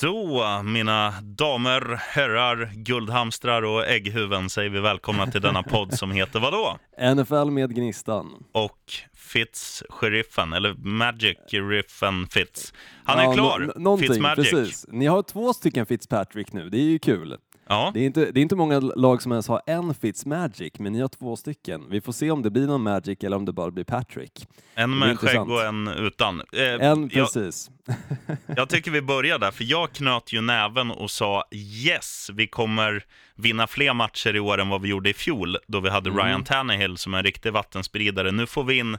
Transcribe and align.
Då, 0.00 0.62
mina 0.64 1.10
damer, 1.22 2.00
herrar, 2.00 2.70
guldhamstrar 2.74 3.62
och 3.62 3.86
ägghuvuden 3.86 4.50
säger 4.50 4.70
vi 4.70 4.80
välkomna 4.80 5.26
till 5.26 5.40
denna 5.40 5.62
podd 5.62 5.94
som 5.98 6.10
heter 6.10 6.40
vadå? 6.40 6.78
NFL 7.14 7.50
med 7.50 7.74
Gnistan. 7.74 8.44
Och 8.52 8.92
Fitz-sheriffen, 9.14 10.52
eller 10.56 10.74
Magic-sheriffen 10.74 12.26
Fitz. 12.30 12.72
Han 13.04 13.18
är 13.18 13.24
Ja, 13.24 13.32
klar, 13.32 13.72
någonting, 13.76 14.08
Fitzmagic. 14.08 14.50
precis. 14.50 14.86
Ni 14.88 15.06
har 15.06 15.22
två 15.22 15.52
stycken 15.52 15.86
Fitzpatrick 15.86 16.52
nu, 16.52 16.68
det 16.68 16.78
är 16.78 16.84
ju 16.90 16.98
kul. 16.98 17.36
Ja, 17.72 17.90
Det 17.94 18.00
är, 18.00 18.06
inte, 18.06 18.30
det 18.32 18.40
är 18.40 18.42
inte 18.42 18.56
många 18.56 18.80
lag 18.80 19.22
som 19.22 19.32
ens 19.32 19.48
har 19.48 19.62
en 19.66 19.94
Fitzmagic, 19.94 20.72
men 20.78 20.92
ni 20.92 21.00
har 21.00 21.08
två 21.08 21.36
stycken. 21.36 21.86
Vi 21.90 22.00
får 22.00 22.12
se 22.12 22.30
om 22.30 22.42
det 22.42 22.50
blir 22.50 22.66
någon 22.66 22.82
Magic 22.82 23.18
eller 23.24 23.36
om 23.36 23.44
det 23.44 23.52
bara 23.52 23.70
blir 23.70 23.84
Patrick. 23.84 24.46
en 24.74 24.98
med 24.98 25.18
skägg 25.18 25.50
och 25.50 25.62
en 25.64 25.88
utan. 25.88 26.40
Eh, 26.52 26.62
En 26.88 27.10
jag, 27.12 27.26
precis. 27.26 27.70
jag 28.56 28.68
tycker 28.68 28.90
vi 28.90 29.02
börjar 29.02 29.38
där, 29.38 29.50
för 29.50 29.64
jag 29.64 29.92
knöt 29.92 30.32
ju 30.32 30.40
näven 30.40 30.90
och 30.90 31.10
sa 31.10 31.44
yes, 31.52 32.30
vi 32.34 32.46
kommer 32.46 33.04
vinna 33.34 33.66
fler 33.66 33.94
matcher 33.94 34.36
i 34.36 34.40
år 34.40 34.60
än 34.60 34.68
vad 34.68 34.82
vi 34.82 34.88
gjorde 34.88 35.10
i 35.10 35.14
fjol, 35.14 35.56
då 35.66 35.80
vi 35.80 35.90
hade 35.90 36.10
Mm. 36.10 36.24
Ryan 36.24 36.44
Tannehill 36.44 36.96
som 36.96 37.14
en 37.14 37.22
riktig 37.22 37.52
vattenspridare. 37.52 38.32
Nu 38.32 38.46
får 38.46 38.64
vi 38.64 38.78
in 38.78 38.98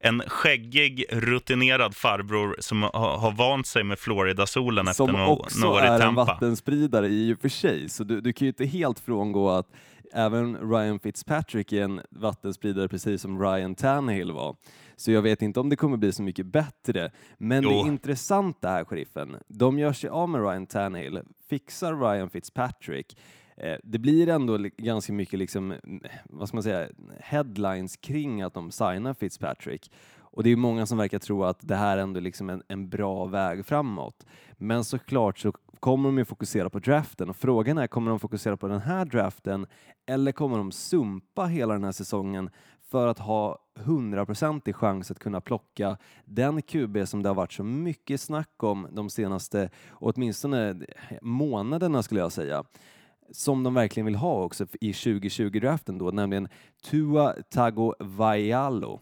en 0.00 0.22
skäggig, 0.26 1.04
rutinerad 1.10 1.96
farbror 1.96 2.56
som 2.60 2.82
har, 2.82 3.18
har 3.18 3.32
vant 3.32 3.66
sig 3.66 3.84
med 3.84 3.98
Florida-solen 3.98 4.88
efter 4.88 5.04
Som 5.06 5.12
några, 5.12 5.28
också 5.28 5.66
år 5.68 5.82
i 5.82 5.86
är 5.86 5.92
en 5.94 6.00
Tampa. 6.00 6.24
vattenspridare 6.24 7.08
i 7.08 7.34
och 7.34 7.38
för 7.38 7.48
sig, 7.48 7.88
så 7.88 8.04
du, 8.04 8.20
du 8.20 8.32
kan 8.32 8.46
ju 8.46 8.48
inte 8.48 8.64
helt 8.64 9.00
frångå 9.00 9.50
att 9.50 9.66
även 10.12 10.70
Ryan 10.70 10.98
Fitzpatrick 11.00 11.72
är 11.72 11.82
en 11.82 12.00
vattenspridare 12.10 12.88
precis 12.88 13.22
som 13.22 13.42
Ryan 13.42 13.74
Tannehill 13.74 14.32
var. 14.32 14.56
Så 14.96 15.10
jag 15.12 15.22
vet 15.22 15.42
inte 15.42 15.60
om 15.60 15.68
det 15.68 15.76
kommer 15.76 15.96
bli 15.96 16.12
så 16.12 16.22
mycket 16.22 16.46
bättre. 16.46 17.10
Men 17.38 17.62
Jo. 17.62 17.70
det 17.70 17.88
intressanta 17.88 18.68
här, 18.68 18.84
sheriffen, 18.84 19.36
de 19.48 19.78
gör 19.78 19.92
sig 19.92 20.10
av 20.10 20.28
med 20.28 20.40
Ryan 20.40 20.66
Tannehill, 20.66 21.20
fixar 21.50 21.94
Ryan 22.12 22.30
Fitzpatrick. 22.30 23.16
Eh, 23.62 23.78
det 23.82 23.98
blir 23.98 24.28
ändå 24.28 24.58
ganska 24.76 25.12
mycket 25.12 25.38
liksom, 25.38 25.74
vad 26.24 26.48
ska 26.48 26.56
man 26.56 26.62
säga, 26.62 26.88
headlines 27.20 27.96
kring 27.96 28.42
att 28.42 28.54
de 28.54 28.70
signar 28.70 29.14
Fitzpatrick. 29.14 29.92
Och 30.18 30.42
det 30.42 30.50
är 30.50 30.56
många 30.56 30.86
som 30.86 30.98
verkar 30.98 31.18
tro 31.18 31.44
att 31.44 31.58
det 31.60 31.76
här 31.76 31.98
ändå 31.98 32.18
är 32.18 32.22
liksom 32.22 32.50
en, 32.50 32.62
en 32.68 32.88
bra 32.88 33.24
väg 33.24 33.66
framåt. 33.66 34.26
Men 34.56 34.84
såklart 34.84 35.38
så 35.38 35.52
kommer 35.80 36.08
de 36.08 36.18
ju 36.18 36.24
fokusera 36.24 36.70
på 36.70 36.78
draften 36.78 37.30
och 37.30 37.36
frågan 37.36 37.78
är, 37.78 37.86
kommer 37.86 38.10
de 38.10 38.20
fokusera 38.20 38.56
på 38.56 38.68
den 38.68 38.80
här 38.80 39.04
draften 39.04 39.66
eller 40.06 40.32
kommer 40.32 40.56
de 40.56 40.72
sumpa 40.72 41.46
hela 41.46 41.72
den 41.72 41.84
här 41.84 41.92
säsongen 41.92 42.50
för 42.90 43.06
att 43.06 43.18
ha 43.18 43.58
100% 43.78 44.72
chans 44.72 45.10
att 45.10 45.18
kunna 45.18 45.40
plocka 45.40 45.96
den 46.24 46.62
QB 46.62 47.08
som 47.08 47.22
det 47.22 47.28
har 47.28 47.34
varit 47.34 47.52
så 47.52 47.64
mycket 47.64 48.20
snack 48.20 48.62
om 48.62 48.88
de 48.92 49.10
senaste, 49.10 49.70
åtminstone 49.90 50.76
månaderna 51.22 52.02
skulle 52.02 52.20
jag 52.20 52.32
säga, 52.32 52.64
som 53.32 53.62
de 53.62 53.74
verkligen 53.74 54.04
vill 54.06 54.14
ha 54.14 54.44
också 54.44 54.66
i 54.80 54.92
2020-draften 54.92 55.98
då, 55.98 56.10
nämligen 56.10 56.48
Tua 56.82 57.34
Tagovailoa. 57.50 59.00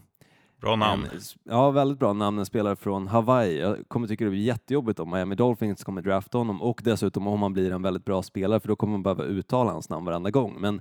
Bra 0.61 0.77
namn. 0.77 1.07
Ja, 1.45 1.71
väldigt 1.71 1.99
bra 1.99 2.13
namn. 2.13 2.39
En 2.39 2.47
spelare 2.47 2.77
från 2.77 3.09
Hawaii. 3.09 3.59
Jag 3.61 3.89
kommer 3.89 4.09
tycka 4.09 4.25
det 4.25 4.31
blir 4.31 4.41
jättejobbigt 4.41 5.01
om 5.01 5.11
Miami 5.11 5.35
Dolphins 5.35 5.85
kommer 5.85 6.03
drafta 6.03 6.39
honom 6.39 6.63
och 6.63 6.81
dessutom 6.85 7.27
om 7.27 7.43
han 7.43 7.53
blir 7.53 7.73
en 7.73 7.83
väldigt 7.83 8.05
bra 8.05 8.23
spelare 8.23 8.61
för 8.61 8.69
då 8.69 8.77
kommer 8.77 8.93
man 8.93 9.03
behöva 9.03 9.25
uttala 9.25 9.71
hans 9.71 9.89
namn 9.89 10.07
varenda 10.07 10.31
gång. 10.31 10.57
Men 10.61 10.81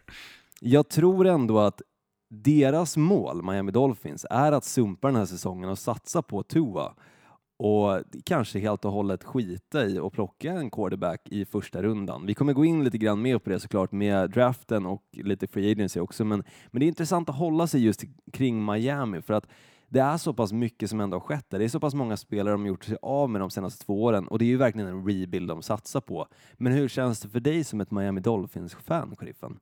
jag 0.60 0.88
tror 0.88 1.26
ändå 1.26 1.58
att 1.58 1.82
deras 2.30 2.96
mål, 2.96 3.42
Miami 3.42 3.72
Dolphins, 3.72 4.26
är 4.30 4.52
att 4.52 4.64
sumpa 4.64 5.08
den 5.08 5.16
här 5.16 5.26
säsongen 5.26 5.70
och 5.70 5.78
satsa 5.78 6.22
på 6.22 6.42
Tua 6.42 6.94
och 7.62 8.02
kanske 8.24 8.58
helt 8.58 8.84
och 8.84 8.92
hållet 8.92 9.24
skita 9.24 9.86
i 9.86 9.98
och 9.98 10.12
plocka 10.12 10.52
en 10.52 10.70
quarterback 10.70 11.28
i 11.28 11.44
första 11.44 11.82
rundan. 11.82 12.26
Vi 12.26 12.34
kommer 12.34 12.52
gå 12.52 12.64
in 12.64 12.84
lite 12.84 12.98
grann 12.98 13.22
mer 13.22 13.38
på 13.38 13.50
det 13.50 13.60
såklart 13.60 13.92
med 13.92 14.30
draften 14.30 14.86
och 14.86 15.02
lite 15.12 15.46
free 15.46 15.72
agency 15.72 16.00
också, 16.00 16.24
men, 16.24 16.44
men 16.70 16.80
det 16.80 16.86
är 16.86 16.88
intressant 16.88 17.28
att 17.28 17.36
hålla 17.36 17.66
sig 17.66 17.84
just 17.84 18.04
kring 18.32 18.64
Miami 18.64 19.22
för 19.22 19.34
att 19.34 19.46
det 19.88 20.00
är 20.00 20.16
så 20.16 20.32
pass 20.32 20.52
mycket 20.52 20.90
som 20.90 21.00
ändå 21.00 21.14
har 21.16 21.20
skett 21.20 21.50
där. 21.50 21.58
Det 21.58 21.64
är 21.64 21.68
så 21.68 21.80
pass 21.80 21.94
många 21.94 22.16
spelare 22.16 22.54
de 22.54 22.60
har 22.60 22.68
gjort 22.68 22.84
sig 22.84 22.96
av 23.02 23.30
med 23.30 23.40
de 23.40 23.50
senaste 23.50 23.84
två 23.84 24.02
åren 24.02 24.28
och 24.28 24.38
det 24.38 24.44
är 24.44 24.46
ju 24.46 24.56
verkligen 24.56 24.88
en 24.88 25.06
rebuild 25.06 25.48
de 25.48 25.62
satsar 25.62 26.00
på. 26.00 26.26
Men 26.54 26.72
hur 26.72 26.88
känns 26.88 27.20
det 27.20 27.28
för 27.28 27.40
dig 27.40 27.64
som 27.64 27.80
ett 27.80 27.90
Miami 27.90 28.20
Dolphins-fan, 28.20 29.16
Sheriffen? 29.16 29.58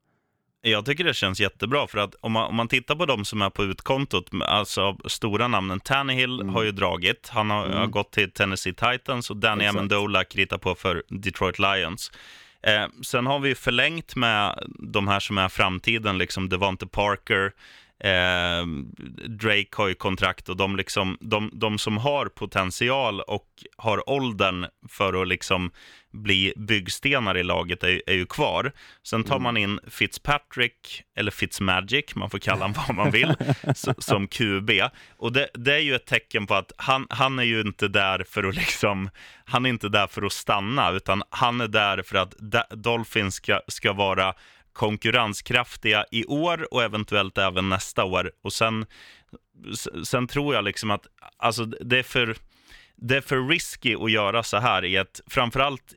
Jag 0.63 0.87
tycker 0.87 1.05
det 1.05 1.15
känns 1.15 1.41
jättebra, 1.41 1.87
för 1.87 1.99
att 1.99 2.15
om 2.21 2.33
man, 2.33 2.49
om 2.49 2.55
man 2.57 2.69
tittar 2.69 2.95
på 2.95 3.07
de 3.07 3.25
som 3.25 3.43
är 3.43 3.51
på 3.51 3.65
utkontot, 3.65 4.31
alltså 4.41 4.97
stora 5.05 5.49
namnen, 5.49 5.81
Tannehill 5.81 6.41
Mm. 6.41 6.55
har 6.55 6.63
ju 6.63 6.73
dragit, 6.73 7.29
han 7.33 7.51
har, 7.51 7.69
har 7.69 7.87
gått 7.87 8.13
till 8.13 8.31
Tennessee 8.31 8.73
Titans 8.73 9.31
och 9.31 9.37
Danny 9.37 9.65
Exakt. 9.65 9.79
Amendola 9.79 10.25
kritar 10.25 10.59
på 10.59 10.75
för 10.75 11.03
Detroit 11.09 11.59
Lions. 11.59 12.13
Eh, 12.63 12.87
sen 13.03 13.27
har 13.27 13.39
vi 13.39 13.55
förlängt 13.55 14.17
med 14.17 14.65
de 14.79 15.09
här 15.09 15.21
som 15.21 15.39
är 15.39 15.49
framtiden, 15.49 16.19
liksom 16.19 16.49
Devonte 16.49 16.87
Parker, 16.87 17.53
eh, 18.01 18.67
Drake 19.29 19.69
har 19.73 19.89
ju 19.89 19.95
kontrakt 19.95 20.49
och 20.49 20.57
de, 20.57 20.77
liksom, 20.77 21.19
de, 21.21 21.51
de 21.53 21.79
som 21.79 21.97
har 21.97 22.27
potential 22.27 23.21
och 23.21 23.49
har 23.77 24.11
åldern 24.11 24.67
för 24.89 25.23
att 25.23 25.29
liksom 25.29 25.71
bli 26.13 26.53
byggstenar 26.57 27.37
i 27.37 27.43
laget 27.43 27.83
är, 27.83 28.03
är 28.07 28.15
ju 28.15 28.27
kvar. 28.27 28.73
Sen 29.03 29.25
tar 29.25 29.39
man 29.39 29.57
in 29.57 29.81
Fitzpatrick, 29.89 31.03
eller 31.17 31.31
Fitzmagic, 31.31 32.15
man 32.15 32.31
får 32.31 32.39
kalla 32.39 32.65
honom 32.65 32.83
vad 32.87 32.97
man 32.97 33.11
vill, 33.11 33.35
som 33.99 34.29
QB. 34.29 34.71
Och 35.17 35.33
det, 35.33 35.49
det 35.55 35.75
är 35.75 35.79
ju 35.79 35.95
ett 35.95 36.07
tecken 36.07 36.47
på 36.47 36.55
att 36.55 36.73
han, 36.77 37.07
han 37.11 37.39
är 37.39 37.43
ju 37.43 37.61
inte 37.61 37.89
där 37.89 38.25
för 38.29 38.45
att 38.45 38.55
liksom, 38.55 39.11
han 39.45 39.67
är 39.67 39.71
inte 39.71 39.89
där 39.89 40.07
för 40.07 40.23
att 40.23 40.33
stanna, 40.33 40.91
utan 40.91 41.23
han 41.31 41.61
är 41.61 41.69
där 41.69 42.03
för 42.03 42.17
att 42.17 42.35
Dolphins 42.71 43.35
ska, 43.35 43.61
ska 43.69 43.93
vara 43.93 44.35
konkurrenskraftiga 44.79 46.05
i 46.11 46.25
år 46.25 46.75
och 46.75 46.83
eventuellt 46.83 47.39
även 47.39 47.69
nästa 47.69 48.05
år. 48.05 48.33
Och 48.43 48.53
sen, 48.53 48.87
sen 50.05 50.27
tror 50.29 50.55
jag 50.55 50.65
liksom 50.65 50.91
att 50.91 51.07
alltså, 51.37 51.65
det, 51.65 51.99
är 51.99 52.03
för, 52.03 52.37
det 52.97 53.17
är 53.17 53.21
för 53.21 53.49
risky 53.49 53.95
att 53.95 54.11
göra 54.11 54.43
så 54.43 54.57
här 54.57 54.85
i 54.85 54.97
ett, 54.97 55.21
framförallt 55.27 55.95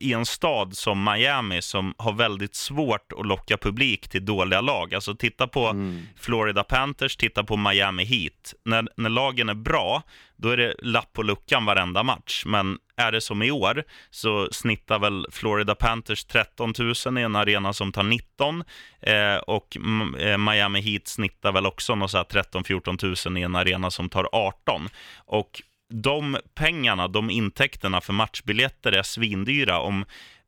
i 0.00 0.12
en 0.12 0.26
stad 0.26 0.76
som 0.76 1.04
Miami 1.04 1.62
som 1.62 1.94
har 1.98 2.12
väldigt 2.12 2.54
svårt 2.54 3.12
att 3.18 3.26
locka 3.26 3.56
publik 3.56 4.08
till 4.08 4.24
dåliga 4.24 4.60
lag. 4.60 4.94
Alltså 4.94 5.14
titta 5.14 5.46
på 5.46 5.60
Mm. 5.70 6.02
Florida 6.16 6.64
Panthers, 6.64 7.16
titta 7.16 7.44
på 7.44 7.56
Miami 7.56 8.04
Heat. 8.04 8.54
När, 8.64 8.86
när 8.96 9.10
lagen 9.10 9.48
är 9.48 9.54
bra, 9.54 10.02
då 10.36 10.48
är 10.48 10.56
det 10.56 10.74
lapp 10.82 11.12
på 11.12 11.22
luckan 11.22 11.64
varenda 11.64 12.02
match. 12.02 12.42
Men 12.46 12.78
är 12.96 13.12
det 13.12 13.20
som 13.20 13.42
i 13.42 13.50
år 13.50 13.84
så 14.10 14.48
snittar 14.52 14.98
väl 14.98 15.26
Florida 15.30 15.74
Panthers 15.74 16.24
13 16.24 16.74
000 17.06 17.18
i 17.18 17.22
en 17.22 17.36
arena 17.36 17.72
som 17.72 17.92
tar 17.92 18.02
19 18.02 18.64
eh, 19.00 19.36
och 19.36 19.76
eh, 20.18 20.38
Miami 20.38 20.80
Heat 20.80 21.08
snittar 21.08 21.52
väl 21.52 21.66
också 21.66 21.94
något 21.94 22.10
så 22.10 22.16
här 22.16 22.24
13-14 22.24 23.28
000 23.28 23.38
i 23.38 23.42
en 23.42 23.56
arena 23.56 23.90
som 23.90 24.08
tar 24.08 24.28
18. 24.32 24.88
Och 25.16 25.62
de 25.90 26.36
pengarna, 26.54 27.08
de 27.08 27.30
intäkterna 27.30 28.00
för 28.00 28.12
matchbiljetter 28.12 28.92
är 28.92 29.02
svindyra. 29.02 29.78
Om, 29.78 30.04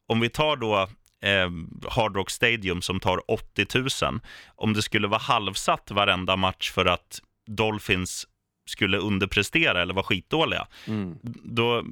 om 0.06 0.20
vi 0.20 0.28
tar 0.28 0.56
då 0.56 0.88
eh, 1.28 1.50
Hard 1.90 2.16
Rock 2.16 2.30
Stadium 2.30 2.82
som 2.82 3.00
tar 3.00 3.30
80 3.30 3.66
000, 4.04 4.20
om 4.56 4.72
det 4.72 4.82
skulle 4.82 5.08
vara 5.08 5.20
halvsatt 5.20 5.90
varenda 5.90 6.36
match 6.36 6.70
för 6.70 6.86
att 6.86 7.20
Dolphins 7.46 8.26
skulle 8.66 8.98
underprestera 8.98 9.82
eller 9.82 9.94
vara 9.94 10.04
skitdåliga, 10.04 10.66
Mm. 10.86 11.18
då, 11.44 11.84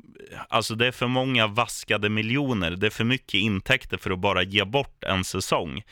alltså 0.48 0.74
det 0.74 0.86
är 0.86 0.92
för 0.92 1.06
många 1.06 1.46
vaskade 1.46 2.08
miljoner. 2.08 2.70
Det 2.70 2.86
är 2.86 2.90
för 2.90 3.04
mycket 3.04 3.34
intäkter 3.34 3.96
för 3.98 4.10
att 4.10 4.18
bara 4.18 4.42
ge 4.42 4.64
bort 4.64 5.04
en 5.04 5.24
säsong. 5.24 5.82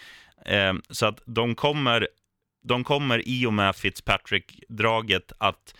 Eh, 0.46 0.74
så 0.90 1.06
att 1.06 1.20
de 1.26 1.54
kommer, 1.54 2.08
de 2.64 2.84
kommer 2.84 3.28
i 3.28 3.46
och 3.46 3.52
med 3.52 3.76
Fitzpatrick-draget 3.76 5.32
att 5.38 5.74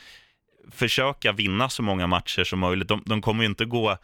försöka 0.73 1.33
vinna 1.33 1.69
så 1.69 1.83
många 1.83 2.06
matcher 2.06 2.45
som 2.45 2.59
möjligt. 2.59 2.89
De, 2.89 3.03
de 3.06 3.23
kommer 3.23 3.43
ju 3.43 3.49
inte 3.49 3.65
gå... 3.65 3.97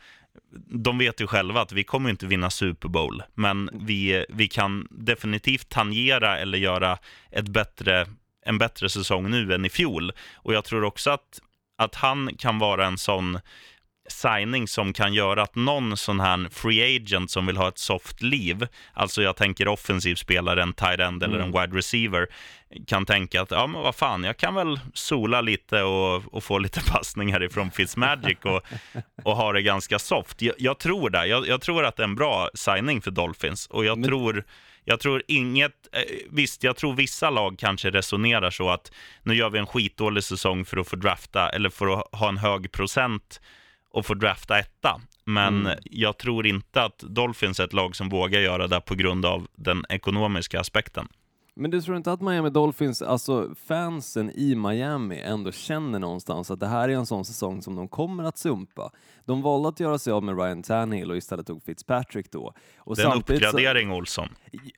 De 0.69 0.99
vet 0.99 1.21
ju 1.21 1.27
själva 1.27 1.61
att 1.61 1.73
vi 1.73 1.85
kommer 1.85 2.11
inte 2.11 2.27
vinna 2.27 2.51
Super 2.51 2.89
Bowl, 2.89 3.23
men 3.35 3.71
vi, 3.73 4.25
vi 4.29 4.49
kan 4.49 4.89
definitivt 4.91 5.69
tangera 5.69 6.39
eller 6.39 6.59
göra 6.59 6.99
ett 7.31 7.49
bättre, 7.49 8.07
en 8.47 8.59
bättre 8.59 8.89
säsong 8.89 9.31
nu 9.31 9.55
än 9.55 9.65
i 9.65 9.69
fjol. 9.69 10.13
Och 10.35 10.55
jag 10.55 10.65
tror 10.65 10.85
också 10.85 11.11
att, 11.11 11.41
att 11.79 11.95
han 11.95 12.35
kan 12.39 12.59
vara 12.59 12.87
en 12.87 12.99
sån 12.99 13.39
signing 14.09 14.69
som 14.69 14.93
kan 14.93 15.15
göra 15.15 15.43
att 15.43 15.55
någon 15.55 15.97
sån 15.97 16.21
här 16.21 16.49
free 16.51 16.97
agent 16.97 17.31
som 17.31 17.47
vill 17.47 17.57
ha 17.57 17.69
ett 17.69 17.79
soft 17.79 18.23
liv, 18.23 18.67
alltså 18.93 19.23
jag 19.23 19.37
tänker 19.37 19.69
offensiv 19.69 20.15
spelare, 20.15 20.63
en 20.63 20.73
tight 20.73 21.01
end 21.01 21.23
eller 21.23 21.39
en 21.39 21.53
wide 21.53 21.77
receiver, 21.77 22.27
kan 22.87 23.07
tänka 23.07 23.43
att 23.43 23.51
ja 23.51 23.67
men 23.67 23.83
vad 23.83 23.95
fan, 23.95 24.25
jag 24.25 24.37
kan 24.37 24.55
väl 24.55 24.81
sola 24.95 25.41
lite 25.41 25.83
och, 25.83 26.35
och 26.35 26.45
få 26.45 26.59
lite 26.59 26.81
passningar 26.93 27.43
ifrån 27.43 27.71
Fitzmagic 27.71 28.39
och, 28.45 28.61
och 29.25 29.37
ha 29.37 29.53
det 29.53 29.63
ganska 29.63 29.99
soft. 29.99 30.43
Jag, 30.43 30.55
jag 30.59 30.79
tror 30.79 31.11
det. 31.11 31.27
Jag, 31.27 31.47
jag 31.49 31.61
tror 31.61 31.85
att 31.85 31.97
det 31.97 32.03
är 32.03 32.09
en 32.09 32.15
bra 32.15 32.51
signing 32.55 33.03
för 33.03 33.11
Dolphins 33.11 33.67
och 33.67 33.85
jag 33.85 33.99
Men- 33.99 34.09
tror 34.09 34.45
jag 34.87 35.01
tror 35.01 35.23
inget, 35.29 35.73
eh, 35.93 36.01
visst 36.31 36.63
jag 36.65 36.77
tror 36.77 36.95
vissa 36.95 37.31
lag 37.31 37.59
kanske 37.59 37.91
resonerar 37.91 38.51
så 38.51 38.71
att 38.71 38.93
nu 39.23 39.35
gör 39.35 39.51
vi 39.51 39.59
en 39.59 39.67
skitdålig 39.67 40.25
säsong 40.25 40.65
för 40.65 40.77
att 40.77 40.89
få 40.89 40.97
drafta 40.97 41.49
eller 41.51 41.71
för 41.71 41.87
att 42.01 42.09
ha 42.21 42.29
en 42.29 42.39
hög 42.39 42.73
procent 42.73 43.41
och 43.91 44.07
få 44.07 44.15
drafta 44.15 44.59
etta. 44.59 45.01
Men 45.25 45.61
Mm. 45.67 45.79
jag 45.85 46.19
tror 46.19 46.47
inte 46.47 46.83
att 46.83 46.99
Dolphins 46.99 47.61
är 47.61 47.65
ett 47.65 47.73
lag 47.73 47.97
som 47.97 48.09
vågar 48.09 48.41
göra 48.41 48.67
det 48.67 48.81
på 48.81 48.95
grund 48.95 49.27
av 49.27 49.47
den 49.57 49.85
ekonomiska 49.89 50.61
aspekten. 50.61 51.09
Men 51.57 51.71
du 51.71 51.81
tror 51.81 51.97
inte 51.97 52.13
att 52.13 52.21
Miami 52.21 52.51
Dolphins, 52.51 53.03
alltså 53.03 53.55
fansen 53.67 54.31
i 54.31 54.55
Miami 54.55 55.21
ändå 55.21 55.53
känner 55.53 55.99
någonstans 55.99 56.51
att 56.51 56.61
det 56.61 56.67
här 56.67 56.89
är 56.89 56.93
en 56.93 57.07
sån 57.07 57.25
säsong 57.25 57.63
som 57.63 57.77
de 57.77 57.89
kommer 57.89 58.25
att 58.25 58.39
sumpa? 58.39 58.91
De 59.25 59.43
valde 59.43 59.69
att 59.69 59.81
göra 59.81 59.99
sig 59.99 60.13
av 60.13 60.23
med 60.25 60.39
Ryan 60.39 60.63
Tannehill 60.63 61.11
och 61.11 61.17
istället 61.17 61.47
tog 61.47 61.63
Fitzpatrick 61.63 62.31
då. 62.31 62.53
Och 62.79 62.97
Det 62.97 63.03
är 63.03 63.07
en 63.07 63.13
samtidigt 63.13 63.43
så- 63.43 63.49
uppgradering, 63.49 63.93
Olsson. 63.93 64.29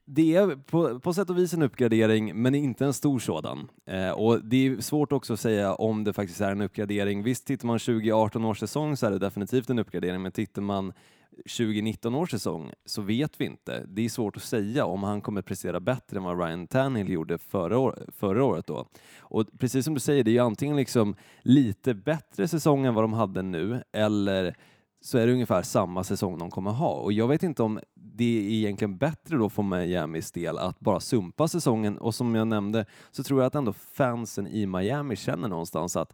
Det 0.05 0.35
är 0.35 0.55
på, 0.55 0.99
på 0.99 1.13
sätt 1.13 1.29
och 1.29 1.37
vis 1.37 1.53
en 1.53 1.61
uppgradering, 1.61 2.41
men 2.41 2.55
inte 2.55 2.85
en 2.85 2.93
stor 2.93 3.19
sådan. 3.19 3.67
Eh, 3.85 4.09
och 4.11 4.43
det 4.43 4.67
är 4.67 4.81
svårt 4.81 5.11
också 5.11 5.33
att 5.33 5.39
säga 5.39 5.73
om 5.73 6.03
det 6.03 6.13
faktiskt 6.13 6.41
är 6.41 6.51
en 6.51 6.61
uppgradering. 6.61 7.23
Visst, 7.23 7.47
tittar 7.47 7.67
man 7.67 7.79
2018 7.79 8.45
års 8.45 8.59
säsong 8.59 8.97
så 8.97 9.05
är 9.05 9.11
det 9.11 9.19
definitivt 9.19 9.69
en 9.69 9.79
uppgradering, 9.79 10.21
men 10.21 10.31
tittar 10.31 10.61
man 10.61 10.93
2019 11.37 12.15
års 12.15 12.31
säsong 12.31 12.71
så 12.85 13.01
vet 13.01 13.41
vi 13.41 13.45
inte. 13.45 13.85
Det 13.87 14.05
är 14.05 14.09
svårt 14.09 14.37
att 14.37 14.43
säga 14.43 14.85
om 14.85 15.03
han 15.03 15.21
kommer 15.21 15.41
prestera 15.41 15.79
bättre 15.79 16.17
än 16.17 16.23
vad 16.23 16.39
Ryan 16.39 16.67
Tannehill 16.67 17.09
gjorde 17.09 17.37
förra, 17.37 17.77
år, 17.77 18.05
förra 18.17 18.43
året 18.43 18.67
då. 18.67 18.87
Och 19.19 19.45
precis 19.59 19.85
som 19.85 19.93
du 19.93 19.99
säger, 19.99 20.23
det 20.23 20.31
är 20.31 20.33
ju 20.33 20.39
antingen 20.39 20.75
liksom 20.75 21.15
lite 21.41 21.93
bättre 21.93 22.47
säsong 22.47 22.85
än 22.85 22.93
vad 22.93 23.03
de 23.03 23.13
hade 23.13 23.41
nu, 23.41 23.83
eller 23.91 24.55
så 25.01 25.17
är 25.17 25.27
det 25.27 25.33
ungefär 25.33 25.61
samma 25.61 26.03
säsong 26.03 26.37
de 26.37 26.51
kommer 26.51 26.71
ha. 26.71 26.89
Och 26.89 27.13
jag 27.13 27.27
vet 27.27 27.43
inte 27.43 27.63
om 27.63 27.79
det 27.95 28.37
är 28.37 28.51
egentligen 28.51 28.97
bättre 28.97 29.37
då 29.37 29.49
för 29.49 29.63
Miamis 29.63 30.31
del 30.31 30.57
att 30.57 30.79
bara 30.79 30.99
sumpa 30.99 31.47
säsongen 31.47 31.97
och 31.97 32.15
som 32.15 32.35
jag 32.35 32.47
nämnde 32.47 32.85
så 33.11 33.23
tror 33.23 33.41
jag 33.41 33.47
att 33.47 33.55
ändå 33.55 33.73
fansen 33.73 34.47
i 34.47 34.65
Miami 34.65 35.15
känner 35.15 35.47
någonstans 35.47 35.95
att 35.95 36.13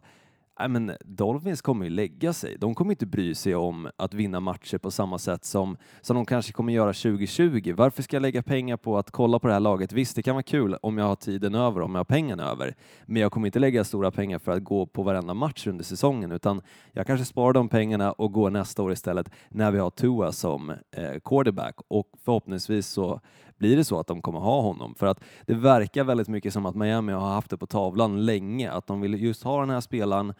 Nej, 0.58 0.68
men 0.68 0.92
Dolphins 1.04 1.62
kommer 1.62 1.84
ju 1.84 1.90
lägga 1.90 2.32
sig. 2.32 2.56
De 2.58 2.74
kommer 2.74 2.90
inte 2.90 3.06
bry 3.06 3.34
sig 3.34 3.54
om 3.54 3.88
att 3.96 4.14
vinna 4.14 4.40
matcher 4.40 4.78
på 4.78 4.90
samma 4.90 5.18
sätt 5.18 5.44
som, 5.44 5.76
som 6.00 6.16
de 6.16 6.26
kanske 6.26 6.52
kommer 6.52 6.72
göra 6.72 6.92
2020. 6.92 7.74
Varför 7.76 8.02
ska 8.02 8.16
jag 8.16 8.20
lägga 8.20 8.42
pengar 8.42 8.76
på 8.76 8.98
att 8.98 9.10
kolla 9.10 9.38
på 9.38 9.46
det 9.46 9.52
här 9.52 9.60
laget? 9.60 9.92
Visst, 9.92 10.16
det 10.16 10.22
kan 10.22 10.34
vara 10.34 10.42
kul 10.42 10.76
om 10.82 10.98
jag 10.98 11.04
har 11.04 11.16
tiden 11.16 11.54
över, 11.54 11.80
om 11.80 11.92
jag 11.94 11.98
har 11.98 12.04
pengarna 12.04 12.50
över. 12.50 12.74
Men 13.06 13.22
jag 13.22 13.32
kommer 13.32 13.46
inte 13.46 13.58
lägga 13.58 13.84
stora 13.84 14.10
pengar 14.10 14.38
för 14.38 14.52
att 14.52 14.64
gå 14.64 14.86
på 14.86 15.02
varenda 15.02 15.34
match 15.34 15.66
under 15.66 15.84
säsongen, 15.84 16.32
utan 16.32 16.62
jag 16.92 17.06
kanske 17.06 17.24
sparar 17.24 17.52
de 17.52 17.68
pengarna 17.68 18.12
och 18.12 18.32
går 18.32 18.50
nästa 18.50 18.82
år 18.82 18.92
istället 18.92 19.30
när 19.48 19.70
vi 19.70 19.78
har 19.78 19.90
Tua 19.90 20.32
som 20.32 20.70
eh, 20.70 21.20
quarterback 21.24 21.74
och 21.88 22.08
förhoppningsvis 22.24 22.86
så 22.86 23.20
blir 23.58 23.76
det 23.76 23.84
så 23.84 24.00
att 24.00 24.06
de 24.06 24.22
kommer 24.22 24.38
ha 24.38 24.60
honom. 24.60 24.94
För 24.94 25.06
att 25.06 25.20
det 25.46 25.54
verkar 25.54 26.04
väldigt 26.04 26.28
mycket 26.28 26.52
som 26.52 26.66
att 26.66 26.74
Miami 26.74 27.12
har 27.12 27.28
haft 27.28 27.50
det 27.50 27.56
på 27.56 27.66
tavlan 27.66 28.26
länge, 28.26 28.70
att 28.70 28.86
de 28.86 29.00
vill 29.00 29.22
just 29.22 29.42
ha 29.42 29.60
den 29.60 29.70
här 29.70 29.80
spelaren 29.80 30.34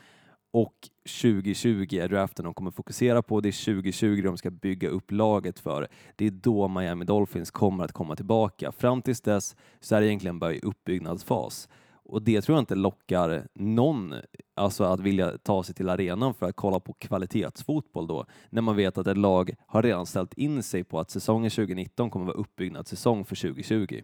och 0.54 0.74
2020 1.22 1.86
är 1.94 2.08
draften 2.08 2.44
de 2.44 2.54
kommer 2.54 2.70
fokusera 2.70 3.22
på. 3.22 3.40
Det 3.40 3.48
är 3.48 3.74
2020 3.74 4.22
de 4.24 4.36
ska 4.36 4.50
bygga 4.50 4.88
upp 4.88 5.10
laget 5.10 5.58
för. 5.58 5.88
Det 6.16 6.26
är 6.26 6.30
då 6.30 6.68
Miami 6.68 7.04
Dolphins 7.04 7.50
kommer 7.50 7.84
att 7.84 7.92
komma 7.92 8.16
tillbaka. 8.16 8.72
Fram 8.72 9.02
tills 9.02 9.20
dess 9.20 9.56
så 9.80 9.96
är 9.96 10.00
det 10.00 10.06
egentligen 10.06 10.38
bara 10.38 10.52
i 10.52 10.60
uppbyggnadsfas. 10.60 11.68
Och 12.04 12.22
det 12.22 12.42
tror 12.42 12.56
jag 12.56 12.62
inte 12.62 12.74
lockar 12.74 13.46
någon 13.54 14.14
alltså 14.56 14.84
att 14.84 15.00
vilja 15.00 15.38
ta 15.38 15.62
sig 15.62 15.74
till 15.74 15.88
arenan 15.88 16.34
för 16.34 16.46
att 16.46 16.56
kolla 16.56 16.80
på 16.80 16.92
kvalitetsfotboll 16.92 18.06
då, 18.06 18.26
när 18.50 18.62
man 18.62 18.76
vet 18.76 18.98
att 18.98 19.06
ett 19.06 19.18
lag 19.18 19.54
har 19.66 19.82
redan 19.82 20.06
ställt 20.06 20.34
in 20.34 20.62
sig 20.62 20.84
på 20.84 21.00
att 21.00 21.10
säsongen 21.10 21.50
2019 21.50 22.10
kommer 22.10 22.26
vara 22.26 22.36
uppbyggnadssäsong 22.36 23.24
för 23.24 23.36
2020. 23.36 24.00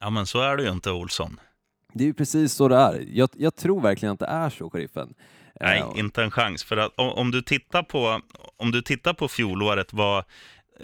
Ja, 0.00 0.10
men 0.10 0.26
så 0.26 0.40
är 0.40 0.56
det 0.56 0.62
ju 0.62 0.72
inte, 0.72 0.90
Olsson. 0.90 1.40
Det 1.94 2.04
är 2.04 2.08
ju 2.08 2.14
precis 2.14 2.52
så 2.52 2.68
det 2.68 2.76
är. 2.76 3.04
Jag, 3.08 3.28
jag 3.32 3.56
tror 3.56 3.80
verkligen 3.80 4.12
att 4.12 4.18
det 4.18 4.26
är 4.26 4.50
så, 4.50 4.70
sheriffen. 4.70 5.14
Nej, 5.60 5.80
Eh, 5.80 6.00
inte 6.00 6.22
en 6.22 6.30
chans. 6.30 6.64
För 6.64 6.76
att 6.76 6.92
om, 6.96 7.08
om, 7.08 7.30
du 7.30 7.42
tittar 7.42 7.82
på, 7.82 8.20
om 8.56 8.70
du 8.70 8.82
tittar 8.82 9.14
på 9.14 9.28
fjolåret, 9.28 9.92
var, 9.92 10.24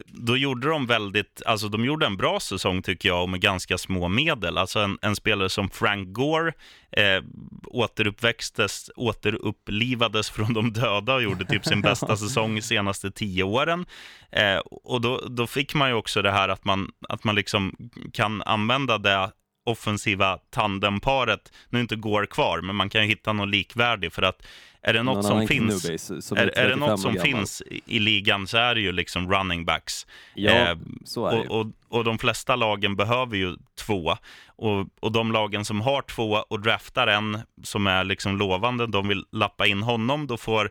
då 0.06 0.36
gjorde 0.36 0.68
de 0.68 0.86
väldigt, 0.86 1.42
alltså 1.46 1.68
de 1.68 1.84
gjorde 1.84 2.06
en 2.06 2.16
bra 2.16 2.40
säsong 2.40 2.82
tycker 2.82 3.08
jag, 3.08 3.22
och 3.22 3.28
med 3.28 3.40
ganska 3.40 3.78
små 3.78 4.08
medel. 4.08 4.58
Alltså 4.58 4.80
en, 4.80 4.98
en 5.02 5.16
spelare 5.16 5.48
som 5.48 5.70
Frank 5.70 6.08
Gore 6.08 6.52
eh, 6.90 7.22
återuppväxtes, 7.66 8.90
återupplivades 8.96 10.30
från 10.30 10.54
de 10.54 10.72
döda 10.72 11.14
och 11.14 11.22
gjorde 11.22 11.44
typ 11.44 11.64
sin 11.64 11.80
bästa 11.80 12.16
säsong 12.16 12.54
de 12.54 12.62
senaste 12.62 13.10
tio 13.10 13.42
åren. 13.42 13.86
Eh, 14.32 14.58
och 14.58 15.00
då, 15.00 15.26
då 15.28 15.46
fick 15.46 15.74
man 15.74 15.88
ju 15.88 15.94
också 15.94 16.22
det 16.22 16.32
här 16.32 16.48
att 16.48 16.64
man, 16.64 16.90
att 17.08 17.24
man 17.24 17.34
liksom 17.34 17.76
kan 18.12 18.42
använda 18.42 18.98
det 18.98 19.30
offensiva 19.68 20.38
tandemparet, 20.50 21.52
nu 21.68 21.80
inte 21.80 21.96
Gore 21.96 22.26
kvar, 22.26 22.60
men 22.60 22.76
man 22.76 22.90
kan 22.90 23.02
ju 23.02 23.08
hitta 23.08 23.32
någon 23.32 23.50
likvärdig 23.50 24.12
för 24.12 24.22
att 24.22 24.42
är 24.82 24.92
det 24.92 25.02
något 25.02 25.14
någon 25.14 25.24
som 25.24 25.46
finns 25.46 25.82
Knubase 25.82 26.22
som 26.22 26.38
är, 26.38 26.42
är 26.42 26.46
det 26.46 26.52
35 26.52 26.78
något 26.78 27.00
som 27.00 27.14
finns 27.14 27.62
i, 27.86 27.98
ligan 27.98 28.46
så 28.46 28.56
är 28.56 28.74
det 28.74 28.80
ju 28.80 28.92
liksom 28.92 29.32
running 29.32 29.64
backs. 29.64 30.06
Ja, 30.34 30.52
Eh, 30.52 30.76
så 31.04 31.26
är 31.26 31.36
det 31.36 31.48
och, 31.48 31.66
och 31.88 32.04
de 32.04 32.18
flesta 32.18 32.56
lagen 32.56 32.96
behöver 32.96 33.36
ju 33.36 33.56
två. 33.74 34.16
Och, 34.46 34.86
och 35.00 35.12
de 35.12 35.32
lagen 35.32 35.64
som 35.64 35.80
har 35.80 36.02
två 36.02 36.44
och 36.48 36.60
draftar 36.60 37.06
en 37.06 37.38
som 37.62 37.86
är 37.86 38.04
liksom 38.04 38.36
lovande, 38.36 38.86
de 38.86 39.08
vill 39.08 39.24
lappa 39.32 39.66
in 39.66 39.82
honom, 39.82 40.26
då 40.26 40.36
får 40.36 40.70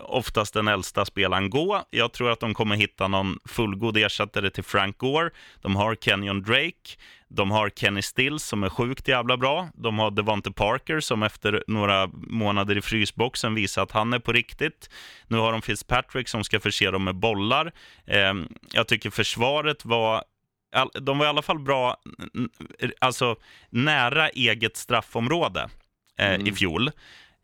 oftast 0.00 0.54
den 0.54 0.68
äldsta 0.68 1.04
spelaren 1.04 1.50
gå. 1.50 1.82
Jag 1.90 2.12
tror 2.12 2.30
att 2.30 2.40
de 2.40 2.54
kommer 2.54 2.76
hitta 2.76 3.08
någon 3.08 3.38
fullgod 3.44 3.96
ersättare 3.96 4.50
till 4.50 4.64
Frank 4.64 4.98
Gore. 4.98 5.30
De 5.60 5.76
har 5.76 5.94
Kenyon 5.94 6.42
Drake. 6.42 6.96
De 7.28 7.50
har 7.50 7.68
Kenny 7.70 8.02
Stills 8.02 8.42
som 8.42 8.62
är 8.64 8.68
sjukt 8.68 9.08
jävla 9.08 9.36
bra. 9.36 9.68
De 9.74 9.98
har 9.98 10.10
Devonte 10.10 10.52
Parker 10.52 11.00
som 11.00 11.22
efter 11.22 11.64
några 11.66 12.06
månader 12.12 12.76
i 12.78 12.82
frysboxen 12.82 13.54
visar 13.54 13.82
att 13.82 13.92
han 13.92 14.12
är 14.12 14.18
på 14.18 14.32
riktigt. 14.32 14.90
Nu 15.26 15.36
har 15.36 15.52
de 15.52 15.62
Fitzpatrick 15.62 16.28
som 16.28 16.44
ska 16.44 16.60
förse 16.60 16.90
dem 16.90 17.04
med 17.04 17.14
bollar. 17.16 17.72
Eh, 18.06 18.34
jag 18.72 18.88
tycker 18.88 19.10
försvaret 19.10 19.84
var 19.84 20.24
de 21.00 21.18
var 21.18 21.26
i 21.26 21.28
alla 21.28 21.42
fall 21.42 21.58
bra, 21.58 21.96
alltså 22.98 23.36
nära 23.70 24.28
eget 24.28 24.76
straffområde 24.76 25.68
eh, 26.18 26.34
Mm. 26.34 26.46
i 26.46 26.52
fjol. 26.52 26.90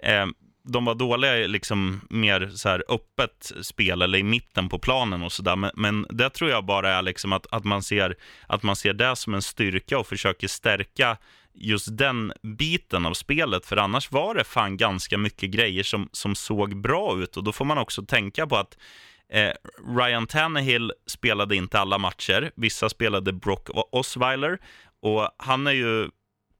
Eh, 0.02 0.26
de 0.64 0.84
var 0.84 0.94
dåliga 0.94 1.38
i 1.38 1.48
liksom 1.48 2.00
mer 2.10 2.50
så 2.54 2.68
här 2.68 2.84
öppet 2.88 3.52
spel 3.62 4.02
eller 4.02 4.18
i 4.18 4.22
mitten 4.22 4.68
på 4.68 4.78
planen 4.78 5.22
och 5.22 5.32
sådär. 5.32 5.56
Men, 5.56 5.70
men 5.74 6.06
det 6.10 6.30
tror 6.30 6.50
jag 6.50 6.64
bara 6.64 6.90
är 6.94 7.02
liksom 7.02 7.32
att, 7.32 7.46
att, 7.50 7.64
man 7.64 7.82
ser, 7.82 8.16
att 8.46 8.62
man 8.62 8.76
ser 8.76 8.92
det 8.92 9.16
som 9.16 9.34
en 9.34 9.42
styrka 9.42 9.98
och 9.98 10.06
försöker 10.06 10.48
stärka 10.48 11.16
just 11.54 11.98
den 11.98 12.32
biten 12.42 13.06
av 13.06 13.14
spelet. 13.14 13.66
För 13.66 13.76
annars 13.76 14.12
var 14.12 14.34
det 14.34 14.44
fan 14.44 14.76
ganska 14.76 15.18
mycket 15.18 15.50
grejer 15.50 15.82
som, 15.82 16.08
som 16.12 16.34
såg 16.34 16.80
bra 16.80 17.18
ut. 17.22 17.36
Och 17.36 17.44
då 17.44 17.52
får 17.52 17.64
man 17.64 17.78
också 17.78 18.02
tänka 18.02 18.46
på 18.46 18.56
att 18.56 18.76
Eh, 19.32 19.52
Ryan 19.96 20.26
Tannehill 20.26 20.92
spelade 21.06 21.56
inte 21.56 21.80
alla 21.80 21.98
matcher. 21.98 22.50
Vissa 22.56 22.88
spelade 22.88 23.32
Brock 23.32 23.68
Osweiler 23.92 24.58
och 25.02 25.28
han 25.36 25.66
är 25.66 25.72
ju 25.72 26.10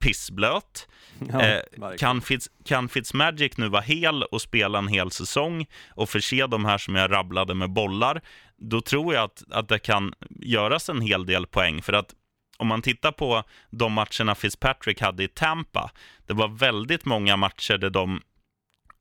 pissblöt. 0.03 0.89
Ja, 1.33 1.43
eh. 1.43 1.97
Kan, 1.99 2.23
Fitz, 2.23 2.49
kan 2.65 2.89
Fitzmagic 2.89 3.57
nu 3.57 3.69
vara 3.69 3.83
hel 3.83 4.23
och 4.23 4.43
spela 4.43 4.79
en 4.79 4.89
hel 4.89 5.11
säsong 5.11 5.67
och 5.89 6.09
förse 6.09 6.47
de 6.47 6.65
här 6.65 6.79
som 6.79 6.95
jag 6.95 7.13
rabblade 7.13 7.55
med 7.55 7.71
bollar, 7.71 8.21
då 8.57 8.81
tror 8.81 9.15
jag 9.15 9.25
att, 9.25 9.43
att 9.51 9.69
det 9.69 9.79
kan 9.79 10.15
göras 10.31 10.89
en 10.89 11.01
hel 11.01 11.27
del 11.27 11.47
poäng. 11.47 11.83
För 11.83 11.93
att 11.93 12.15
om 12.57 12.67
man 12.67 12.83
tittar 12.83 13.13
på 13.13 13.43
de 13.71 13.93
matcherna 13.93 14.35
Fitzpatrick 14.35 15.01
hade 15.01 15.25
i 15.25 15.29
Tampa, 15.29 15.91
det 16.27 16.35
var 16.35 16.49
väldigt 16.49 17.05
många 17.05 17.37
matcher 17.37 17.79
där 17.79 17.91
de 17.91 18.23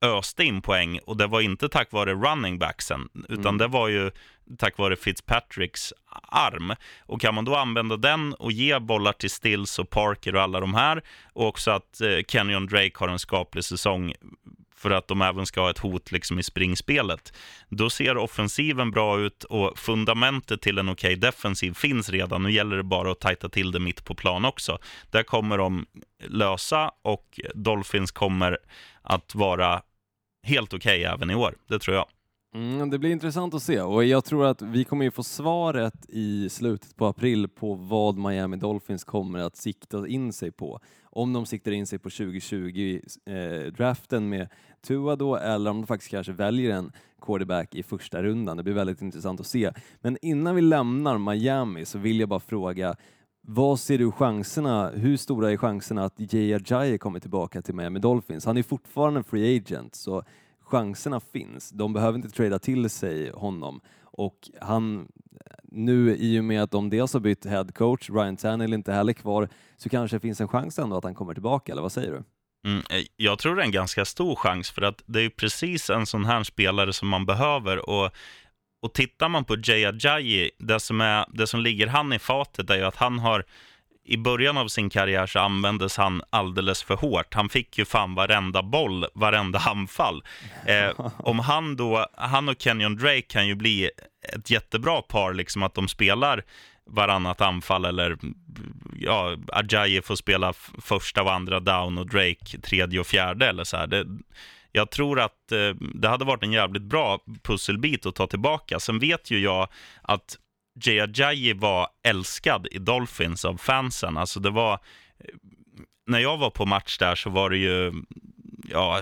öste 0.01 0.43
in 0.43 0.62
poäng 0.62 1.00
och 1.05 1.17
det 1.17 1.27
var 1.27 1.41
inte 1.41 1.70
tack 1.70 1.91
vare 1.91 2.13
running 2.13 2.60
backsen, 2.60 3.10
utan 3.29 3.46
Mm. 3.46 3.58
det 3.58 3.67
var 3.67 3.88
ju 3.88 4.12
tack 4.58 4.77
vare 4.77 4.96
Fitzpatricks 4.96 5.93
arm. 6.22 6.74
Och 7.00 7.22
kan 7.22 7.36
man 7.36 7.46
då 7.46 7.55
använda 7.55 7.98
den 7.98 8.34
och 8.34 8.51
ge 8.51 8.79
bollar 8.79 9.13
till 9.13 9.29
Stills 9.29 9.79
och 9.79 9.89
Parker 9.89 10.36
och 10.36 10.41
alla 10.41 10.60
de 10.60 10.74
här 10.74 11.01
och 11.34 11.48
också 11.48 11.72
att 11.72 12.01
eh, 12.01 12.17
Kenyon 12.27 12.67
Drake 12.67 12.91
har 12.96 13.08
en 13.08 13.20
skaplig 13.20 13.63
säsong 13.63 14.13
för 14.75 14.91
att 14.91 15.08
de 15.08 15.22
även 15.22 15.46
ska 15.46 15.62
ha 15.62 15.70
ett 15.70 15.77
hot 15.77 16.12
liksom 16.12 16.39
i 16.39 16.43
springspelet. 16.43 17.34
Då 17.70 17.89
ser 17.89 18.17
offensiven 18.17 18.91
bra 18.91 19.20
ut 19.20 19.43
och 19.43 19.79
fundamentet 19.79 20.62
till 20.62 20.77
en 20.77 20.89
okej 20.89 21.15
defensiv 21.15 21.74
finns 21.74 22.10
redan. 22.10 22.43
Nu 22.43 22.51
gäller 22.51 22.77
det 22.77 22.84
bara 22.84 23.12
att 23.12 23.20
tajta 23.20 23.50
till 23.50 23.72
det 23.72 23.79
mitt 23.79 24.05
på 24.05 24.15
plan 24.15 24.46
också. 24.46 24.77
Där 25.10 25.24
kommer 25.24 25.58
de 25.58 25.86
lösa 26.27 26.91
och 27.01 27.39
Dolphins 27.55 28.12
kommer 28.12 28.58
att 29.01 29.36
vara 29.36 29.81
helt 30.43 30.74
okej 30.74 31.03
även 31.03 31.29
i 31.29 31.36
år. 31.36 31.55
Det 31.67 31.79
tror 31.79 31.95
jag. 31.95 32.05
Mm, 32.55 32.89
det 32.89 33.00
blir 33.00 33.12
intressant 33.12 33.53
att 33.53 33.63
se 33.63 33.81
och 33.81 34.05
jag 34.05 34.25
tror 34.25 34.45
att 34.45 34.62
vi 34.62 34.83
kommer 34.83 35.05
ju 35.05 35.12
få 35.12 35.24
svaret 35.24 36.05
i 36.10 36.50
slutet 36.50 36.95
på 36.95 37.05
april 37.05 37.48
på 37.48 37.74
vad 37.74 38.17
Miami 38.17 38.57
Dolphins 38.57 39.03
kommer 39.03 39.39
att 39.39 39.55
sikta 39.55 40.07
in 40.07 40.33
sig 40.33 40.51
på. 40.51 40.79
Om 41.03 41.33
de 41.33 41.45
siktar 41.45 41.71
in 41.71 41.88
sig 41.88 42.00
på 42.00 42.10
2020-draften 42.10 44.24
eh, 44.24 44.29
med 44.29 44.50
Tua 44.81 45.15
då 45.15 45.36
eller 45.36 45.71
om 45.71 45.81
de 45.81 45.88
faktiskt 45.88 46.12
kanske 46.12 46.33
väljer 46.33 46.71
en 46.71 46.91
quarterback 47.21 47.75
i 47.75 47.83
första 47.83 48.24
rundan. 48.24 48.57
Det 48.57 48.63
blir 48.63 48.74
väldigt 48.74 49.01
intressant 49.01 49.39
att 49.39 49.48
se. 49.48 49.71
Men 50.00 50.17
innan 50.21 50.55
vi 50.55 50.62
lämnar 50.62 51.17
Miami 51.17 51.86
så 51.86 51.98
vill 51.98 52.19
jag 52.19 52.29
bara 52.29 52.39
fråga 52.39 52.95
vad 53.41 53.79
ser 53.79 53.98
du 53.98 54.12
chanserna, 54.12 54.89
hur 54.89 55.17
stora 55.17 55.51
är 55.51 55.57
chanserna 55.57 56.05
att 56.05 56.33
Jay 56.33 56.53
Ajayi 56.53 56.98
kommer 56.98 57.19
tillbaka 57.19 57.62
till 57.62 57.75
Miami 57.75 58.00
Dolphins? 58.00 58.45
Han 58.45 58.57
är 58.57 58.63
fortfarande 58.63 59.24
free 59.24 59.57
agent, 59.57 59.95
så 59.95 60.24
chanserna 60.60 61.19
finns. 61.19 61.69
De 61.69 61.93
behöver 61.93 62.15
inte 62.15 62.29
trada 62.29 62.60
till 62.60 62.89
sig 62.89 63.31
honom 63.31 63.81
och 64.03 64.50
han 64.62 65.07
nu 65.71 66.15
i 66.15 66.39
och 66.39 66.43
med 66.43 66.63
att 66.63 66.71
de 66.71 66.89
dels 66.89 67.13
har 67.13 67.19
bytt 67.19 67.45
head 67.45 67.67
coach, 67.75 68.10
Ryan 68.10 68.38
Tannehill 68.38 68.74
inte 68.74 68.93
heller 68.93 69.13
kvar, 69.13 69.50
så 69.77 69.89
kanske 69.89 70.15
det 70.17 70.21
finns 70.21 70.41
en 70.41 70.48
chans 70.48 70.79
ändå 70.79 70.98
att 70.98 71.03
han 71.03 71.15
kommer 71.15 71.33
tillbaka, 71.33 71.71
eller 71.71 71.81
vad 71.81 71.91
säger 71.91 72.12
du? 72.12 72.24
Mm, 72.69 72.83
eh, 72.89 73.05
jag 73.15 73.39
tror 73.39 73.55
det 73.55 73.62
är 73.62 73.65
en 73.65 73.71
ganska 73.71 74.05
stor 74.05 74.36
chans, 74.36 74.71
för 74.71 74.81
att 74.81 75.03
det 75.05 75.21
är 75.21 75.29
precis 75.29 75.89
en 75.89 76.05
sån 76.05 76.25
här 76.25 76.43
spelare 76.43 76.93
som 76.93 77.07
man 77.07 77.25
behöver. 77.25 77.89
Och, 77.89 78.12
och 78.81 78.93
tittar 78.93 79.29
man 79.29 79.45
på 79.45 79.57
Jay 79.63 79.85
Ajayi, 79.85 80.51
det 80.59 80.79
som, 80.79 81.01
är, 81.01 81.25
det 81.33 81.47
som 81.47 81.59
ligger 81.59 81.88
han 81.88 82.13
i 82.13 82.19
fatet 82.19 82.69
är 82.69 82.75
ju 82.75 82.83
att 82.83 82.95
han 82.95 83.19
har 83.19 83.45
i 84.03 84.17
början 84.17 84.57
av 84.57 84.67
sin 84.67 84.89
karriär 84.89 85.25
så 85.25 85.39
användes 85.39 85.97
han 85.97 86.21
alldeles 86.29 86.83
för 86.83 86.95
hårt. 86.95 87.33
Han 87.33 87.50
fick 87.50 87.77
ju 87.77 87.85
fan 87.85 88.15
varenda 88.15 88.63
boll, 88.63 89.05
varenda 89.13 89.59
anfall. 89.59 90.23
Eh, 90.65 90.89
om 91.17 91.39
han 91.39 91.75
då, 91.75 92.07
han 92.13 92.50
och 92.50 92.55
Kenyon 92.61 92.95
Drake 92.95 93.21
kan 93.21 93.47
ju 93.47 93.55
bli 93.55 93.89
ett 94.35 94.50
jättebra 94.50 95.01
par, 95.01 95.33
liksom 95.33 95.63
att 95.63 95.73
de 95.73 95.88
spelar 95.88 96.43
varannat 96.85 97.41
anfall 97.41 97.85
eller 97.85 98.17
ja, 99.00 99.38
Ajayi 99.47 100.01
får 100.01 100.15
spela 100.15 100.53
första 100.81 101.23
och 101.23 101.33
andra 101.33 101.59
down 101.59 101.97
och 101.97 102.09
Drake 102.09 102.61
tredje 102.63 103.00
och 103.00 103.07
fjärde 103.07 103.47
eller 103.47 103.63
så 103.63 103.77
här. 103.77 103.88
Det, 103.88 104.05
jag 104.71 104.91
tror 104.91 105.19
att 105.19 105.51
eh, 105.51 105.75
det 105.79 106.07
hade 106.07 106.25
varit 106.25 106.43
en 106.43 106.51
jävligt 106.51 106.83
bra 106.83 107.19
pusselbit 107.41 108.05
att 108.05 108.15
ta 108.15 108.27
tillbaka. 108.27 108.79
Sen 108.79 108.99
vet 108.99 109.31
ju 109.31 109.39
jag 109.39 109.67
att 110.01 110.37
Jay 110.83 110.99
Ajayi 110.99 111.53
var 111.53 111.87
älskad 112.03 112.67
i 112.71 112.77
Dolphins 112.77 113.45
av 113.45 113.57
fansen. 113.57 114.17
Alltså 114.17 114.39
det 114.39 114.49
var, 114.49 114.79
när 116.07 116.19
jag 116.19 116.37
var 116.37 116.49
på 116.49 116.65
match 116.65 116.97
där 116.97 117.15
så 117.15 117.29
var 117.29 117.49
det 117.49 117.57
ju, 117.57 117.93
ja, 118.69 119.01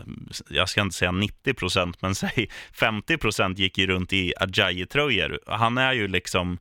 jag 0.49 0.69
ska 0.69 0.81
inte 0.81 0.95
säga 0.95 1.11
90 1.11 1.53
procent, 1.53 2.01
men 2.01 2.15
säg 2.15 2.49
50 2.73 3.17
procent 3.17 3.59
gick 3.59 3.77
ju 3.77 3.87
runt 3.87 4.13
i 4.13 4.33
Ajayi-tröjor. 4.39 5.39
Han 5.47 5.77
är 5.77 5.93
ju 5.93 6.07
liksom, 6.07 6.57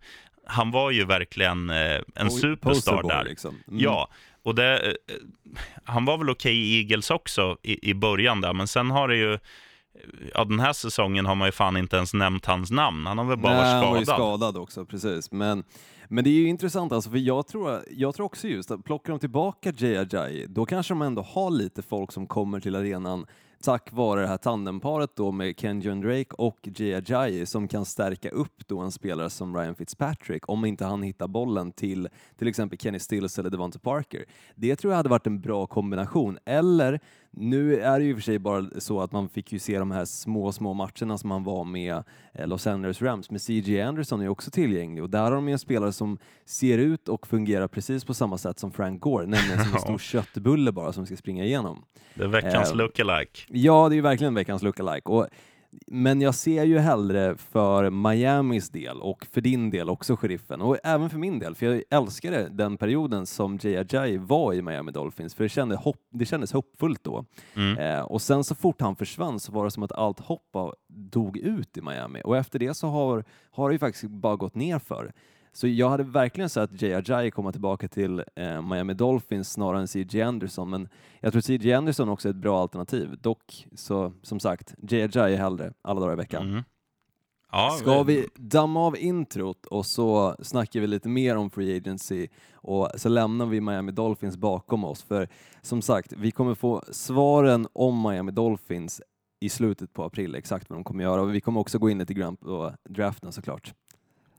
han 0.46 0.70
var 0.70 0.90
ju 0.90 1.04
verkligen 1.04 1.70
eh, 1.70 2.00
en 2.14 2.30
superstar 2.30 3.02
där. 3.02 3.24
Liksom. 3.24 3.58
Mm. 3.68 3.80
Ja, 3.80 4.08
och 4.42 4.54
det, 4.54 4.86
eh, 4.86 4.92
han 5.84 6.04
var 6.04 6.18
väl 6.18 6.30
okej 6.30 6.52
okay 6.52 6.62
i 6.62 6.80
Eagles 6.80 7.10
också 7.10 7.56
i, 7.62 7.90
i 7.90 7.94
början 7.94 8.40
där, 8.40 8.52
men 8.52 8.68
sen 8.68 8.90
har 8.90 9.08
det 9.08 9.16
ju 9.16 9.38
ja, 10.34 10.44
den 10.44 10.60
här 10.60 10.72
säsongen 10.72 11.26
har 11.26 11.34
man 11.34 11.48
ju 11.48 11.52
fan 11.52 11.76
inte 11.76 11.96
ens 11.96 12.14
nämnt 12.14 12.46
hans 12.46 12.70
namn. 12.70 13.06
Han 13.06 13.18
har 13.18 13.24
väl 13.24 13.38
bara 13.38 13.52
Nej, 13.52 13.62
varit 13.62 13.68
skadad. 13.68 13.84
han 13.84 13.92
var 13.92 13.98
ju 13.98 14.04
skadad 14.04 14.56
också, 14.56 14.84
precis. 14.84 15.32
Men, 15.32 15.64
men 16.08 16.24
det 16.24 16.30
är 16.30 16.34
ju 16.34 16.48
intressant, 16.48 16.92
alltså, 16.92 17.10
för 17.10 17.18
jag 17.18 17.46
tror, 17.46 17.82
jag 17.90 18.14
tror 18.14 18.26
också 18.26 18.48
just 18.48 18.70
att 18.70 18.84
plockar 18.84 19.12
de 19.12 19.18
tillbaka 19.18 19.72
Jay 19.76 19.96
Ajayi, 19.96 20.46
då 20.48 20.66
kanske 20.66 20.94
de 20.94 21.02
ändå 21.02 21.22
har 21.22 21.50
lite 21.50 21.82
folk 21.82 22.12
som 22.12 22.26
kommer 22.26 22.60
till 22.60 22.76
arenan 22.76 23.26
tack 23.62 23.92
vare 23.92 24.20
det 24.20 24.26
här 24.26 24.36
tandemparet 24.36 25.10
då 25.16 25.32
med 25.32 25.60
Kenjon 25.60 26.00
Drake 26.00 26.34
och 26.38 26.58
Jay 26.62 26.94
Ajayi 26.94 27.46
som 27.46 27.68
kan 27.68 27.84
stärka 27.84 28.30
upp 28.30 28.68
då 28.68 28.78
en 28.78 28.92
spelare 28.92 29.30
som 29.30 29.56
Ryan 29.56 29.74
Fitzpatrick 29.74 30.48
om 30.48 30.64
inte 30.64 30.84
han 30.84 31.02
hittar 31.02 31.28
bollen 31.28 31.72
till 31.72 32.08
till 32.38 32.48
exempel 32.48 32.78
Kenny 32.78 32.98
Stills 32.98 33.38
eller 33.38 33.50
Devonte 33.50 33.78
Parker. 33.78 34.24
Det 34.54 34.76
tror 34.76 34.92
jag 34.92 34.96
hade 34.96 35.08
varit 35.08 35.26
en 35.26 35.40
bra 35.40 35.66
kombination. 35.66 36.38
Eller 36.44 37.00
nu 37.30 37.80
är 37.80 37.98
det 37.98 38.04
ju 38.04 38.14
för 38.14 38.22
sig 38.22 38.38
bara 38.38 38.66
så 38.78 39.00
att 39.00 39.12
man 39.12 39.28
fick 39.28 39.52
ju 39.52 39.58
se 39.58 39.78
de 39.78 39.90
här 39.90 40.04
små, 40.04 40.52
små 40.52 40.74
matcherna 40.74 41.18
som 41.18 41.30
han 41.30 41.44
var 41.44 41.64
med 41.64 42.02
eh, 42.34 42.46
Los 42.46 42.66
Angeles 42.66 43.02
Rams, 43.02 43.30
men 43.30 43.40
CJ 43.40 43.80
Anderson 43.80 44.20
är 44.20 44.28
också 44.28 44.50
tillgänglig 44.50 45.02
och 45.02 45.10
där 45.10 45.22
har 45.22 45.30
de 45.30 45.48
ju 45.48 45.52
en 45.52 45.58
spelare 45.58 45.92
som 45.92 46.18
ser 46.44 46.78
ut 46.78 47.08
och 47.08 47.26
fungerar 47.26 47.68
precis 47.68 48.04
på 48.04 48.14
samma 48.14 48.38
sätt 48.38 48.58
som 48.58 48.72
Frank 48.72 49.00
Gore, 49.00 49.26
nämligen 49.26 49.64
som 49.64 49.74
en 49.74 49.80
stor 49.80 49.98
köttbulle 49.98 50.72
bara 50.72 50.92
som 50.92 51.06
ska 51.06 51.16
springa 51.16 51.44
igenom. 51.44 51.84
Det 52.14 52.24
är 52.24 52.28
veckans 52.28 52.70
eh, 52.70 52.76
lookalike. 52.76 53.40
Ja, 53.48 53.88
det 53.88 53.92
är 53.92 53.96
ju 53.96 54.02
verkligen 54.02 54.34
veckans 54.34 54.62
lookalike. 54.62 55.08
Och 55.08 55.26
men 55.86 56.20
jag 56.20 56.34
ser 56.34 56.64
ju 56.64 56.78
hellre 56.78 57.36
för 57.36 57.90
Miamis 57.90 58.70
del 58.70 59.00
och 59.00 59.26
för 59.30 59.40
din 59.40 59.70
del 59.70 59.90
också, 59.90 60.16
sheriffen, 60.16 60.60
och 60.60 60.76
även 60.84 61.10
för 61.10 61.18
min 61.18 61.38
del, 61.38 61.54
för 61.54 61.66
jag 61.66 61.82
älskade 61.90 62.48
den 62.48 62.76
perioden 62.76 63.26
som 63.26 63.58
Jay 63.62 64.18
var 64.18 64.54
i 64.54 64.62
Miami 64.62 64.92
Dolphins, 64.92 65.34
för 65.34 65.44
det, 65.44 65.48
kände 65.48 65.76
hopp, 65.76 66.00
det 66.10 66.26
kändes 66.26 66.52
hoppfullt 66.52 67.04
då. 67.04 67.24
Mm. 67.54 67.78
Eh, 67.78 68.00
och 68.00 68.22
sen 68.22 68.44
så 68.44 68.54
fort 68.54 68.80
han 68.80 68.96
försvann 68.96 69.40
så 69.40 69.52
var 69.52 69.64
det 69.64 69.70
som 69.70 69.82
att 69.82 69.92
allt 69.92 70.20
hopp 70.20 70.56
dog 70.88 71.36
ut 71.36 71.76
i 71.76 71.80
Miami, 71.80 72.22
och 72.24 72.36
efter 72.36 72.58
det 72.58 72.74
så 72.74 72.88
har, 72.88 73.24
har 73.50 73.68
det 73.68 73.72
ju 73.72 73.78
faktiskt 73.78 74.04
bara 74.04 74.36
gått 74.36 74.54
ner 74.54 74.78
för. 74.78 75.12
Så 75.52 75.68
jag 75.68 75.88
hade 75.88 76.02
verkligen 76.02 76.50
sett 76.50 76.82
Jay 76.82 76.94
Ajayi 76.94 77.30
komma 77.30 77.52
tillbaka 77.52 77.88
till 77.88 78.24
eh, 78.36 78.62
Miami 78.62 78.94
Dolphins 78.94 79.52
snarare 79.52 79.80
än 79.80 79.86
CJ 79.88 80.22
Anderson, 80.22 80.70
men 80.70 80.88
jag 81.20 81.32
tror 81.32 81.42
CJ 81.42 81.72
Anderson 81.72 82.08
också 82.08 82.28
är 82.28 82.30
ett 82.30 82.36
bra 82.36 82.60
alternativ. 82.60 83.18
Dock, 83.20 83.66
så 83.74 84.12
som 84.22 84.40
sagt, 84.40 84.74
Jay 84.90 85.02
Ajayi 85.02 85.36
hellre 85.36 85.72
alla 85.82 86.00
dagar 86.00 86.12
i 86.12 86.16
veckan. 86.16 86.48
Mm. 86.48 86.62
Ja, 87.52 87.76
Ska 87.80 88.02
vi 88.02 88.28
damma 88.36 88.80
av 88.80 88.96
introt 88.96 89.66
och 89.66 89.86
så 89.86 90.36
snackar 90.42 90.80
vi 90.80 90.86
lite 90.86 91.08
mer 91.08 91.36
om 91.36 91.50
Free 91.50 91.76
Agency 91.76 92.28
och 92.52 92.90
så 92.96 93.08
lämnar 93.08 93.46
vi 93.46 93.60
Miami 93.60 93.92
Dolphins 93.92 94.36
bakom 94.36 94.84
oss. 94.84 95.02
För 95.02 95.28
som 95.62 95.82
sagt, 95.82 96.12
vi 96.12 96.30
kommer 96.30 96.54
få 96.54 96.82
svaren 96.90 97.68
om 97.72 98.02
Miami 98.02 98.32
Dolphins 98.32 99.02
i 99.40 99.48
slutet 99.48 99.92
på 99.92 100.04
april, 100.04 100.34
exakt 100.34 100.70
vad 100.70 100.78
de 100.78 100.84
kommer 100.84 101.04
göra. 101.04 101.22
Och 101.22 101.34
vi 101.34 101.40
kommer 101.40 101.60
också 101.60 101.78
gå 101.78 101.90
in 101.90 101.98
lite 101.98 102.14
grann 102.14 102.36
på 102.36 102.74
draften 102.88 103.32
såklart. 103.32 103.74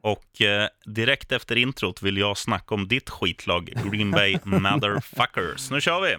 Och 0.02 0.42
eh, 0.42 0.68
direkt 0.86 1.32
efter 1.32 1.56
introt 1.56 2.02
vill 2.02 2.18
jag 2.18 2.38
snacka 2.38 2.76
om 2.76 2.88
ditt 2.88 3.10
skitlag, 3.10 3.74
Green 3.92 4.12
Bay 4.12 4.40
Motherfuckers. 4.44 5.72
Nu 5.72 5.82
kör 5.82 6.02
vi! 6.02 6.18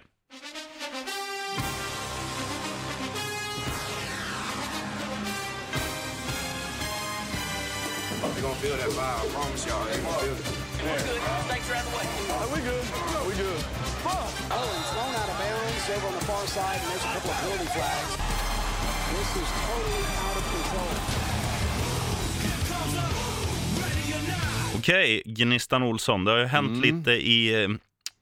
They're 8.41 8.49
gonna 8.49 8.55
feel 8.55 8.77
that 8.77 8.89
vibe. 8.89 8.97
I 8.97 9.27
promise 9.33 9.65
y'all. 9.67 9.85
They're 9.85 10.01
gonna 10.01 10.17
feel 10.17 10.33
it. 10.33 10.41
We're 10.81 10.97
good. 10.97 11.21
Thanks 11.45 11.67
for 11.67 11.75
having 11.75 11.93
way. 11.93 12.05
we 12.49 12.59
good. 12.65 12.85
we 13.29 13.33
good. 13.37 13.61
Oh, 14.01 14.65
he's 14.65 14.89
thrown 14.89 15.13
out 15.13 15.29
of 15.29 15.37
bounds 15.37 15.89
over 15.93 16.07
on 16.07 16.13
the 16.17 16.25
far 16.25 16.47
side, 16.47 16.79
and 16.81 16.89
there's 16.89 17.05
a 17.05 17.13
couple 17.13 17.29
of 17.29 17.37
penalty 17.37 17.69
flags. 17.69 18.17
This 19.13 19.29
is 19.37 19.49
totally 19.61 20.05
out 20.25 20.37
of 20.37 20.45
control. 20.49 20.89
Okej, 24.81 25.21
Gnistan 25.25 25.83
Olsson, 25.83 26.23
det 26.23 26.31
har 26.31 26.37
ju 26.37 26.45
hänt 26.45 26.69
mm. 26.69 26.81
lite 26.81 27.11
i, 27.11 27.67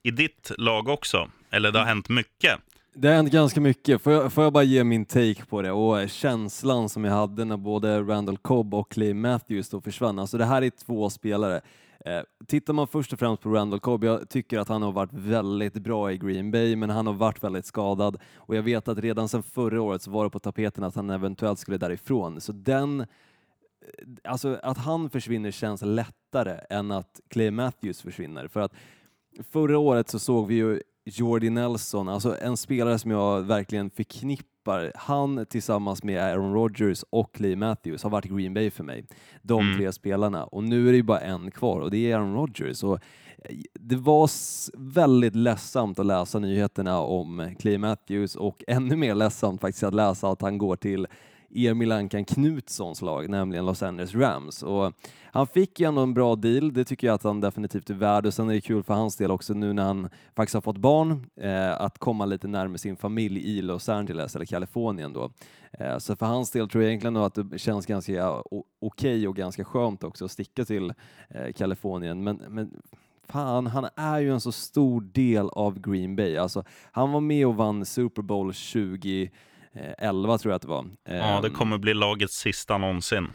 i 0.02 0.10
ditt 0.10 0.52
lag 0.58 0.88
också. 0.88 1.30
Eller 1.50 1.72
det 1.72 1.78
har 1.78 1.86
hänt 1.86 2.08
mycket. 2.08 2.58
Det 2.94 3.08
har 3.08 3.14
hänt 3.14 3.32
ganska 3.32 3.60
mycket. 3.60 4.02
Får 4.02 4.12
jag, 4.12 4.32
får 4.32 4.44
jag 4.44 4.52
bara 4.52 4.64
ge 4.64 4.84
min 4.84 5.04
take 5.04 5.44
på 5.44 5.62
det 5.62 5.72
och 5.72 6.10
känslan 6.10 6.88
som 6.88 7.04
jag 7.04 7.12
hade 7.12 7.44
när 7.44 7.56
både 7.56 8.00
Randall 8.00 8.38
Cobb 8.38 8.74
och 8.74 8.90
Clay 8.90 9.14
Matthews 9.14 9.68
då 9.68 9.80
försvann. 9.80 10.18
Alltså 10.18 10.38
det 10.38 10.44
här 10.44 10.62
är 10.62 10.70
två 10.70 11.10
spelare. 11.10 11.60
Eh, 12.04 12.20
tittar 12.46 12.72
man 12.72 12.88
först 12.88 13.12
och 13.12 13.18
främst 13.18 13.42
på 13.42 13.50
Randall 13.50 13.80
Cobb, 13.80 14.04
jag 14.04 14.28
tycker 14.28 14.58
att 14.58 14.68
han 14.68 14.82
har 14.82 14.92
varit 14.92 15.12
väldigt 15.12 15.74
bra 15.74 16.12
i 16.12 16.18
Green 16.18 16.50
Bay, 16.50 16.76
men 16.76 16.90
han 16.90 17.06
har 17.06 17.14
varit 17.14 17.44
väldigt 17.44 17.66
skadad 17.66 18.16
och 18.36 18.56
jag 18.56 18.62
vet 18.62 18.88
att 18.88 18.98
redan 18.98 19.28
sedan 19.28 19.42
förra 19.42 19.82
året 19.82 20.02
så 20.02 20.10
var 20.10 20.24
det 20.24 20.30
på 20.30 20.38
tapeten 20.38 20.84
att 20.84 20.94
han 20.94 21.10
eventuellt 21.10 21.58
skulle 21.58 21.78
därifrån. 21.78 22.40
Så 22.40 22.52
den 22.52 23.06
alltså 24.24 24.58
att 24.62 24.78
han 24.78 25.10
försvinner 25.10 25.50
känns 25.50 25.82
lättare 25.82 26.60
än 26.70 26.90
att 26.90 27.20
Clay 27.28 27.50
Matthews 27.50 28.02
försvinner. 28.02 28.48
För 28.48 28.60
att 28.60 28.72
förra 29.52 29.78
året 29.78 30.08
så 30.08 30.18
såg 30.18 30.46
vi 30.46 30.54
ju 30.54 30.80
Jordy 31.04 31.50
Nelson, 31.50 32.08
alltså 32.08 32.36
en 32.40 32.56
spelare 32.56 32.98
som 32.98 33.10
jag 33.10 33.42
verkligen 33.42 33.90
förknippar. 33.90 34.92
Han 34.94 35.46
tillsammans 35.46 36.02
med 36.02 36.22
Aaron 36.22 36.54
Rodgers 36.54 37.04
och 37.10 37.34
Clay 37.34 37.56
Matthews 37.56 38.02
har 38.02 38.10
varit 38.10 38.24
Green 38.24 38.54
Bay 38.54 38.70
för 38.70 38.84
mig. 38.84 39.04
De 39.42 39.60
mm. 39.60 39.78
tre 39.78 39.92
spelarna. 39.92 40.44
Och 40.44 40.64
nu 40.64 40.88
är 40.88 40.92
det 40.92 40.96
ju 40.96 41.02
bara 41.02 41.20
en 41.20 41.50
kvar 41.50 41.80
och 41.80 41.90
det 41.90 42.12
är 42.12 42.16
Aaron 42.16 42.34
Rodgers. 42.34 42.84
Och 42.84 42.94
eh, 42.94 43.56
det 43.74 43.96
var 43.96 44.30
väldigt 44.76 45.34
ledsamt 45.34 45.98
att 45.98 46.06
läsa 46.06 46.38
nyheterna 46.38 47.00
om 47.00 47.54
Clay 47.58 47.78
Matthews 47.78 48.36
och 48.36 48.64
ännu 48.66 48.96
mer 48.96 49.14
ledsamt 49.14 49.60
faktiskt 49.60 49.84
att 49.84 49.94
läsa 49.94 50.28
att 50.28 50.42
han 50.42 50.58
går 50.58 50.76
till 50.76 51.06
Emil 51.54 51.92
Ankan 51.92 52.24
Knutssons 52.24 53.02
lag, 53.02 53.28
nämligen 53.28 53.66
Los 53.66 53.82
Angeles 53.82 54.14
Rams. 54.14 54.62
Och 54.62 54.92
han 55.32 55.46
fick 55.46 55.80
ju 55.80 55.86
ändå 55.86 56.02
en 56.02 56.14
bra 56.14 56.36
deal, 56.36 56.72
det 56.72 56.84
tycker 56.84 57.06
jag 57.06 57.14
att 57.14 57.22
han 57.22 57.40
definitivt 57.40 57.90
är 57.90 57.94
värd 57.94 58.26
och 58.26 58.34
sen 58.34 58.50
är 58.50 58.54
det 58.54 58.60
kul 58.60 58.82
för 58.82 58.94
hans 58.94 59.16
del 59.16 59.30
också 59.30 59.54
nu 59.54 59.72
när 59.72 59.82
han 59.82 60.08
faktiskt 60.36 60.54
har 60.54 60.60
fått 60.60 60.76
barn, 60.76 61.26
eh, 61.36 61.80
att 61.80 61.98
komma 61.98 62.24
lite 62.24 62.48
närmare 62.48 62.78
sin 62.78 62.96
familj 62.96 63.40
i 63.40 63.62
Los 63.62 63.88
Angeles 63.88 64.36
eller 64.36 64.46
Kalifornien 64.46 65.12
då. 65.12 65.30
Eh, 65.72 65.98
så 65.98 66.16
för 66.16 66.26
hans 66.26 66.50
del 66.50 66.68
tror 66.68 66.82
jag 66.82 66.88
egentligen 66.90 67.16
att 67.16 67.34
det 67.34 67.58
känns 67.58 67.86
ganska 67.86 68.32
okej 68.32 68.64
okay 68.80 69.26
och 69.26 69.36
ganska 69.36 69.64
skönt 69.64 70.04
också 70.04 70.24
att 70.24 70.30
sticka 70.30 70.64
till 70.64 70.92
eh, 71.28 71.52
Kalifornien, 71.52 72.24
men, 72.24 72.36
men 72.48 72.70
fan, 73.28 73.66
han 73.66 73.88
är 73.96 74.18
ju 74.18 74.32
en 74.32 74.40
så 74.40 74.52
stor 74.52 75.00
del 75.00 75.48
av 75.48 75.80
Green 75.80 76.16
Bay. 76.16 76.36
Alltså, 76.36 76.64
han 76.92 77.12
var 77.12 77.20
med 77.20 77.46
och 77.46 77.56
vann 77.56 77.84
Super 77.84 78.22
Bowl 78.22 78.52
20 78.52 79.30
11 79.98 80.38
tror 80.38 80.52
jag 80.52 80.56
att 80.56 80.62
det 80.62 80.68
var. 80.68 80.86
Ja, 81.04 81.40
det 81.40 81.48
ehm, 81.48 81.54
kommer 81.54 81.78
bli 81.78 81.94
lagets 81.94 82.36
sista 82.36 82.78
någonsin. 82.78 83.28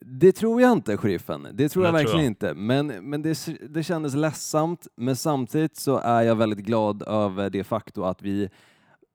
Det 0.00 0.32
tror 0.32 0.60
jag 0.60 0.72
inte, 0.72 0.96
sheriffen. 0.96 1.48
Det 1.52 1.68
tror 1.68 1.84
jag 1.84 1.92
verkligen 1.92 2.10
tror 2.10 2.22
jag. 2.22 2.26
inte. 2.26 2.54
Men, 2.54 2.86
men 2.86 3.22
det, 3.22 3.46
det 3.68 3.82
kändes 3.82 4.14
ledsamt, 4.14 4.86
men 4.96 5.16
samtidigt 5.16 5.76
så 5.76 5.98
är 5.98 6.22
jag 6.22 6.36
väldigt 6.36 6.58
glad 6.58 7.02
över 7.02 7.50
det 7.50 7.64
faktum 7.64 8.04
att 8.04 8.22
vi 8.22 8.48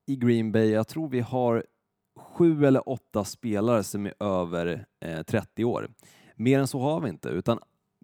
i 0.07 0.15
Green 0.15 0.51
Bay, 0.51 0.69
jag 0.69 0.87
tror 0.87 1.09
vi 1.09 1.19
har 1.19 1.63
sju 2.17 2.65
eller 2.65 2.89
åtta 2.89 3.23
spelare 3.23 3.83
som 3.83 4.05
är 4.05 4.23
över 4.23 4.85
eh, 5.05 5.21
30 5.23 5.65
år. 5.65 5.89
Mer 6.35 6.59
än 6.59 6.67
så 6.67 6.79
har 6.79 7.01
vi 7.01 7.09
inte, 7.09 7.29
utan 7.29 7.59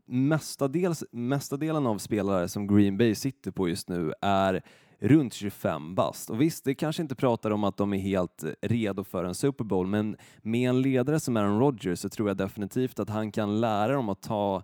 mestadels, 0.05 1.03
mestadelen 1.11 1.87
av 1.87 1.97
spelare 1.97 2.47
som 2.47 2.67
Green 2.67 2.97
Bay 2.97 3.15
sitter 3.15 3.51
på 3.51 3.69
just 3.69 3.89
nu 3.89 4.13
är 4.21 4.63
runt 5.03 5.33
25 5.33 5.95
bast. 5.95 6.29
Och 6.29 6.41
visst, 6.41 6.65
det 6.65 6.75
kanske 6.75 7.01
inte 7.01 7.15
pratar 7.15 7.51
om 7.51 7.63
att 7.63 7.77
de 7.77 7.93
är 7.93 7.97
helt 7.97 8.43
redo 8.61 9.03
för 9.03 9.23
en 9.23 9.35
Super 9.35 9.63
Bowl, 9.63 9.87
men 9.87 10.17
med 10.41 10.69
en 10.69 10.81
ledare 10.81 11.19
som 11.19 11.37
Aaron 11.37 11.59
Rodgers 11.59 11.99
så 11.99 12.09
tror 12.09 12.27
jag 12.27 12.37
definitivt 12.37 12.99
att 12.99 13.09
han 13.09 13.31
kan 13.31 13.61
lära 13.61 13.93
dem 13.93 14.09
att 14.09 14.21
ta 14.21 14.63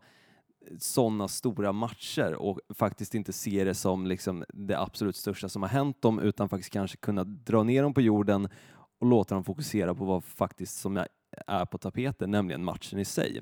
sådana 0.80 1.28
stora 1.28 1.72
matcher 1.72 2.34
och 2.34 2.60
faktiskt 2.70 3.16
inte 3.16 3.34
se 3.34 3.64
det 3.64 3.74
som 3.74 4.06
liksom 4.06 4.46
det 4.54 4.80
absolut 4.80 5.16
största 5.16 5.50
som 5.50 5.62
har 5.62 5.70
hänt 5.70 6.02
dem 6.02 6.20
utan 6.20 6.50
faktiskt 6.50 6.74
kanske 6.74 6.98
kunna 6.98 7.24
dra 7.24 7.64
ner 7.64 7.84
dem 7.84 7.94
på 7.94 8.02
jorden 8.02 8.50
och 9.00 9.08
låta 9.08 9.36
dem 9.36 9.44
fokusera 9.44 9.96
på 9.96 10.06
vad 10.06 10.24
faktiskt 10.24 10.80
som 10.80 11.06
är 11.48 11.66
på 11.66 11.78
tapeten, 11.78 12.32
nämligen 12.32 12.64
matchen 12.64 13.00
i 13.00 13.06
sig. 13.06 13.42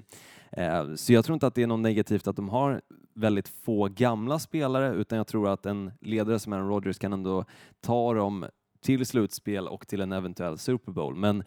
Eh, 0.51 0.93
så 0.95 1.13
jag 1.13 1.25
tror 1.25 1.33
inte 1.33 1.47
att 1.47 1.55
det 1.55 1.63
är 1.63 1.67
något 1.67 1.79
negativt 1.79 2.27
att 2.27 2.35
de 2.35 2.49
har 2.49 2.81
väldigt 3.13 3.47
få 3.47 3.87
gamla 3.87 4.39
spelare 4.39 4.93
utan 4.95 5.17
jag 5.17 5.27
tror 5.27 5.49
att 5.49 5.65
en 5.65 5.91
ledare 6.01 6.39
som 6.39 6.53
Aaron 6.53 6.69
Rodgers 6.69 6.99
kan 6.99 7.13
ändå 7.13 7.45
ta 7.81 8.13
dem 8.13 8.45
till 8.81 9.05
slutspel 9.05 9.67
och 9.67 9.87
till 9.87 10.01
en 10.01 10.11
eventuell 10.11 10.57
Super 10.57 10.91
Bowl. 10.91 11.15
Men 11.15 11.43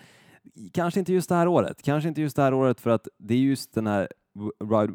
kanske 0.73 1.01
inte 1.01 1.13
just 1.13 1.29
det 1.29 1.35
här 1.35 1.49
året. 1.49 1.83
Kanske 1.83 2.09
inte 2.09 2.21
just 2.21 2.37
det 2.37 2.43
här 2.43 2.55
året 2.55 2.81
för 2.81 2.91
att 2.91 3.09
det 3.19 3.35
är 3.35 3.39
just 3.39 3.75
den 3.75 3.87
här 3.87 4.09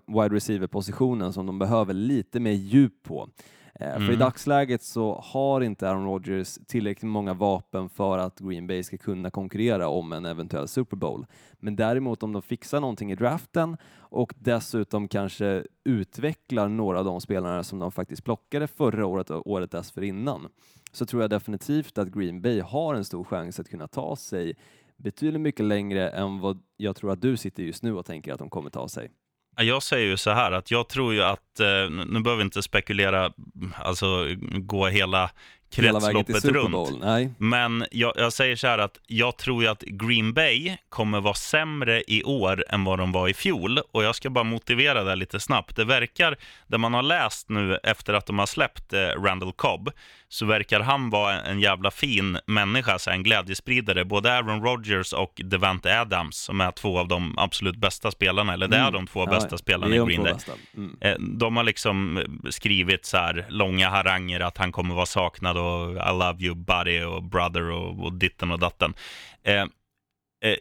wide 0.07 0.35
receiver-positionen 0.35 1.33
som 1.33 1.45
de 1.45 1.59
behöver 1.59 1.93
lite 1.93 2.39
mer 2.39 2.51
djup 2.51 3.03
på. 3.03 3.29
Mm. 3.79 3.94
För 3.94 4.01
i 4.01 4.05
mm. 4.05 4.20
dagsläget 4.20 4.84
så 4.84 5.22
har 5.24 5.62
inte 5.62 5.89
Aaron 5.89 6.05
Rodgers 6.05 6.58
tillräckligt 6.67 7.10
många 7.10 7.34
vapen 7.34 7.89
för 7.89 8.17
att 8.17 8.39
Green 8.39 8.67
Bay 8.67 8.84
ska 8.84 8.98
kunna 8.98 9.29
konkurrera 9.29 9.88
om 9.88 10.13
en 10.13 10.25
eventuell 10.25 10.67
Super 10.67 10.98
Bowl. 10.98 11.25
Men 11.53 11.75
däremot 11.75 12.24
om 12.24 12.34
de 12.34 12.41
fixar 12.41 12.79
någonting 12.79 13.12
i 13.12 13.15
draften 13.15 13.77
och 13.98 14.34
dessutom 14.38 15.08
kanske 15.08 15.63
utvecklar 15.84 16.67
några 16.67 17.00
av 17.00 17.05
de 17.05 17.22
spelarna 17.22 17.63
som 17.63 17.79
de 17.79 17.91
faktiskt 17.91 18.24
plockade 18.24 18.67
förra 18.67 19.05
året 19.05 19.29
och 19.29 19.48
året 19.48 19.72
dessförinnan 19.72 20.48
så 20.91 21.05
tror 21.05 21.22
jag 21.22 21.29
definitivt 21.29 21.98
att 21.98 22.08
Green 22.08 22.41
Bay 22.41 22.60
har 22.60 22.96
en 22.96 23.05
stor 23.05 23.24
chans 23.24 23.60
att 23.60 23.70
kunna 23.70 23.88
ta 23.88 24.15
sig 24.15 24.55
betydligt 24.98 25.41
mycket 25.41 25.65
längre 25.65 26.10
än 26.10 26.39
vad 26.39 26.60
jag 26.77 26.96
tror 26.96 27.12
att 27.12 27.22
du 27.22 27.38
sitter 27.38 27.63
just 27.63 27.84
nu 27.84 27.96
och 27.96 28.05
tänker 28.05 28.34
att 28.34 28.39
de 28.39 28.50
kommer 28.50 28.70
ta 28.70 28.88
sig. 28.88 29.10
Jag 29.57 29.83
säger 29.83 30.07
ju 30.07 30.17
så 30.17 30.31
här 30.31 30.51
att 30.51 30.71
jag 30.71 30.89
tror 30.89 31.13
ju 31.13 31.24
att, 31.24 31.59
eh, 31.59 31.89
nu 31.89 32.19
behöver 32.19 32.35
vi 32.35 32.41
inte 32.43 32.63
spekulera, 32.63 33.31
alltså 33.83 34.27
gå 34.51 34.88
hela 34.88 35.29
kretsloppet 35.75 36.45
runt. 36.45 37.01
Nej. 37.01 37.33
Men 37.38 37.85
jag, 37.91 38.13
jag, 38.15 38.33
säger 38.33 38.55
så 38.55 38.67
här 38.67 38.77
att 38.77 39.00
jag 39.07 39.38
tror 39.38 39.63
ju 39.63 39.69
att 39.69 39.81
Green 39.81 40.33
Bay 40.33 40.77
kommer 40.89 41.21
vara 41.21 41.33
sämre 41.33 42.03
i 42.07 42.24
år 42.24 42.65
än 42.69 42.83
vad 42.83 43.00
de 43.00 43.12
var 43.12 43.29
i 43.29 43.33
fjol. 43.33 43.79
Och 43.91 44.03
jag 44.03 44.15
ska 44.15 44.29
bara 44.29 44.43
motivera 44.43 45.03
det 45.03 45.15
lite 45.15 45.39
snabbt. 45.39 45.75
Det 45.75 45.85
verkar, 45.85 46.38
det 46.67 46.77
man 46.77 46.93
har 46.93 47.03
läst 47.03 47.50
nu 47.50 47.79
efter 47.83 48.13
att 48.13 48.25
de 48.25 48.39
har 48.39 48.45
släppt 48.45 48.93
eh, 48.93 49.00
Randall 49.00 49.53
Cobb, 49.53 49.91
så 50.29 50.46
verkar 50.46 50.79
han 50.79 51.10
vara 51.10 51.41
en 51.41 51.60
jävla 51.60 51.91
fin 51.91 52.38
människa, 52.46 53.00
så 53.00 53.12
en 53.12 53.24
glädjespridare. 53.24 54.05
Både 54.05 54.34
Aaron 54.34 54.63
Rodgers 54.63 55.13
och 55.13 55.41
Devante 55.44 56.01
Adams, 56.01 56.38
som 56.38 56.62
är 56.62 56.72
två 56.72 57.00
av 57.00 57.08
de 57.08 57.38
absolut 57.38 57.77
bästa 57.77 58.12
spelarna, 58.12 58.53
eller 58.53 58.67
det 58.67 58.77
är 58.77 58.82
mm. 58.82 58.94
de 58.94 59.08
två 59.08 59.20
ja, 59.20 59.25
bästa 59.25 59.58
spelarna 59.58 59.96
i 59.96 60.00
Green 60.00 60.24
Bay. 60.24 60.34
Mm. 60.77 60.98
Eh, 61.01 61.15
de 61.20 61.58
har 61.58 61.63
liksom 61.63 62.24
skrivit 62.50 63.05
så 63.05 63.17
här 63.17 63.46
långa 63.50 63.89
haranger 63.89 64.39
att 64.39 64.58
han 64.58 64.72
kommer 64.72 64.96
vara 64.96 65.05
saknad 65.05 65.58
och 65.58 65.91
I 65.91 66.12
love 66.12 66.38
you 66.39 66.55
buddy 66.55 67.03
och 67.03 67.24
brother 67.24 67.72
och, 67.72 68.05
och 68.05 68.13
ditten 68.13 68.51
och 68.51 68.60
datten. 68.60 68.94
Eh, 69.44 69.55
Eh, 69.55 69.65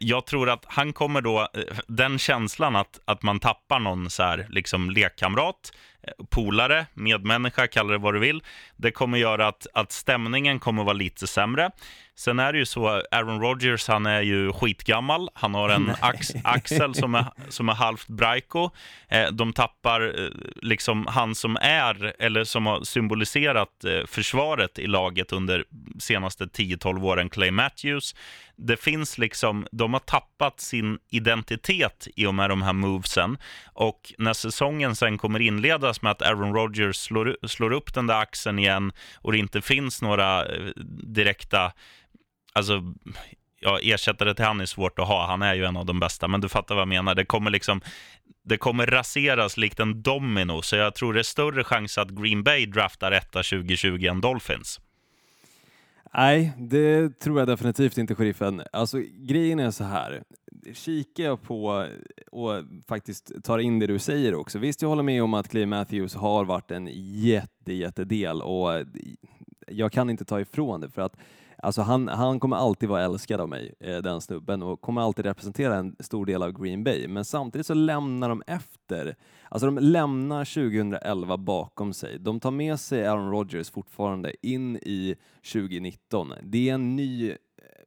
jag 0.00 0.26
tror 0.26 0.50
att 0.50 0.64
han 0.68 0.92
kommer 0.92 1.20
då, 1.20 1.40
eh, 1.40 1.78
den 1.88 2.18
känslan 2.18 2.76
att, 2.76 3.00
att 3.04 3.22
man 3.22 3.40
tappar 3.40 3.78
någon 3.78 4.10
så 4.10 4.22
här, 4.22 4.46
liksom 4.50 4.90
lekkamrat, 4.90 5.72
eh, 6.02 6.24
polare, 6.30 6.86
medmänniska, 6.94 7.66
kalla 7.66 7.92
det 7.92 7.98
vad 7.98 8.14
du 8.14 8.20
vill. 8.20 8.42
Det 8.76 8.90
kommer 8.90 9.18
göra 9.18 9.48
att, 9.48 9.66
att 9.74 9.92
stämningen 9.92 10.58
kommer 10.58 10.84
vara 10.84 10.92
lite 10.92 11.26
sämre. 11.26 11.70
Sen 12.16 12.38
är 12.38 12.52
det 12.52 12.58
ju 12.58 12.66
så, 12.66 13.02
Aaron 13.10 13.40
Rodgers, 13.40 13.88
han 13.88 14.06
är 14.06 14.20
ju 14.22 14.52
skitgammal. 14.52 15.28
Han 15.34 15.54
har 15.54 15.68
en 15.68 15.92
ax, 16.00 16.32
axel 16.44 16.94
som 16.94 17.14
är, 17.14 17.26
som 17.48 17.68
är 17.68 17.74
halvt 17.74 18.08
Braiko. 18.08 18.70
Eh, 19.08 19.30
de 19.32 19.52
tappar 19.52 20.00
eh, 20.00 20.28
liksom 20.62 21.06
han 21.06 21.34
som 21.34 21.56
är, 21.60 22.14
eller 22.18 22.44
som 22.44 22.66
har 22.66 22.84
symboliserat 22.84 23.84
eh, 23.84 24.06
försvaret 24.06 24.78
i 24.78 24.86
laget 24.86 25.32
under 25.32 25.64
senaste 25.98 26.44
10-12 26.44 27.04
åren, 27.04 27.28
Clay 27.28 27.50
Matthews. 27.50 28.14
Det 28.56 28.76
finns 28.76 29.18
liksom, 29.18 29.66
de 29.72 29.92
har 29.92 30.00
tappat 30.00 30.60
sin 30.60 30.98
identitet 31.10 32.08
i 32.16 32.26
och 32.26 32.34
med 32.34 32.50
de 32.50 32.62
här 32.62 32.72
movesen. 32.72 33.38
Och 33.72 34.14
när 34.18 34.32
säsongen 34.32 34.96
sen 34.96 35.18
kommer 35.18 35.40
inledas 35.40 36.02
med 36.02 36.12
att 36.12 36.22
Aaron 36.22 36.54
Rodgers 36.54 36.96
slår, 36.96 37.36
slår 37.46 37.72
upp 37.72 37.94
den 37.94 38.06
där 38.06 38.20
axeln 38.20 38.58
igen 38.58 38.92
och 39.14 39.32
det 39.32 39.38
inte 39.38 39.62
finns 39.62 40.02
några 40.02 40.46
eh, 40.46 40.70
direkta 41.02 41.72
alltså, 42.52 42.82
ja, 43.60 43.78
ersättare 43.82 44.34
till 44.34 44.44
han 44.44 44.60
är 44.60 44.66
svårt 44.66 44.98
att 44.98 45.08
ha. 45.08 45.26
Han 45.26 45.42
är 45.42 45.54
ju 45.54 45.64
en 45.64 45.76
av 45.76 45.86
de 45.86 46.00
bästa, 46.00 46.28
men 46.28 46.40
du 46.40 46.48
fattar 46.48 46.74
vad 46.74 46.82
jag 46.82 46.88
menar. 46.88 47.14
Det 47.14 47.24
kommer 47.24 47.50
liksom, 47.50 47.80
det 48.44 48.56
kommer 48.56 48.86
raseras 48.86 49.56
likt 49.56 49.80
en 49.80 50.02
domino, 50.02 50.62
så 50.62 50.76
jag 50.76 50.94
tror 50.94 51.12
det 51.12 51.20
är 51.20 51.22
större 51.22 51.64
chans 51.64 51.98
att 51.98 52.10
Green 52.10 52.42
Bay 52.42 52.66
draftar 52.66 53.12
etta 53.12 53.42
2020 53.42 54.06
än 54.06 54.20
Dolphins. 54.20 54.80
Nej, 56.16 56.52
det 56.58 57.18
tror 57.18 57.38
jag 57.38 57.48
definitivt 57.48 57.98
inte, 57.98 58.14
sheriffen. 58.14 58.62
Alltså, 58.72 58.98
grejen 59.16 59.60
är 59.60 59.70
så 59.70 59.84
här. 59.84 60.22
Kikar 60.72 61.24
jag 61.24 61.42
på 61.42 61.86
och 62.32 62.62
faktiskt 62.86 63.44
tar 63.44 63.58
in 63.58 63.78
det 63.78 63.86
du 63.86 63.98
säger 63.98 64.34
också. 64.34 64.58
Visst, 64.58 64.82
jag 64.82 64.88
håller 64.88 65.02
med 65.02 65.22
om 65.22 65.34
att 65.34 65.48
Clay 65.48 65.66
Matthews 65.66 66.14
har 66.14 66.44
varit 66.44 66.70
en 66.70 66.88
jätte, 66.92 67.72
jättedel 67.72 68.42
och 68.42 68.70
jag 69.66 69.92
kan 69.92 70.10
inte 70.10 70.24
ta 70.24 70.40
ifrån 70.40 70.80
det 70.80 70.90
för 70.90 71.02
att 71.02 71.16
Alltså 71.64 71.82
han, 71.82 72.08
han 72.08 72.40
kommer 72.40 72.56
alltid 72.56 72.88
vara 72.88 73.02
älskad 73.02 73.40
av 73.40 73.48
mig, 73.48 73.74
eh, 73.80 73.96
den 73.96 74.20
snubben, 74.20 74.62
och 74.62 74.80
kommer 74.80 75.00
alltid 75.00 75.24
representera 75.24 75.76
en 75.76 75.96
stor 75.98 76.26
del 76.26 76.42
av 76.42 76.62
Green 76.62 76.84
Bay. 76.84 77.08
Men 77.08 77.24
samtidigt 77.24 77.66
så 77.66 77.74
lämnar 77.74 78.28
de 78.28 78.42
efter, 78.46 79.16
alltså 79.48 79.66
de 79.66 79.78
lämnar 79.78 80.44
2011 80.44 81.36
bakom 81.36 81.92
sig. 81.92 82.18
De 82.18 82.40
tar 82.40 82.50
med 82.50 82.80
sig 82.80 83.06
Aaron 83.06 83.30
Rodgers 83.30 83.70
fortfarande 83.70 84.46
in 84.46 84.76
i 84.76 85.16
2019. 85.52 86.32
Det 86.42 86.68
är 86.68 86.74
en 86.74 86.96
ny 86.96 87.30
eh, 87.30 87.36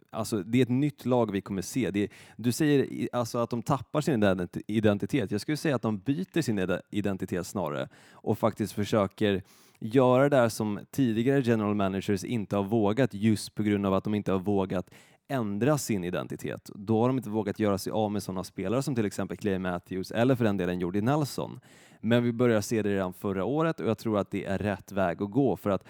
Alltså, 0.09 0.43
det 0.43 0.57
är 0.57 0.61
ett 0.61 0.69
nytt 0.69 1.05
lag 1.05 1.31
vi 1.31 1.41
kommer 1.41 1.61
se. 1.61 1.85
Är, 1.85 2.09
du 2.35 2.51
säger 2.51 3.09
alltså, 3.13 3.37
att 3.37 3.49
de 3.49 3.61
tappar 3.61 4.01
sin 4.01 4.47
identitet. 4.67 5.31
Jag 5.31 5.41
skulle 5.41 5.57
säga 5.57 5.75
att 5.75 5.81
de 5.81 5.97
byter 5.97 6.41
sin 6.41 6.79
identitet 6.89 7.47
snarare 7.47 7.89
och 8.11 8.37
faktiskt 8.37 8.73
försöker 8.73 9.43
göra 9.79 10.29
det 10.29 10.37
där 10.37 10.49
som 10.49 10.79
tidigare 10.91 11.41
general 11.41 11.75
managers 11.75 12.23
inte 12.23 12.55
har 12.55 12.63
vågat 12.63 13.13
just 13.13 13.55
på 13.55 13.63
grund 13.63 13.85
av 13.85 13.93
att 13.93 14.03
de 14.03 14.15
inte 14.15 14.31
har 14.31 14.39
vågat 14.39 14.89
ändra 15.27 15.77
sin 15.77 16.03
identitet. 16.03 16.69
Då 16.75 17.01
har 17.01 17.07
de 17.07 17.17
inte 17.17 17.29
vågat 17.29 17.59
göra 17.59 17.77
sig 17.77 17.91
av 17.91 18.11
med 18.11 18.23
sådana 18.23 18.43
spelare 18.43 18.83
som 18.83 18.95
till 18.95 19.05
exempel 19.05 19.37
Clay 19.37 19.59
Matthews 19.59 20.11
eller 20.11 20.35
för 20.35 20.43
den 20.43 20.57
delen 20.57 20.79
Jordi 20.79 21.01
Nelson. 21.01 21.59
Men 22.01 22.23
vi 22.23 22.33
börjar 22.33 22.61
se 22.61 22.81
det 22.81 22.89
redan 22.89 23.13
förra 23.13 23.45
året 23.45 23.79
och 23.79 23.89
jag 23.89 23.97
tror 23.97 24.17
att 24.17 24.31
det 24.31 24.45
är 24.45 24.57
rätt 24.57 24.91
väg 24.91 25.21
att 25.21 25.31
gå 25.31 25.57
för 25.57 25.69
att 25.69 25.83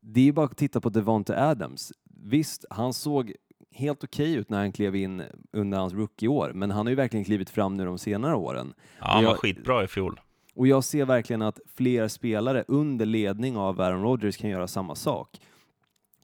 det 0.00 0.28
är 0.28 0.32
bara 0.32 0.46
att 0.46 0.56
titta 0.56 0.80
på 0.80 0.88
Devonte 0.88 1.44
Adams. 1.44 1.92
Visst, 2.04 2.64
han 2.70 2.92
såg 2.92 3.32
helt 3.70 4.04
okej 4.04 4.24
okay 4.24 4.40
ut 4.40 4.50
när 4.50 4.58
han 4.58 4.72
klev 4.72 4.96
in 4.96 5.22
under 5.52 5.78
hans 5.78 5.92
rookie-år, 5.92 6.52
men 6.54 6.70
han 6.70 6.86
har 6.86 6.90
ju 6.90 6.96
verkligen 6.96 7.24
klivit 7.24 7.50
fram 7.50 7.76
nu 7.76 7.84
de 7.84 7.98
senare 7.98 8.34
åren. 8.34 8.74
Ja, 8.98 9.06
han 9.06 9.24
var 9.24 9.34
skitbra 9.34 9.84
i 9.84 9.86
fjol. 9.86 10.20
Och 10.54 10.66
jag 10.66 10.84
ser 10.84 11.04
verkligen 11.04 11.42
att 11.42 11.60
fler 11.74 12.08
spelare 12.08 12.64
under 12.68 13.06
ledning 13.06 13.56
av 13.56 13.80
Aaron 13.80 14.02
Rodgers 14.02 14.36
kan 14.36 14.50
göra 14.50 14.68
samma 14.68 14.94
sak. 14.94 15.40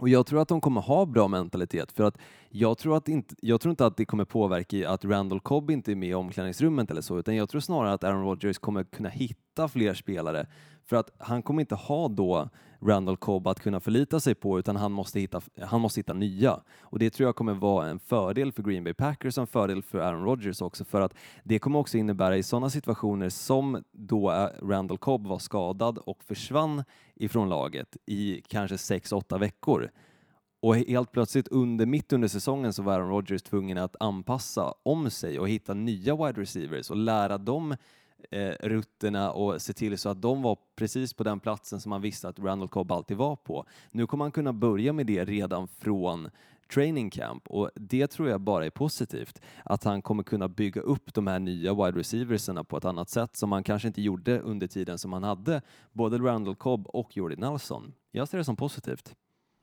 Och 0.00 0.08
jag 0.08 0.26
tror 0.26 0.42
att 0.42 0.48
de 0.48 0.60
kommer 0.60 0.80
ha 0.80 1.06
bra 1.06 1.28
mentalitet 1.28 1.92
för 1.92 2.04
att 2.04 2.18
jag 2.50 2.78
tror, 2.78 2.96
att 2.96 3.08
inte, 3.08 3.34
jag 3.40 3.60
tror 3.60 3.70
inte 3.70 3.86
att 3.86 3.96
det 3.96 4.04
kommer 4.04 4.24
påverka 4.24 4.90
att 4.90 5.04
Randall 5.04 5.40
Cobb 5.40 5.70
inte 5.70 5.92
är 5.92 5.96
med 5.96 6.08
i 6.08 6.14
omklädningsrummet 6.14 6.90
eller 6.90 7.00
så, 7.00 7.18
utan 7.18 7.36
jag 7.36 7.48
tror 7.48 7.60
snarare 7.60 7.92
att 7.92 8.04
Aaron 8.04 8.24
Rodgers 8.24 8.58
kommer 8.58 8.84
kunna 8.84 9.08
hitta 9.08 9.68
fler 9.68 9.94
spelare 9.94 10.46
för 10.88 10.96
att 10.96 11.10
han 11.18 11.42
kommer 11.42 11.60
inte 11.60 11.74
ha 11.74 12.08
då 12.08 12.48
Randall 12.80 13.16
Cobb 13.16 13.46
att 13.46 13.60
kunna 13.60 13.80
förlita 13.80 14.20
sig 14.20 14.34
på 14.34 14.58
utan 14.58 14.76
han 14.76 14.92
måste 14.92 15.20
hitta, 15.20 15.40
han 15.60 15.80
måste 15.80 16.00
hitta 16.00 16.12
nya. 16.12 16.60
Och 16.80 16.98
det 16.98 17.10
tror 17.10 17.28
jag 17.28 17.36
kommer 17.36 17.54
vara 17.54 17.88
en 17.88 17.98
fördel 17.98 18.52
för 18.52 18.62
Green 18.62 18.84
Bay 18.84 18.94
Packers 18.94 19.38
och 19.38 19.42
en 19.42 19.46
fördel 19.46 19.82
för 19.82 19.98
Aaron 19.98 20.24
Rodgers 20.24 20.62
också 20.62 20.84
för 20.84 21.00
att 21.00 21.14
det 21.44 21.58
kommer 21.58 21.78
också 21.78 21.98
innebära 21.98 22.36
i 22.36 22.42
sådana 22.42 22.70
situationer 22.70 23.28
som 23.28 23.84
då 23.92 24.32
eh, 24.32 24.48
Randall 24.62 24.98
Cobb 24.98 25.26
var 25.26 25.38
skadad 25.38 25.98
och 25.98 26.24
försvann 26.24 26.84
ifrån 27.14 27.48
laget 27.48 27.96
i 28.06 28.42
kanske 28.48 28.76
6-8 28.76 29.38
veckor 29.38 29.90
och 30.60 30.76
helt 30.76 31.12
plötsligt 31.12 31.48
under, 31.48 31.86
mitt 31.86 32.12
under 32.12 32.28
säsongen 32.28 32.72
så 32.72 32.82
var 32.82 32.92
Aaron 32.92 33.08
Rodgers 33.08 33.42
tvungen 33.42 33.78
att 33.78 33.96
anpassa 34.00 34.74
om 34.82 35.10
sig 35.10 35.38
och 35.38 35.48
hitta 35.48 35.74
nya 35.74 36.16
wide 36.16 36.40
receivers 36.40 36.90
och 36.90 36.96
lära 36.96 37.38
dem 37.38 37.76
eh, 38.30 38.52
rutterna 38.60 39.32
och 39.32 39.62
se 39.62 39.72
till 39.72 39.98
så 39.98 40.08
att 40.08 40.22
de 40.22 40.42
var 40.42 40.58
precis 40.76 41.14
på 41.14 41.24
den 41.24 41.40
platsen 41.40 41.80
som 41.80 41.90
man 41.90 42.00
visste 42.00 42.28
att 42.28 42.38
Randall 42.38 42.68
Cobb 42.68 42.92
alltid 42.92 43.16
var 43.16 43.36
på. 43.36 43.66
Nu 43.90 44.06
kommer 44.06 44.24
han 44.24 44.32
kunna 44.32 44.52
börja 44.52 44.92
med 44.92 45.06
det 45.06 45.24
redan 45.24 45.68
från 45.68 46.30
training 46.72 47.10
camp 47.10 47.46
och 47.46 47.70
det 47.74 48.06
tror 48.06 48.28
jag 48.28 48.40
bara 48.40 48.66
är 48.66 48.70
positivt. 48.70 49.42
Att 49.64 49.84
han 49.84 50.02
kommer 50.02 50.22
kunna 50.22 50.48
bygga 50.48 50.80
upp 50.80 51.14
de 51.14 51.26
här 51.26 51.38
nya 51.38 51.74
wide 51.74 51.98
receiversarna 51.98 52.64
på 52.64 52.76
ett 52.76 52.84
annat 52.84 53.10
sätt 53.10 53.36
som 53.36 53.52
han 53.52 53.62
kanske 53.62 53.88
inte 53.88 54.02
gjorde 54.02 54.40
under 54.40 54.66
tiden 54.66 54.98
som 54.98 55.12
han 55.12 55.22
hade 55.22 55.62
både 55.92 56.18
Randall 56.18 56.56
Cobb 56.56 56.86
och 56.86 57.16
Jordi 57.16 57.36
Nelson. 57.36 57.92
Jag 58.10 58.28
ser 58.28 58.38
det 58.38 58.44
som 58.44 58.56
positivt. 58.56 59.14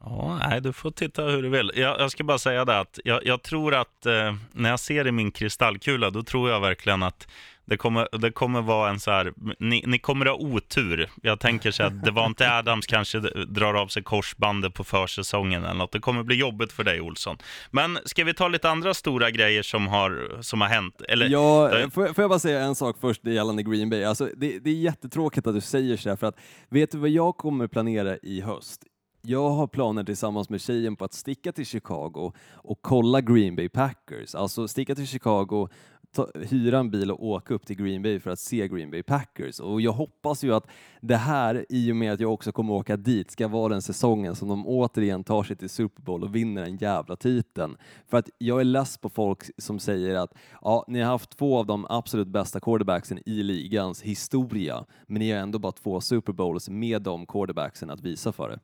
Ja, 0.05 0.39
nej, 0.49 0.61
du 0.61 0.73
får 0.73 0.91
titta 0.91 1.23
hur 1.23 1.41
du 1.43 1.49
vill. 1.49 1.71
Jag, 1.75 1.99
jag 1.99 2.11
ska 2.11 2.23
bara 2.23 2.37
säga 2.37 2.65
det 2.65 2.79
att 2.79 2.99
jag, 3.03 3.25
jag 3.25 3.43
tror 3.43 3.75
att 3.75 4.05
eh, 4.05 4.35
när 4.51 4.69
jag 4.69 4.79
ser 4.79 5.07
i 5.07 5.11
min 5.11 5.31
kristallkula, 5.31 6.09
då 6.09 6.23
tror 6.23 6.49
jag 6.49 6.59
verkligen 6.59 7.03
att 7.03 7.27
det 7.67 7.77
kommer, 7.77 8.07
det 8.17 8.31
kommer 8.31 8.61
vara 8.61 8.89
en 8.89 8.99
så 8.99 9.11
här, 9.11 9.33
ni, 9.59 9.83
ni 9.87 9.99
kommer 9.99 10.25
ha 10.25 10.33
otur. 10.33 11.09
Jag 11.21 11.39
tänker 11.39 11.71
så 11.71 11.83
att 11.83 12.03
Devante 12.05 12.51
Adams 12.51 12.85
kanske 12.85 13.19
drar 13.45 13.73
av 13.73 13.87
sig 13.87 14.03
korsbandet 14.03 14.73
på 14.73 14.83
försäsongen 14.83 15.63
eller 15.63 15.73
något. 15.73 15.91
Det 15.91 15.99
kommer 15.99 16.23
bli 16.23 16.35
jobbigt 16.35 16.71
för 16.71 16.83
dig 16.83 17.01
Olsson. 17.01 17.37
Men 17.71 17.99
ska 18.05 18.23
vi 18.23 18.33
ta 18.33 18.47
lite 18.47 18.69
andra 18.69 18.93
stora 18.93 19.31
grejer 19.31 19.63
som 19.63 19.87
har, 19.87 20.37
som 20.41 20.61
har 20.61 20.67
hänt? 20.67 21.01
Eller, 21.01 21.29
ja, 21.29 21.69
får, 21.69 22.13
får 22.13 22.21
jag 22.21 22.29
bara 22.29 22.39
säga 22.39 22.61
en 22.61 22.75
sak 22.75 22.97
först 23.01 23.25
gällande 23.25 23.63
Green 23.63 23.89
Bay? 23.89 24.03
Alltså, 24.03 24.29
det, 24.37 24.59
det 24.59 24.69
är 24.69 24.73
jättetråkigt 24.75 25.47
att 25.47 25.55
du 25.55 25.61
säger 25.61 25.97
så 25.97 26.09
här, 26.09 26.15
för 26.15 26.27
att 26.27 26.39
vet 26.69 26.91
du 26.91 26.97
vad 26.97 27.09
jag 27.09 27.37
kommer 27.37 27.67
planera 27.67 28.17
i 28.17 28.41
höst? 28.41 28.81
Jag 29.25 29.49
har 29.49 29.67
planer 29.67 30.03
tillsammans 30.03 30.49
med 30.49 30.61
tjejen 30.61 30.95
på 30.95 31.05
att 31.05 31.13
sticka 31.13 31.51
till 31.51 31.65
Chicago 31.65 32.33
och 32.53 32.79
kolla 32.81 33.21
Green 33.21 33.55
Bay 33.55 33.69
Packers. 33.69 34.35
Alltså 34.35 34.67
sticka 34.67 34.95
till 34.95 35.07
Chicago, 35.07 35.69
ta, 36.11 36.27
hyra 36.49 36.79
en 36.79 36.91
bil 36.91 37.11
och 37.11 37.25
åka 37.25 37.53
upp 37.53 37.65
till 37.65 37.75
Green 37.75 38.01
Bay 38.01 38.19
för 38.19 38.31
att 38.31 38.39
se 38.39 38.67
Green 38.67 38.91
Bay 38.91 39.03
Packers. 39.03 39.59
Och 39.59 39.81
jag 39.81 39.91
hoppas 39.91 40.43
ju 40.43 40.53
att 40.53 40.67
det 41.01 41.15
här, 41.15 41.65
i 41.69 41.91
och 41.91 41.95
med 41.95 42.13
att 42.13 42.19
jag 42.19 42.33
också 42.33 42.51
kommer 42.51 42.73
åka 42.73 42.97
dit, 42.97 43.31
ska 43.31 43.47
vara 43.47 43.69
den 43.69 43.81
säsongen 43.81 44.35
som 44.35 44.47
de 44.47 44.67
återigen 44.67 45.23
tar 45.23 45.43
sig 45.43 45.55
till 45.55 45.69
Super 45.69 46.01
Bowl 46.01 46.23
och 46.23 46.35
vinner 46.35 46.61
den 46.61 46.77
jävla 46.77 47.15
titeln. 47.15 47.77
För 48.07 48.17
att 48.17 48.29
jag 48.37 48.59
är 48.59 48.63
less 48.63 48.97
på 48.97 49.09
folk 49.09 49.43
som 49.57 49.79
säger 49.79 50.15
att 50.15 50.33
ja, 50.61 50.85
ni 50.87 51.01
har 51.01 51.11
haft 51.11 51.37
två 51.37 51.57
av 51.57 51.65
de 51.65 51.85
absolut 51.89 52.27
bästa 52.27 52.59
quarterbacksen 52.59 53.19
i 53.25 53.43
ligans 53.43 54.01
historia, 54.01 54.85
men 55.07 55.19
ni 55.19 55.31
har 55.31 55.39
ändå 55.39 55.59
bara 55.59 55.71
två 55.71 56.01
Super 56.01 56.33
Bowls 56.33 56.69
med 56.69 57.01
de 57.01 57.25
quarterbacksen 57.25 57.89
att 57.89 58.01
visa 58.01 58.31
för 58.31 58.49
det. 58.49 58.59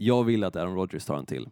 Jag 0.00 0.24
vill 0.24 0.44
att 0.44 0.56
Aaron 0.56 0.74
Rodgers 0.74 1.04
tar 1.04 1.16
en 1.16 1.26
till. 1.26 1.48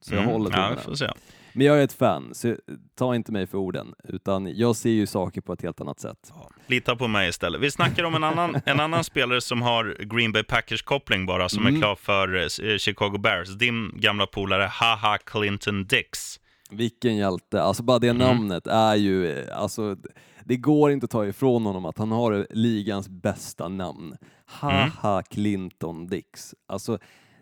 Så 0.00 0.14
jag 0.14 0.22
mm, 0.22 0.32
håller 0.32 0.50
tummarna. 0.50 0.76
Ja, 1.00 1.14
Men 1.52 1.66
jag 1.66 1.78
är 1.78 1.84
ett 1.84 1.92
fan, 1.92 2.34
så 2.34 2.56
ta 2.94 3.14
inte 3.14 3.32
mig 3.32 3.46
för 3.46 3.58
orden, 3.58 3.94
utan 4.04 4.56
jag 4.56 4.76
ser 4.76 4.90
ju 4.90 5.06
saker 5.06 5.40
på 5.40 5.52
ett 5.52 5.62
helt 5.62 5.80
annat 5.80 6.00
sätt. 6.00 6.32
Ja, 6.34 6.50
lita 6.66 6.96
på 6.96 7.08
mig 7.08 7.28
istället. 7.28 7.60
Vi 7.60 7.70
snackar 7.70 8.04
om 8.04 8.14
en 8.14 8.24
annan, 8.24 8.56
en 8.64 8.80
annan 8.80 9.04
spelare 9.04 9.40
som 9.40 9.62
har 9.62 9.96
Green 10.00 10.32
Bay 10.32 10.42
Packers-koppling 10.42 11.26
bara, 11.26 11.48
som 11.48 11.62
mm. 11.62 11.74
är 11.74 11.80
klar 11.80 11.94
för 11.94 12.34
eh, 12.34 12.78
Chicago 12.78 13.18
Bears. 13.18 13.48
Din 13.48 14.00
gamla 14.00 14.26
polare 14.26 14.68
Haha 14.72 15.18
Clinton 15.18 15.86
Dix. 15.86 16.40
Vilken 16.70 17.16
hjälte, 17.16 17.62
alltså 17.62 17.82
bara 17.82 17.98
det 17.98 18.08
mm. 18.08 18.18
namnet 18.18 18.66
är 18.66 18.94
ju, 18.94 19.32
eh, 19.32 19.58
alltså 19.58 19.96
det 20.44 20.56
går 20.56 20.90
inte 20.90 21.04
att 21.04 21.10
ta 21.10 21.26
ifrån 21.26 21.66
honom 21.66 21.84
att 21.84 21.98
han 21.98 22.12
har 22.12 22.46
ligans 22.50 23.08
bästa 23.08 23.68
namn. 23.68 24.16
Haha 24.46 25.12
mm. 25.12 25.22
Clinton 25.30 26.06
Dix. 26.06 26.54
Alltså 26.66 26.98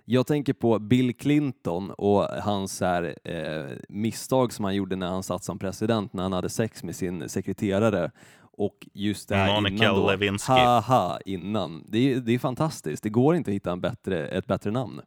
jag 0.08 0.26
tänker 0.26 0.52
på 0.52 0.78
Bill 0.78 1.14
Clinton 1.14 1.90
och 1.90 2.22
hans 2.22 2.80
här, 2.80 3.16
eh, 3.24 3.76
misstag 3.88 4.52
som 4.52 4.64
han 4.64 4.74
gjorde 4.74 4.96
när 4.96 5.06
han 5.06 5.22
satt 5.22 5.44
som 5.44 5.58
president, 5.58 6.12
när 6.12 6.22
han 6.22 6.32
hade 6.32 6.48
sex 6.48 6.82
med 6.82 6.96
sin 6.96 7.28
sekreterare. 7.28 8.10
Och 8.58 8.86
just 8.92 9.28
det 9.28 9.36
här 9.36 9.54
Monica 9.54 9.84
innan 9.84 9.94
då, 9.96 10.10
Lewinsky. 10.10 10.52
haha, 10.52 11.18
innan. 11.24 11.84
Det 11.88 11.98
är, 12.12 12.20
det 12.20 12.34
är 12.34 12.38
fantastiskt, 12.38 13.02
det 13.02 13.08
går 13.08 13.36
inte 13.36 13.50
att 13.50 13.54
hitta 13.54 13.72
en 13.72 13.80
bättre, 13.80 14.28
ett 14.28 14.46
bättre 14.46 14.70
namn. 14.70 15.00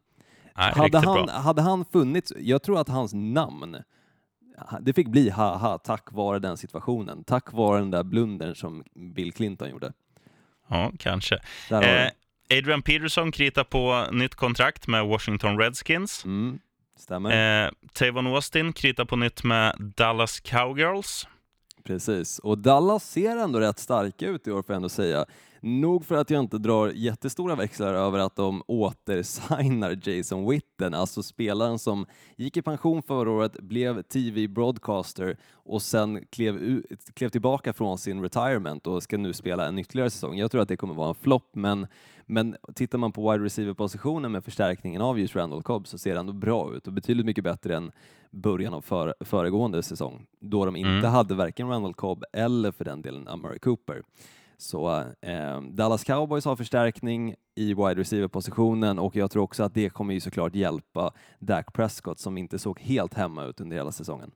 Nej, 0.56 0.72
hade, 0.76 0.98
han, 0.98 1.26
bra. 1.26 1.34
hade 1.34 1.62
han 1.62 1.84
funnits, 1.84 2.32
jag 2.38 2.62
tror 2.62 2.80
att 2.80 2.88
hans 2.88 3.12
namn, 3.14 3.76
det 4.80 4.92
fick 4.92 5.08
bli 5.08 5.30
haha 5.30 5.78
tack 5.78 6.12
vare 6.12 6.38
den 6.38 6.56
situationen, 6.56 7.24
tack 7.24 7.52
vare 7.52 7.78
den 7.78 7.90
där 7.90 8.02
blundern 8.02 8.54
som 8.54 8.84
Bill 8.94 9.32
Clinton 9.32 9.70
gjorde. 9.70 9.92
Ja, 10.68 10.92
kanske. 10.98 11.34
Eh, 11.70 12.10
Adrian 12.50 12.82
Peterson 12.82 13.32
kritar 13.32 13.64
på 13.64 14.06
nytt 14.12 14.34
kontrakt 14.34 14.86
med 14.86 15.06
Washington 15.06 15.58
Redskins. 15.58 16.24
Mm, 16.24 16.58
stämmer. 16.98 17.64
Eh, 17.64 17.70
Tavon 17.92 18.26
Austin 18.26 18.72
kritar 18.72 19.04
på 19.04 19.16
nytt 19.16 19.44
med 19.44 19.76
Dallas 19.96 20.40
Cowgirls. 20.40 21.26
Precis, 21.84 22.38
och 22.38 22.58
Dallas 22.58 23.10
ser 23.10 23.36
ändå 23.36 23.60
rätt 23.60 23.78
starka 23.78 24.26
ut 24.26 24.46
i 24.46 24.50
år 24.50 24.62
får 24.62 24.72
jag 24.72 24.76
ändå 24.76 24.88
säga. 24.88 25.26
Nog 25.62 26.04
för 26.04 26.14
att 26.14 26.30
jag 26.30 26.40
inte 26.40 26.58
drar 26.58 26.88
jättestora 26.88 27.54
växlar 27.54 27.94
över 27.94 28.18
att 28.18 28.36
de 28.36 28.62
återsignar 28.66 30.08
Jason 30.08 30.50
Witten, 30.50 30.94
alltså 30.94 31.22
spelaren 31.22 31.78
som 31.78 32.06
gick 32.36 32.56
i 32.56 32.62
pension 32.62 33.02
förra 33.02 33.30
året, 33.30 33.60
blev 33.60 34.02
TV-broadcaster 34.02 35.36
och 35.52 35.82
sen 35.82 36.24
klev, 36.30 36.82
klev 37.14 37.28
tillbaka 37.28 37.72
från 37.72 37.98
sin 37.98 38.22
retirement 38.22 38.86
och 38.86 39.02
ska 39.02 39.18
nu 39.18 39.32
spela 39.32 39.68
en 39.68 39.78
ytterligare 39.78 40.10
säsong. 40.10 40.38
Jag 40.38 40.50
tror 40.50 40.62
att 40.62 40.68
det 40.68 40.76
kommer 40.76 40.94
vara 40.94 41.08
en 41.08 41.14
flopp, 41.14 41.50
men, 41.52 41.86
men 42.26 42.56
tittar 42.74 42.98
man 42.98 43.12
på 43.12 43.32
wide 43.32 43.44
receiver-positionen 43.44 44.32
med 44.32 44.44
förstärkningen 44.44 45.02
av 45.02 45.18
just 45.18 45.36
Randall 45.36 45.62
Cobb 45.62 45.86
så 45.86 45.98
ser 45.98 46.14
det 46.14 46.20
ändå 46.20 46.32
bra 46.32 46.74
ut 46.74 46.86
och 46.86 46.92
betydligt 46.92 47.26
mycket 47.26 47.44
bättre 47.44 47.76
än 47.76 47.92
början 48.30 48.74
av 48.74 48.80
för, 48.80 49.14
föregående 49.20 49.82
säsong 49.82 50.26
då 50.40 50.64
de 50.64 50.76
inte 50.76 50.90
mm. 50.90 51.04
hade 51.04 51.34
varken 51.34 51.68
Randall 51.68 51.94
Cobb 51.94 52.24
eller 52.32 52.72
för 52.72 52.84
den 52.84 53.02
delen 53.02 53.28
Amari 53.28 53.58
Cooper. 53.58 54.02
Så 54.60 55.04
eh, 55.22 55.60
Dallas 55.60 56.04
Cowboys 56.04 56.44
har 56.44 56.56
förstärkning 56.56 57.34
i 57.54 57.74
wide 57.74 57.94
receiver-positionen 57.94 58.98
och 58.98 59.16
jag 59.16 59.30
tror 59.30 59.42
också 59.42 59.62
att 59.62 59.74
det 59.74 59.90
kommer 59.90 60.14
ju 60.14 60.20
såklart 60.20 60.54
hjälpa 60.54 61.12
Dak 61.38 61.72
Prescott 61.72 62.18
som 62.18 62.38
inte 62.38 62.58
såg 62.58 62.80
helt 62.80 63.14
hemma 63.14 63.44
ut 63.44 63.60
under 63.60 63.76
hela 63.76 63.92
säsongen. 63.92 64.30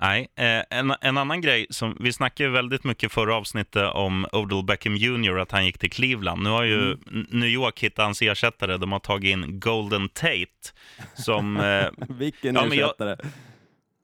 Nej, 0.00 0.28
eh, 0.34 0.78
en, 0.78 0.94
en 1.00 1.18
annan 1.18 1.40
grej 1.40 1.66
som 1.70 1.96
vi 2.00 2.12
snackade 2.12 2.50
väldigt 2.50 2.84
mycket 2.84 3.12
förra 3.12 3.36
avsnittet 3.36 3.94
om 3.94 4.26
Odell 4.32 4.64
Beckham 4.64 4.96
Jr. 4.96 5.38
att 5.38 5.52
han 5.52 5.66
gick 5.66 5.78
till 5.78 5.90
Cleveland. 5.90 6.42
Nu 6.42 6.50
har 6.50 6.62
ju 6.64 6.92
mm. 6.92 7.26
New 7.30 7.48
York 7.48 7.82
hittat 7.82 8.04
hans 8.04 8.22
ersättare. 8.22 8.76
De 8.76 8.92
har 8.92 8.98
tagit 8.98 9.32
in 9.32 9.60
Golden 9.60 10.08
Tate 10.08 10.72
som... 11.14 11.56
Eh, 11.56 11.86
Vilken 12.08 12.54
ja, 12.54 12.66
ersättare! 12.66 13.08
Jag, 13.08 13.18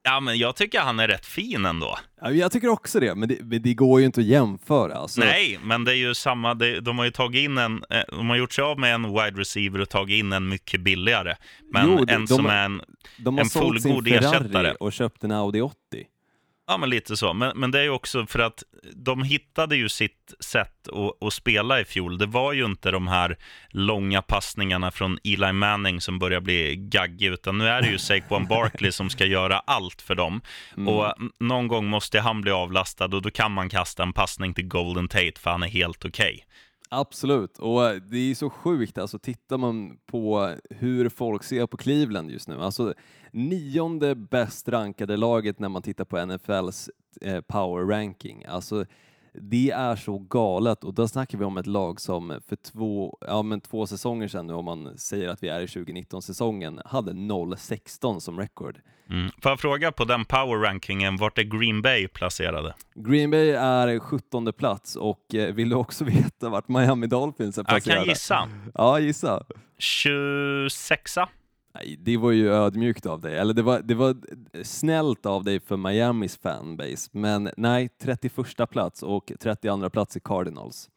Ja, 0.03 0.21
men 0.21 0.39
jag 0.39 0.57
tycker 0.57 0.81
han 0.81 1.01
är 1.01 1.09
rätt 1.09 1.27
fin 1.27 1.65
ändå. 1.67 1.99
Ja, 2.21 2.31
jag 2.31 2.53
tycker 2.53 2.69
också 2.69 3.01
det, 3.01 3.15
men 3.15 3.29
det, 3.29 3.37
men 3.41 3.63
det 3.63 3.75
går 3.75 4.01
ju 4.01 4.07
inte 4.07 4.21
att 4.21 4.27
jämföra. 4.27 4.95
Alltså. 4.95 5.21
Nej, 5.21 5.59
men 5.63 5.85
det 5.85 5.93
är 5.93 5.97
ju 5.97 6.15
samma. 6.15 6.55
Det, 6.55 6.81
de 6.81 6.99
har 6.99 7.05
ju 7.05 7.11
tagit 7.11 7.45
in 7.45 7.59
en, 7.59 7.85
eh, 7.91 8.03
de 8.09 8.31
har 8.31 8.37
gjort 8.37 8.53
sig 8.53 8.65
av 8.65 8.79
med 8.79 8.95
en 8.95 9.03
wide 9.03 9.41
receiver 9.41 9.81
och 9.81 9.89
tagit 9.89 10.19
in 10.19 10.33
en 10.33 10.49
mycket 10.49 10.81
billigare. 10.81 11.37
Men 11.73 11.91
jo, 11.91 12.05
de, 12.05 12.13
en 12.13 12.27
som 12.29 12.37
de, 12.37 12.51
är 12.51 12.65
en, 12.65 13.39
en 13.39 13.47
fullgod 13.47 14.09
ersättare. 14.09 14.73
och 14.73 14.93
köpt 14.93 15.25
en 15.25 15.31
Audi 15.31 15.61
80. 15.61 15.77
Ja, 16.71 16.77
men 16.77 16.91
lite 16.91 17.17
så. 17.17 17.33
Men, 17.33 17.53
men 17.59 17.71
det 17.71 17.79
är 17.79 17.83
ju 17.83 17.91
också 17.91 18.27
för 18.27 18.39
att 18.39 18.63
de 18.95 19.23
hittade 19.23 19.77
ju 19.77 19.89
sitt 19.89 20.35
sätt 20.41 20.89
att, 20.89 21.27
att, 21.27 21.33
spela 21.33 21.81
i 21.81 21.85
fjol. 21.85 22.19
Det 22.19 22.27
var 22.27 22.53
ju 22.53 22.65
inte 22.65 22.91
de 22.91 23.09
här 23.09 23.37
långa 23.69 24.23
passningarna 24.23 24.91
från 24.91 25.19
Eli 25.25 25.53
Manning 25.53 26.01
som 26.01 26.19
börjar 26.19 26.41
bli 26.41 26.77
gaggig, 26.77 27.27
utan 27.27 27.59
nu 27.59 27.69
är 27.69 27.83
det 27.83 27.89
ju 27.89 27.99
Saquon 28.09 28.47
Barkley 28.47 28.93
som 28.93 29.11
ska 29.11 29.27
göra 29.27 29.59
allt 29.59 30.03
för 30.03 30.15
dem. 30.15 30.41
Mm. 30.77 30.89
Och 30.89 31.15
någon 31.41 31.69
gång 31.69 31.87
måste 31.87 32.21
han 32.21 32.41
bli 32.41 32.51
avlastad 32.51 33.05
och 33.05 33.23
då 33.23 33.31
kan 33.31 33.53
man 33.53 33.69
kasta 33.69 34.03
en 34.03 34.13
passning 34.13 34.55
till 34.55 34.69
Golden 34.69 35.09
Tate 35.09 35.41
för 35.41 35.51
han 35.51 35.63
är 35.63 35.69
helt 35.69 36.05
okej. 36.05 36.35
Okay. 36.35 36.45
Absolut, 36.93 37.59
och 37.59 37.83
det 38.11 38.31
är 38.31 38.35
så 38.35 38.51
sjukt, 38.51 38.99
alltså 38.99 39.19
tittar 39.19 39.59
man 39.59 39.97
på 40.07 40.55
hur 40.71 41.09
folk 41.09 41.45
ser 41.45 41.67
på 41.67 41.77
Cleveland 41.77 42.31
just 42.31 42.49
nu, 42.49 42.63
alltså 42.63 42.95
nionde 43.33 44.15
bäst 44.15 44.69
rankade 44.69 45.17
laget 45.17 45.59
när 45.59 45.69
man 45.69 45.83
tittar 45.83 46.05
på 46.05 46.27
NFLs 46.27 46.91
eh, 47.21 47.41
power 47.41 47.85
ranking, 47.85 48.45
alltså 48.45 48.85
det 49.35 49.71
är 49.71 49.97
så 49.97 50.19
galet 50.19 50.85
och 50.85 50.95
då 50.95 51.09
snackar 51.09 51.39
vi 51.39 51.45
om 51.45 51.57
ett 51.57 51.67
lag 51.67 52.01
som 52.01 52.41
för 52.49 52.57
två, 52.57 53.19
ja, 53.21 53.43
men 53.43 53.61
två 53.61 53.87
säsonger 53.87 54.29
sedan 54.29 54.47
nu, 54.47 54.53
om 54.53 54.65
man 54.65 54.99
säger 54.99 55.29
att 55.29 55.43
vi 55.43 55.49
är 55.49 55.61
i 55.61 55.67
2019-säsongen, 55.67 56.81
hade 56.85 57.13
0-16 57.13 58.19
som 58.19 58.39
rekord. 58.39 58.81
Mm. 59.11 59.31
Får 59.43 59.51
jag 59.51 59.61
fråga 59.61 59.93
på 59.93 60.05
den 60.05 60.25
power-rankingen, 60.25 61.17
vart 61.17 61.39
är 61.39 61.43
Green 61.43 61.83
Bay 61.83 62.09
placerade? 62.09 62.75
Green 62.95 63.31
Bay 63.31 63.51
är 63.51 63.99
17 63.99 64.53
plats 64.53 64.97
och 64.97 65.35
eh, 65.35 65.55
vill 65.55 65.69
du 65.69 65.77
också 65.77 66.05
veta 66.25 66.49
vart 66.49 66.69
Miami 66.69 67.07
Dolphins 67.07 67.59
är 67.59 67.65
placerade? 67.65 67.99
Jag 67.99 68.05
kan 68.05 68.11
gissa. 68.11 68.49
Ja, 68.75 69.01
gissa. 69.01 69.45
26 69.79 71.19
Nej, 71.75 71.97
det 71.99 72.17
var 72.17 72.31
ju 72.31 72.49
ödmjukt 72.49 73.07
av 73.07 73.21
dig, 73.21 73.37
eller 73.39 73.55
det 73.55 73.63
var, 73.63 73.81
det 73.81 73.95
var 73.95 74.17
snällt 74.63 75.27
av 75.27 75.45
dig 75.45 75.61
för 75.61 75.77
Miamis 75.77 76.39
fanbase, 76.39 77.11
men 77.13 77.51
nej, 77.57 77.89
31 78.03 78.71
plats 78.71 79.03
och 79.03 79.33
32 79.41 79.91
plats 79.91 80.17
i 80.17 80.21
Cardinals. 80.21 80.91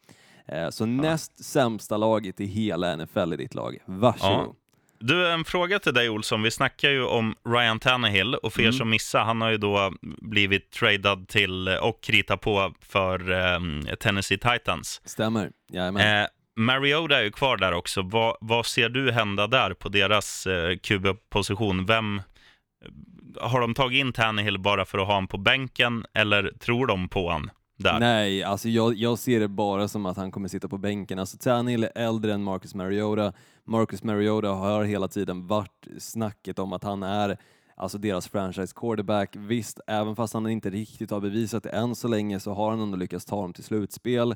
Eh, 0.48 0.70
så 0.70 0.82
ja. 0.82 0.86
näst 0.86 1.44
sämsta 1.44 1.96
laget 1.96 2.40
i 2.40 2.46
hela 2.46 2.96
NFL 2.96 3.32
i 3.32 3.36
ditt 3.36 3.54
lag. 3.54 3.78
Varsågod. 3.86 4.46
Ja. 4.46 4.54
Du, 4.98 5.30
en 5.32 5.44
fråga 5.44 5.78
till 5.78 5.94
dig 5.94 6.10
Olsson. 6.10 6.42
Vi 6.42 6.50
snackar 6.50 6.90
ju 6.90 7.04
om 7.04 7.34
Ryan 7.48 7.78
Tannehill 7.80 8.34
och 8.34 8.52
för 8.52 8.60
er 8.60 8.66
Mm. 8.66 8.72
som 8.78 8.90
missar, 8.90 9.24
han 9.24 9.40
har 9.40 9.50
ju 9.50 9.56
då 9.56 9.92
blivit 10.22 10.70
tradad 10.70 11.28
till 11.28 11.68
och 11.68 12.02
kritat 12.02 12.40
på 12.40 12.74
för 12.80 13.30
eh, 13.32 13.60
Tennessee 14.00 14.38
Titans. 14.38 15.00
Stämmer. 15.04 15.50
Jajamän. 15.72 16.22
Eh, 16.22 16.28
Mariota 16.56 17.18
är 17.18 17.22
ju 17.22 17.30
kvar 17.30 17.56
där 17.56 17.72
också. 17.72 18.02
Vad, 18.02 18.36
vad 18.40 18.66
ser 18.66 18.88
du 18.88 19.12
hända 19.12 19.46
där 19.46 19.74
på 19.74 19.88
deras 19.88 20.46
eh, 20.46 20.76
QB-position? 20.76 21.86
Vem 21.86 22.18
eh, 22.18 23.50
Har 23.50 23.60
de 23.60 23.74
tagit 23.74 24.00
in 24.00 24.12
Tannehill 24.12 24.58
bara 24.58 24.84
för 24.84 24.98
att 24.98 25.06
ha 25.06 25.14
honom 25.14 25.28
på 25.28 25.38
bänken 25.38 26.04
eller 26.14 26.52
tror 26.60 26.86
de 26.86 27.08
på 27.08 27.30
honom 27.30 27.50
där? 27.76 28.00
Nej, 28.00 28.42
alltså 28.42 28.68
jag, 28.68 28.94
jag 28.94 29.18
ser 29.18 29.40
det 29.40 29.48
bara 29.48 29.88
som 29.88 30.06
att 30.06 30.16
han 30.16 30.30
kommer 30.30 30.48
sitta 30.48 30.68
på 30.68 30.78
bänken. 30.78 31.18
Alltså 31.18 31.36
Tannehill 31.36 31.84
är 31.84 31.92
äldre 31.94 32.34
än 32.34 32.42
Marcus 32.42 32.74
Mariota. 32.74 33.32
Marcus 33.64 34.02
Mariota 34.02 34.48
har 34.48 34.84
hela 34.84 35.08
tiden 35.08 35.46
varit 35.46 35.88
snacket 35.98 36.58
om 36.58 36.72
att 36.72 36.84
han 36.84 37.02
är 37.02 37.36
alltså 37.76 37.98
deras 37.98 38.28
franchise 38.28 38.74
quarterback. 38.76 39.36
Visst, 39.36 39.80
även 39.86 40.16
fast 40.16 40.34
han 40.34 40.50
inte 40.50 40.70
riktigt 40.70 41.10
har 41.10 41.20
bevisat 41.20 41.62
det 41.62 41.70
än 41.70 41.94
så 41.94 42.08
länge 42.08 42.40
så 42.40 42.52
har 42.52 42.70
han 42.70 42.80
ändå 42.80 42.96
lyckats 42.96 43.24
ta 43.24 43.42
dem 43.42 43.52
till 43.52 43.64
slutspel 43.64 44.34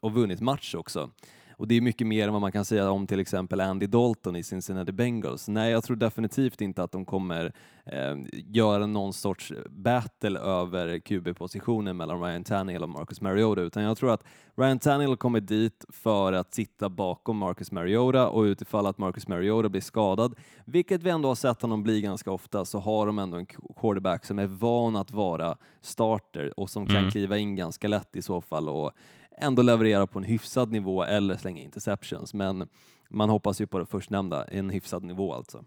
och 0.00 0.12
vunnit 0.12 0.40
match 0.40 0.74
också. 0.74 1.10
Och 1.58 1.68
det 1.68 1.74
är 1.74 1.80
mycket 1.80 2.06
mer 2.06 2.26
än 2.26 2.32
vad 2.32 2.40
man 2.42 2.52
kan 2.52 2.64
säga 2.64 2.90
om 2.90 3.06
till 3.06 3.20
exempel 3.20 3.60
Andy 3.60 3.86
Dalton 3.86 4.36
i 4.36 4.42
Cincinnati 4.42 4.92
Bengals. 4.92 5.48
Nej, 5.48 5.72
jag 5.72 5.84
tror 5.84 5.96
definitivt 5.96 6.60
inte 6.60 6.82
att 6.82 6.92
de 6.92 7.04
kommer 7.04 7.52
eh, 7.86 8.16
göra 8.32 8.86
någon 8.86 9.12
sorts 9.12 9.52
battle 9.70 10.38
över 10.38 10.98
QB-positionen 10.98 11.96
mellan 11.96 12.22
Ryan 12.22 12.44
Tannehill 12.44 12.82
och 12.82 12.88
Marcus 12.88 13.20
Mariota, 13.20 13.60
utan 13.60 13.82
jag 13.82 13.96
tror 13.98 14.10
att 14.12 14.24
Ryan 14.56 14.78
Tannehill 14.78 15.16
kommer 15.16 15.40
dit 15.40 15.84
för 15.88 16.32
att 16.32 16.54
sitta 16.54 16.88
bakom 16.88 17.36
Marcus 17.38 17.72
Mariota 17.72 18.28
och 18.28 18.42
utifall 18.42 18.86
att 18.86 18.98
Marcus 18.98 19.28
Mariota 19.28 19.68
blir 19.68 19.80
skadad, 19.80 20.34
vilket 20.64 21.02
vi 21.02 21.10
ändå 21.10 21.28
har 21.28 21.34
sett 21.34 21.62
honom 21.62 21.82
bli 21.82 22.00
ganska 22.00 22.30
ofta, 22.30 22.64
så 22.64 22.78
har 22.78 23.06
de 23.06 23.18
ändå 23.18 23.36
en 23.36 23.46
quarterback 23.80 24.24
som 24.24 24.38
är 24.38 24.46
van 24.46 24.96
att 24.96 25.10
vara 25.10 25.56
starter 25.80 26.60
och 26.60 26.70
som 26.70 26.86
kan 26.86 26.96
Mm. 26.96 27.10
kliva 27.10 27.38
in 27.38 27.56
ganska 27.56 27.88
lätt 27.88 28.16
i 28.16 28.22
så 28.22 28.40
fall 28.40 28.68
och 28.68 28.92
ändå 29.40 29.62
leverera 29.62 30.06
på 30.06 30.18
en 30.18 30.24
hyfsad 30.24 30.72
nivå 30.72 31.04
eller 31.04 31.36
slänga 31.36 31.62
interceptions. 31.62 32.34
Men 32.34 32.68
man 33.10 33.30
hoppas 33.30 33.60
ju 33.60 33.66
på 33.66 33.78
det 33.78 33.86
förstnämnda, 33.86 34.44
en 34.44 34.70
hyfsad 34.70 35.04
nivå 35.04 35.34
alltså. 35.34 35.64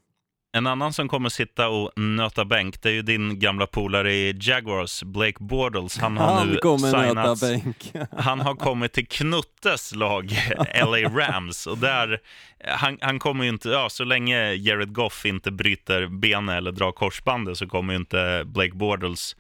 En 0.52 0.68
annan 0.68 0.94
som 0.94 1.08
kommer 1.08 1.30
sitta 1.30 1.70
och 1.70 1.92
nöta 1.96 2.46
bänk, 2.46 2.82
det 2.82 2.90
är 2.90 2.94
ju 2.94 3.02
din 3.02 3.40
gamla 3.40 3.68
polare 3.68 4.14
i 4.14 4.38
Jaguars, 4.42 5.04
Blake 5.04 5.38
Bortles. 5.40 5.98
Han 5.98 6.18
har 6.18 6.46
nu 6.52 6.56
kommer 6.58 6.92
nöta 6.92 7.36
signats. 7.36 7.42
bänk. 7.42 8.10
Han 8.18 8.40
har 8.40 8.56
kommit 8.56 8.94
till 8.94 9.08
Knuttes 9.08 9.96
lag, 9.96 10.32
LA 10.76 10.98
Rams. 10.98 11.68
Och 11.68 11.78
där, 11.78 12.20
han, 12.68 12.98
han 13.02 13.20
kommer 13.20 13.44
ju 13.44 13.50
inte, 13.50 13.70
ja, 13.70 13.90
så 13.90 14.04
länge 14.04 14.54
Jared 14.54 14.94
Goff 14.94 15.26
inte 15.26 15.52
bryter 15.52 16.08
benet 16.08 16.58
eller 16.58 16.72
drar 16.72 16.92
korsbandet 16.92 17.58
så 17.58 17.68
kommer 17.68 17.94
ju 17.94 18.00
inte 18.00 18.44
Blake 18.46 18.74
Bortles 18.76 19.36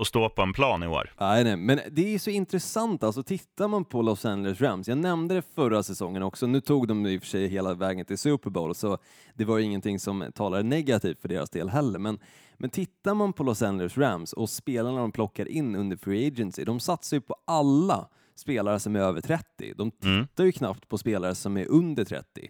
att 0.00 0.06
stå 0.06 0.28
på 0.28 0.42
en 0.42 0.52
plan 0.52 0.82
i 0.82 0.86
år. 0.86 1.12
Nej, 1.20 1.44
nej, 1.44 1.56
men 1.56 1.80
det 1.90 2.14
är 2.14 2.18
så 2.18 2.30
intressant 2.30 3.02
alltså. 3.02 3.22
Tittar 3.22 3.68
man 3.68 3.84
på 3.84 4.02
Los 4.02 4.24
Angeles 4.24 4.60
Rams, 4.60 4.88
jag 4.88 4.98
nämnde 4.98 5.34
det 5.34 5.42
förra 5.54 5.82
säsongen 5.82 6.22
också, 6.22 6.46
nu 6.46 6.60
tog 6.60 6.88
de 6.88 7.06
i 7.06 7.18
och 7.18 7.22
för 7.22 7.28
sig 7.28 7.46
hela 7.48 7.74
vägen 7.74 8.06
till 8.06 8.18
Super 8.18 8.50
Bowl, 8.50 8.74
så 8.74 8.98
det 9.34 9.44
var 9.44 9.58
ju 9.58 9.64
ingenting 9.64 9.98
som 9.98 10.24
talade 10.34 10.62
negativt 10.62 11.20
för 11.20 11.28
deras 11.28 11.50
del 11.50 11.68
heller, 11.68 11.98
men, 11.98 12.18
men 12.56 12.70
tittar 12.70 13.14
man 13.14 13.32
på 13.32 13.42
Los 13.44 13.62
Angeles 13.62 13.98
Rams 13.98 14.32
och 14.32 14.50
spelarna 14.50 15.00
de 15.00 15.12
plockar 15.12 15.48
in 15.48 15.76
under 15.76 15.96
Free 15.96 16.26
Agency, 16.26 16.64
de 16.64 16.80
satsar 16.80 17.16
ju 17.16 17.20
på 17.20 17.36
alla 17.44 18.08
spelare 18.34 18.80
som 18.80 18.96
är 18.96 19.00
över 19.00 19.20
30. 19.20 19.74
De 19.76 19.90
Mm. 20.04 20.26
tittar 20.26 20.44
ju 20.44 20.52
knappt 20.52 20.88
på 20.88 20.98
spelare 20.98 21.34
som 21.34 21.56
är 21.56 21.66
under 21.68 22.04
30. 22.04 22.48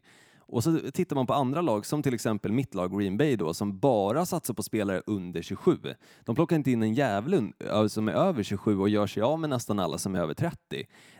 Och 0.51 0.65
så 0.65 0.79
tittar 0.95 1.17
man 1.17 1.27
på 1.27 1.35
andra 1.35 1.61
lag, 1.61 1.87
som 1.87 2.03
till 2.03 2.15
exempel 2.15 2.53
mitt 2.53 2.75
lag 2.75 2.99
Green 2.99 3.17
Bay 3.17 3.37
då, 3.37 3.55
som 3.55 3.79
bara 3.79 4.27
satsar 4.27 4.55
på 4.55 4.63
spelare 4.63 5.03
under 5.07 5.43
27. 5.43 5.79
De 6.25 6.35
plockar 6.35 6.57
inte 6.57 6.71
in 6.71 6.83
en 6.83 6.95
jävel 6.95 7.53
som 7.89 8.09
är 8.09 8.13
över 8.13 8.43
27 8.43 8.79
och 8.79 8.89
gör 8.89 9.07
sig 9.07 9.23
av 9.23 9.41
med 9.41 9.51
nästan 9.51 9.79
alla 9.79 9.99
som 9.99 10.15
är 10.15 10.21
över 10.21 10.35
30. 10.35 10.57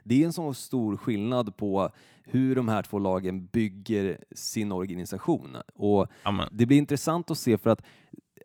Det 0.05 0.23
är 0.23 0.27
en 0.27 0.33
så 0.33 0.55
stor 0.55 0.97
skillnad 0.97 1.57
på 1.57 1.91
hur 2.25 2.57
de 2.57 2.69
här 2.69 2.83
två 2.83 2.99
lagen 2.99 3.47
bygger 3.47 4.19
sin 4.33 4.73
organisation. 4.73 5.57
Och 5.75 6.07
Ja, 6.23 6.31
men, 6.31 6.49
det 6.53 6.67
blir 6.67 6.79
intressant 6.79 7.31
att 7.31 7.39
se 7.39 7.59
för 7.59 7.71
att 7.71 7.83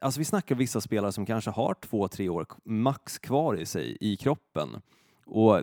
alltså 0.02 0.20
vi 0.20 0.26
snackar 0.26 0.56
vissa 0.56 0.82
spelare 0.82 1.12
som 1.12 1.26
kanske 1.26 1.52
har 1.52 1.74
två, 1.74 2.08
tre 2.08 2.30
år 2.30 2.46
max 2.66 3.20
kvar 3.20 3.62
i 3.62 3.66
sig, 3.66 3.98
i 4.02 4.18
kroppen. 4.18 4.70
Och 5.28 5.62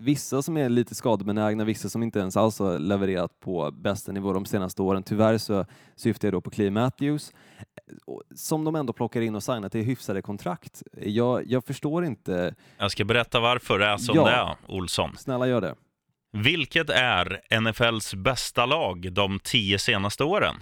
vissa 0.00 0.42
som 0.42 0.56
är 0.56 0.68
lite 0.68 0.94
skadebenägna, 0.94 1.64
vissa 1.64 1.88
som 1.88 2.02
inte 2.02 2.18
ens 2.18 2.36
alls 2.36 2.58
har 2.58 2.78
levererat 2.78 3.40
på 3.40 3.70
bästa 3.70 4.12
nivå 4.12 4.32
de 4.32 4.44
senaste 4.44 4.82
åren. 4.82 5.02
Tyvärr 5.02 5.38
så 5.38 5.66
syftar 5.96 6.28
jag 6.28 6.32
då 6.32 6.40
på 6.40 6.50
Clay 6.50 6.70
Matthews, 6.70 7.32
som 8.34 8.64
de 8.64 8.74
ändå 8.74 8.92
plockar 8.92 9.20
in 9.20 9.34
och 9.34 9.42
signar 9.42 9.68
till 9.68 9.84
hyfsade 9.84 10.22
kontrakt. 10.22 10.82
Jag, 11.02 11.46
jag 11.46 11.64
förstår 11.64 12.04
inte. 12.04 12.54
jag 12.78 12.90
ska 12.90 13.04
berätta 13.04 13.40
varför 13.40 13.78
det 13.78 13.86
är 13.86 13.96
som 13.96 14.16
Ja. 14.16 14.24
det 14.24 14.30
är, 14.32 14.56
Olsson. 14.76 15.16
Snälla 15.16 15.46
gör 15.48 15.60
det. 15.60 15.74
Vilket 16.32 16.90
är 16.90 17.40
NFLs 17.60 18.14
bästa 18.14 18.66
lag 18.66 19.12
de 19.12 19.40
tio 19.44 19.78
senaste 19.78 20.24
åren? 20.24 20.54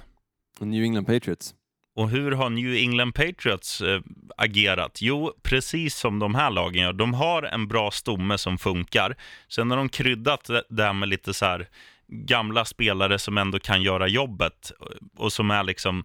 New 0.61 0.83
England 0.83 1.05
Patriots. 1.05 1.55
Och 1.95 2.11
hur 2.11 2.33
har 2.33 2.51
New 2.51 2.75
England 2.75 3.13
Patriots 3.13 3.81
eh, 3.81 4.01
agerat? 4.37 4.99
Jo, 5.03 5.33
precis 5.43 5.97
som 5.97 6.19
de 6.19 6.35
här 6.35 6.51
lagen 6.51 6.83
gör. 6.83 6.93
De 6.93 7.15
har 7.15 7.43
en 7.43 7.69
bra 7.69 7.91
stomme 7.91 8.39
som 8.39 8.59
funkar. 8.59 9.17
Sen 9.49 9.71
har 9.71 9.79
de 9.79 9.89
kryddat 9.89 10.51
det 10.69 10.85
här 10.85 10.93
med 10.93 11.09
lite 11.09 11.35
så 11.35 11.45
här 11.45 11.69
gamla 12.09 12.65
spelare 12.65 13.19
som 13.19 13.39
ändå 13.39 13.59
kan 13.59 13.83
göra 13.83 14.09
jobbet 14.09 14.73
eh, 14.81 14.87
och 15.17 15.33
som 15.33 15.51
är 15.51 15.63
liksom 15.63 15.99
eh, 15.99 16.05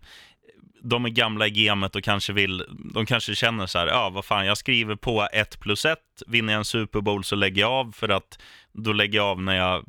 de 0.84 1.06
är 1.06 1.10
gamla 1.10 1.48
i 1.48 1.50
gamet 1.50 1.96
och 1.96 2.04
kanske 2.04 2.34
vill, 2.34 2.64
de 2.94 3.06
kanske 3.06 3.36
känner 3.36 3.66
så 3.66 3.80
här, 3.80 3.88
ja 3.88 4.10
vad 4.10 4.26
fan, 4.26 4.46
jag 4.46 4.58
skriver 4.58 4.96
på 4.96 5.28
1 5.34 5.60
plus 5.60 5.86
1. 5.86 6.00
vinner 6.28 6.54
jag 6.54 6.60
en 6.60 6.66
Super 6.66 7.02
Bowl 7.02 7.24
så 7.24 7.36
lägger 7.36 7.62
jag 7.62 7.72
av 7.72 7.92
för 7.92 8.10
att 8.10 8.40
då 8.78 8.94
lägger 8.94 9.20
jag 9.20 9.28
av 9.28 9.42
när 9.42 9.56
jag, 9.56 9.86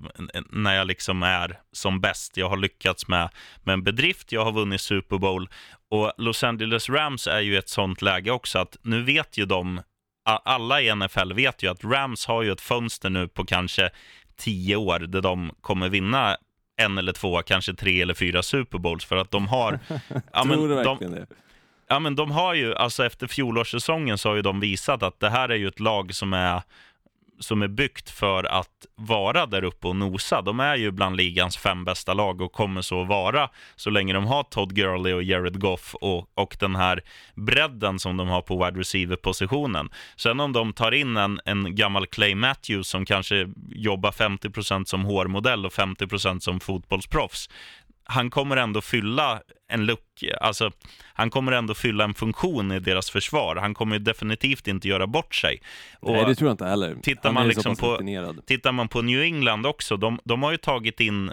när 0.51 0.75
jag 0.75 0.87
liksom 0.87 1.23
är 1.23 1.61
som 1.73 2.01
bäst. 2.01 2.37
Jag 2.37 2.49
har 2.49 2.57
lyckats 2.57 3.09
med, 3.09 3.29
med 3.63 3.73
en 3.73 3.83
bedrift, 3.83 4.33
jag 4.33 4.45
har 4.45 4.53
vunnit 4.53 4.81
Super 4.81 5.19
Bowl 5.19 5.49
och 5.91 6.13
Los 6.19 6.45
Angeles 6.45 6.89
Rams 6.89 7.27
är 7.27 7.41
ju 7.41 7.59
ett 7.59 7.69
sånt 7.69 8.03
läge 8.03 8.31
också 8.31 8.59
att 8.59 8.77
nu 8.83 9.03
vet 9.03 9.39
ju 9.39 9.45
de, 9.45 9.81
alla 10.25 10.81
i 10.81 10.95
NFL 10.95 11.33
vet 11.33 11.63
ju 11.63 11.71
att 11.71 11.85
Rams 11.85 12.27
har 12.27 12.43
ju 12.43 12.53
ett 12.53 12.61
fönster 12.61 13.11
nu 13.11 13.29
på 13.29 13.45
kanske 13.45 13.91
tio 14.37 14.77
år 14.77 14.99
där 14.99 15.21
de 15.21 15.55
kommer 15.61 15.89
vinna 15.89 16.37
en 16.77 16.99
eller 16.99 17.13
två, 17.13 17.43
kanske 17.43 17.75
tre 17.75 18.03
eller 18.03 18.15
fyra 18.15 18.43
Super 18.43 18.79
Bowls 18.79 19.05
för 19.05 19.17
att 19.17 19.31
de 19.31 19.49
har... 19.49 19.79
ja, 20.33 20.45
men 20.45 20.59
Tror 20.59 20.69
du 20.69 20.75
de, 20.75 20.85
verkligen 20.85 21.13
det? 21.13 21.27
Ja, 21.89 21.99
men 21.99 22.17
de 22.17 22.31
har 22.31 22.55
ju, 22.55 22.75
alltså 22.75 23.07
efter 23.07 23.27
fjolårssäsongen 23.27 24.19
så 24.19 24.29
har 24.29 24.37
ju 24.37 24.43
de 24.43 24.61
visat 24.61 25.03
att 25.03 25.21
det 25.21 25.31
här 25.31 25.49
är 25.49 25.57
ju 25.57 25.69
ett 25.69 25.81
lag 25.81 26.15
som 26.15 26.33
är, 26.33 26.63
som 27.39 27.63
är 27.63 27.69
byggt 27.69 28.11
för 28.11 28.45
att 28.45 28.87
vara 28.95 29.47
där 29.47 29.65
uppe 29.65 29.89
och 29.89 29.97
nosa. 29.97 30.43
De 30.43 30.61
är 30.61 30.77
ju 30.77 30.91
bland 30.91 31.17
ligans 31.17 31.57
fem 31.57 31.85
bästa 31.85 32.15
lag 32.15 32.41
och 32.41 32.53
kommer 32.53 32.83
så 32.83 33.03
att 33.03 33.09
vara 33.09 33.51
så 33.77 33.91
länge 33.91 34.13
de 34.13 34.27
har 34.27 34.43
Todd 34.43 34.75
Gurley 34.75 35.13
och 35.13 35.23
Jared 35.23 35.61
Goff 35.61 35.95
och, 35.95 36.31
och 36.35 36.57
den 36.61 36.77
här 36.77 37.01
bredden 37.35 37.99
som 37.99 38.17
de 38.17 38.29
har 38.29 38.43
på 38.43 38.65
wide 38.65 38.81
receiver-positionen. 38.81 39.91
Sen 40.17 40.41
om 40.41 40.53
de 40.53 40.73
tar 40.73 40.93
in 40.93 41.17
en, 41.17 41.41
en 41.45 41.75
gammal 41.75 42.07
Clay 42.07 42.35
Matthews 42.35 42.89
som 42.89 43.05
kanske 43.05 43.49
jobbar 43.69 44.11
50% 44.11 44.85
som 44.85 45.05
hårmodell 45.05 45.67
och 45.67 45.73
50% 45.73 46.39
som 46.41 46.61
fotbollsproffs, 46.61 47.49
han 48.11 48.31
kommer 48.31 48.57
ändå 48.57 48.81
fylla 48.81 49.41
en 49.69 49.87
luck, 49.87 50.25
alltså 50.41 50.71
han 51.15 51.31
kommer 51.31 51.53
ändå 51.53 51.75
fylla 51.75 52.05
en 52.05 52.15
funktion 52.15 52.73
i 52.73 52.81
deras 52.81 53.11
försvar. 53.11 53.57
Han 53.57 53.75
kommer 53.75 53.99
definitivt 53.99 54.69
inte 54.69 54.89
göra 54.89 55.07
bort 55.07 55.35
sig. 55.35 55.63
Och 56.01 56.13
Nej, 56.13 56.25
det 56.25 56.35
tror 56.35 56.49
jag 56.49 56.55
inte 56.55 56.65
heller. 56.67 56.95
tittar 57.03 57.33
man 57.33 57.49
liksom 57.49 57.77
på- 57.77 58.01
tittar 58.47 58.73
man 58.73 58.89
på 58.89 59.03
New 59.03 59.23
England 59.23 59.67
också, 59.67 59.97
de, 59.97 60.19
de 60.25 60.43
har 60.43 60.51
ju 60.51 60.57
tagit 60.57 61.01
in 61.01 61.33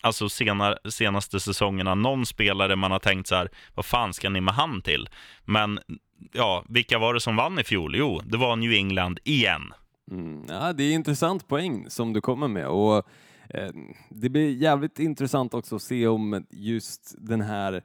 alltså 0.00 0.28
sena, 0.28 0.76
senaste 0.90 1.40
säsongerna 1.40 1.94
någon 1.94 2.26
spelare 2.26 2.76
man 2.76 2.90
har 2.90 2.98
tänkt 2.98 3.26
så 3.26 3.34
här, 3.34 3.48
vad 3.74 3.84
fan 3.86 4.12
ska 4.12 4.30
ni 4.30 4.40
med 4.40 4.54
han 4.54 4.82
till? 4.82 5.08
Men 5.44 5.80
ja, 6.32 6.64
vilka 6.68 6.98
var 6.98 7.14
det 7.14 7.20
som 7.20 7.36
vann 7.36 7.58
i 7.58 7.64
fjol? 7.64 7.96
Jo, 7.96 8.20
det 8.24 8.36
var 8.36 8.56
New 8.56 8.72
England 8.72 9.18
igen. 9.24 9.72
Mm, 10.10 10.44
ja, 10.48 10.72
det 10.72 10.84
är 10.84 10.92
intressant 10.92 11.48
poäng 11.48 11.90
som 11.90 12.12
du 12.12 12.20
kommer 12.20 12.48
med 12.48 12.66
och 12.66 13.06
det 14.08 14.28
blir 14.28 14.50
jävligt 14.50 14.98
intressant 14.98 15.54
också 15.54 15.76
att 15.76 15.82
se 15.82 16.06
om 16.06 16.44
just 16.50 17.14
den 17.18 17.40
här 17.40 17.82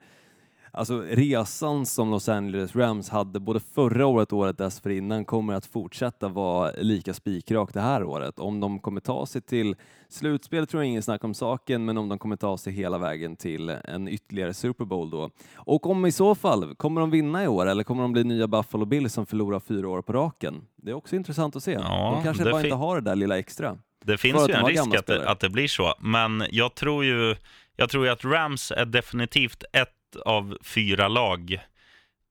Alltså 0.77 1.01
resan 1.01 1.85
som 1.85 2.11
Los 2.11 2.29
Angeles 2.29 2.75
Rams 2.75 3.09
hade 3.09 3.39
både 3.39 3.59
förra 3.59 4.05
året 4.05 4.33
och 4.33 4.39
året 4.39 4.57
dessförinnan 4.57 5.25
kommer 5.25 5.53
att 5.53 5.65
fortsätta 5.65 6.27
vara 6.27 6.71
lika 6.77 7.13
spikrak 7.13 7.73
det 7.73 7.81
här 7.81 8.03
året. 8.03 8.39
Om 8.39 8.59
de 8.59 8.79
kommer 8.79 9.01
ta 9.01 9.25
sig 9.25 9.41
till 9.41 9.75
slutspel 10.07 10.67
tror 10.67 10.83
jag 10.83 10.89
ingen 10.89 11.03
snack 11.03 11.23
om 11.23 11.33
saken, 11.33 11.85
men 11.85 11.97
om 11.97 12.09
de 12.09 12.19
kommer 12.19 12.35
ta 12.35 12.57
sig 12.57 12.73
hela 12.73 12.97
vägen 12.97 13.35
till 13.35 13.69
en 13.69 14.07
ytterligare 14.07 14.53
Super 14.53 14.85
Bowl 14.85 15.09
då. 15.09 15.29
Och 15.55 15.85
om 15.85 16.05
i 16.05 16.11
så 16.11 16.35
fall, 16.35 16.75
kommer 16.75 17.01
de 17.01 17.11
vinna 17.11 17.43
i 17.43 17.47
år 17.47 17.65
eller 17.65 17.83
kommer 17.83 18.01
de 18.01 18.13
bli 18.13 18.23
nya 18.23 18.47
Buffalo 18.47 18.85
Bills 18.85 19.13
som 19.13 19.25
förlorar 19.25 19.59
fyra 19.59 19.89
år 19.89 20.01
på 20.01 20.13
raken? 20.13 20.65
Det 20.75 20.91
är 20.91 20.95
också 20.95 21.15
intressant 21.15 21.55
att 21.55 21.63
se. 21.63 21.71
Ja, 21.71 22.11
de 22.15 22.23
kanske 22.23 22.43
bara 22.43 22.63
inte 22.63 22.75
har 22.75 22.95
det 22.95 23.01
där 23.01 23.15
lilla 23.15 23.39
extra. 23.39 23.77
Det 24.07 24.17
finns 24.17 24.49
ju 24.49 24.53
en 24.53 24.65
risk 24.65 24.95
att 24.95 25.05
det, 25.05 25.29
att 25.29 25.39
det 25.39 25.49
blir 25.49 25.67
så, 25.67 25.95
men 25.99 26.47
jag 26.51 26.75
tror 26.75 27.05
ju 27.05 27.35
jag 27.75 27.89
tror 27.89 28.05
ju 28.05 28.11
att 28.11 28.25
Rams 28.25 28.71
är 28.71 28.85
definitivt 28.85 29.63
ett 29.73 30.15
av 30.25 30.57
fyra 30.63 31.07
lag 31.07 31.59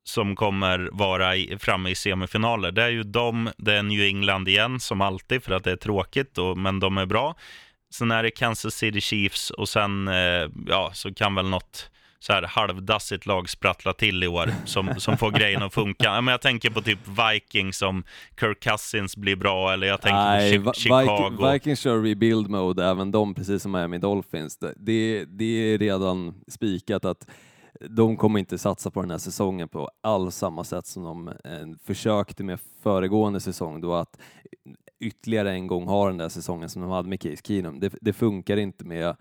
som 0.05 0.37
kommer 0.37 0.89
vara 0.93 1.37
i, 1.37 1.59
framme 1.59 1.91
i 1.91 1.95
semifinaler. 1.95 2.73
Det 2.73 2.83
är 2.83 2.89
ju 2.89 3.03
de, 3.03 3.51
det 3.57 3.75
är 3.75 3.83
New 3.83 4.01
England 4.01 4.49
igen 4.49 4.81
som 4.81 5.01
alltid 5.01 5.43
för 5.43 5.53
att 5.53 5.65
det 5.65 5.71
är 5.71 5.77
tråkigt, 5.77 6.39
och, 6.39 6.59
men 6.59 6.81
de 6.81 6.99
är 6.99 7.07
bra. 7.07 7.37
Sen 7.91 8.11
är 8.11 8.23
det 8.23 8.31
Kansas 8.31 8.75
City 8.75 9.01
Chiefs 9.01 9.51
och 9.51 9.69
sen 9.69 10.09
eh, 10.09 10.49
ja, 10.67 10.91
så 10.95 11.15
kan 11.15 11.35
väl 11.35 11.49
något 11.49 11.91
så 12.19 12.33
här 12.33 12.43
halvdassigt 12.43 13.27
lag 13.27 13.49
sprattla 13.49 13.93
till 13.93 14.25
i 14.25 14.27
år 14.29 14.51
som, 14.65 14.95
som 14.99 15.17
får 15.17 15.31
grejen 15.31 15.63
att 15.63 15.75
funka. 15.75 16.21
Men 16.21 16.33
jag 16.33 16.41
tänker 16.41 16.71
på 16.71 16.83
typ 16.83 16.99
Vikings 17.09 17.79
som 17.79 18.05
Kirk 18.41 18.61
Cousins 18.61 19.17
blir 19.17 19.37
bra, 19.37 19.73
eller 19.73 19.87
jag 19.87 20.01
tänker 20.01 20.17
Nej, 20.17 20.65
på 20.65 20.73
Chicago. 20.73 21.31
Viking, 21.31 21.53
Vikings 21.53 21.81
kör 21.81 22.03
rebuild 22.03 22.51
mode, 22.51 22.87
även 22.87 23.11
de, 23.11 23.35
precis 23.35 23.63
som 23.63 23.73
Miami 23.73 23.99
Dolphins. 23.99 24.59
Det, 24.77 25.25
det 25.25 25.45
är 25.45 25.79
redan 25.79 26.35
spikat 26.49 27.05
att 27.05 27.27
de 27.81 28.17
kommer 28.17 28.39
inte 28.39 28.59
satsa 28.59 28.91
på 28.91 29.01
den 29.01 29.11
här 29.11 29.19
säsongen 29.19 29.69
på 29.69 29.91
alls 30.01 30.37
samma 30.37 30.65
sätt 30.65 30.87
som 30.87 31.03
de 31.03 31.29
eh, 31.29 31.35
försökte 31.85 32.45
med 32.45 32.59
föregående 32.83 33.41
säsong 33.41 33.81
då 33.81 33.95
att 33.95 34.19
ytterligare 35.01 35.53
en 35.53 35.67
gång 35.67 35.87
ha 35.87 36.07
den 36.07 36.17
där 36.17 36.29
säsongen 36.29 36.69
som 36.69 36.83
de 36.83 36.91
hade 36.91 37.09
med 37.09 37.21
Case 37.21 37.43
Keenum. 37.45 37.81
Det, 37.81 37.95
det 38.01 38.13
funkar 38.13 38.57
inte 38.57 38.85
med 38.85 39.17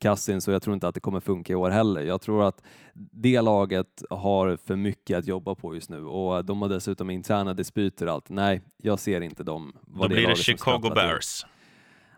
Cousins 0.00 0.48
och 0.48 0.54
jag 0.54 0.62
tror 0.62 0.74
inte 0.74 0.88
att 0.88 0.94
det 0.94 1.00
kommer 1.00 1.20
funka 1.20 1.52
i 1.52 1.56
år 1.56 1.70
heller. 1.70 2.00
Jag 2.00 2.20
tror 2.20 2.48
att 2.48 2.62
det 2.94 3.40
laget 3.40 4.02
har 4.10 4.56
för 4.56 4.76
mycket 4.76 5.18
att 5.18 5.26
jobba 5.26 5.54
på 5.54 5.74
just 5.74 5.90
nu 5.90 6.04
och 6.04 6.44
de 6.44 6.62
har 6.62 6.68
dessutom 6.68 7.10
interna 7.10 7.54
dispyter 7.54 8.06
och 8.06 8.12
allt. 8.12 8.28
Nej, 8.28 8.60
jag 8.76 8.98
ser 8.98 9.20
inte 9.20 9.44
dem. 9.44 9.72
Då 9.82 10.02
det 10.02 10.08
blir 10.08 10.28
det 10.28 10.36
Chicago 10.36 10.90
Bears. 10.94 11.44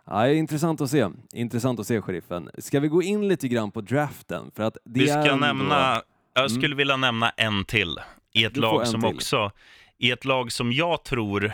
Ja, 0.05 0.29
intressant 0.29 0.81
att 0.81 0.91
se. 0.91 1.09
Intressant 1.33 1.81
att 1.81 1.87
se, 1.87 2.01
sheriffen. 2.01 2.51
Ska 2.59 2.81
vi 2.81 2.89
gå 2.89 3.03
in 3.03 3.29
lite 3.29 3.49
grann 3.49 3.71
på 3.71 3.81
draften? 3.81 4.51
För 4.55 4.63
att 4.63 4.77
det 4.85 5.01
vi 5.01 5.07
ska 5.07 5.19
ändå... 5.19 5.37
nämna, 5.37 6.03
jag 6.35 6.51
skulle 6.51 6.67
mm. 6.67 6.79
vilja 6.79 6.97
nämna 6.97 7.31
en 7.31 7.65
till 7.65 7.99
i 8.33 8.45
ett 8.45 8.57
lag 8.57 8.87
som 8.87 9.01
till. 9.01 9.15
också, 9.15 9.51
i 9.99 10.11
ett 10.11 10.25
lag 10.25 10.53
som 10.53 10.73
jag 10.73 11.05
tror 11.05 11.53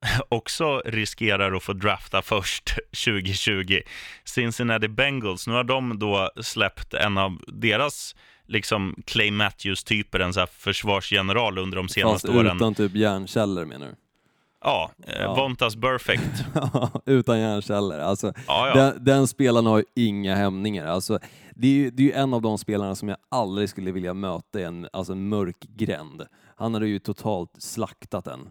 också 0.28 0.82
riskerar 0.84 1.52
att 1.52 1.62
få 1.62 1.72
drafta 1.72 2.22
först 2.22 2.64
2020. 3.04 3.80
Cincinnati 4.24 4.88
Bengals, 4.88 5.46
nu 5.46 5.52
har 5.52 5.64
de 5.64 5.98
då 5.98 6.30
släppt 6.42 6.94
en 6.94 7.18
av 7.18 7.38
deras 7.46 8.14
liksom 8.46 9.02
Clay 9.06 9.30
Matthews-typer, 9.30 10.20
en 10.20 10.34
så 10.34 10.46
försvarsgeneral 10.46 11.58
under 11.58 11.76
de 11.76 11.88
senaste 11.88 12.26
Fast 12.26 12.38
åren. 12.38 12.56
utan 12.56 12.74
typ 12.74 12.94
hjärnceller 12.94 13.64
menar 13.64 13.86
du? 13.86 13.94
Ja, 14.64 14.90
eh, 15.06 15.22
ja. 15.22 15.34
Vontas 15.34 15.76
Perfect. 15.76 16.44
utan 17.06 17.40
hjärnceller. 17.40 17.98
Alltså, 17.98 18.32
ja, 18.46 18.68
ja. 18.68 18.74
Den, 18.74 19.04
den 19.04 19.26
spelaren 19.28 19.66
har 19.66 19.78
ju 19.78 19.84
inga 19.94 20.34
hämningar. 20.34 20.86
Alltså, 20.86 21.18
det 21.54 21.66
är 21.66 21.72
ju 21.72 21.90
det 21.90 22.12
är 22.12 22.22
en 22.22 22.34
av 22.34 22.42
de 22.42 22.58
spelarna 22.58 22.94
som 22.94 23.08
jag 23.08 23.18
aldrig 23.28 23.68
skulle 23.68 23.92
vilja 23.92 24.14
möta 24.14 24.60
i 24.60 24.62
en, 24.62 24.88
alltså 24.92 25.12
en 25.12 25.28
mörk 25.28 25.60
gränd. 25.60 26.26
Han 26.56 26.74
hade 26.74 26.88
ju 26.88 26.98
totalt 26.98 27.50
slaktat 27.58 28.24
den. 28.24 28.50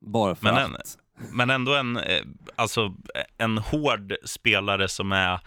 Bara 0.00 0.34
för 0.34 0.44
men 0.44 0.54
att. 0.54 0.64
En, 0.64 1.36
men 1.36 1.50
ändå 1.50 1.74
en, 1.74 1.96
eh, 1.96 2.22
alltså, 2.54 2.94
en 3.38 3.58
hård 3.58 4.14
spelare 4.24 4.88
som 4.88 5.12
är 5.12 5.40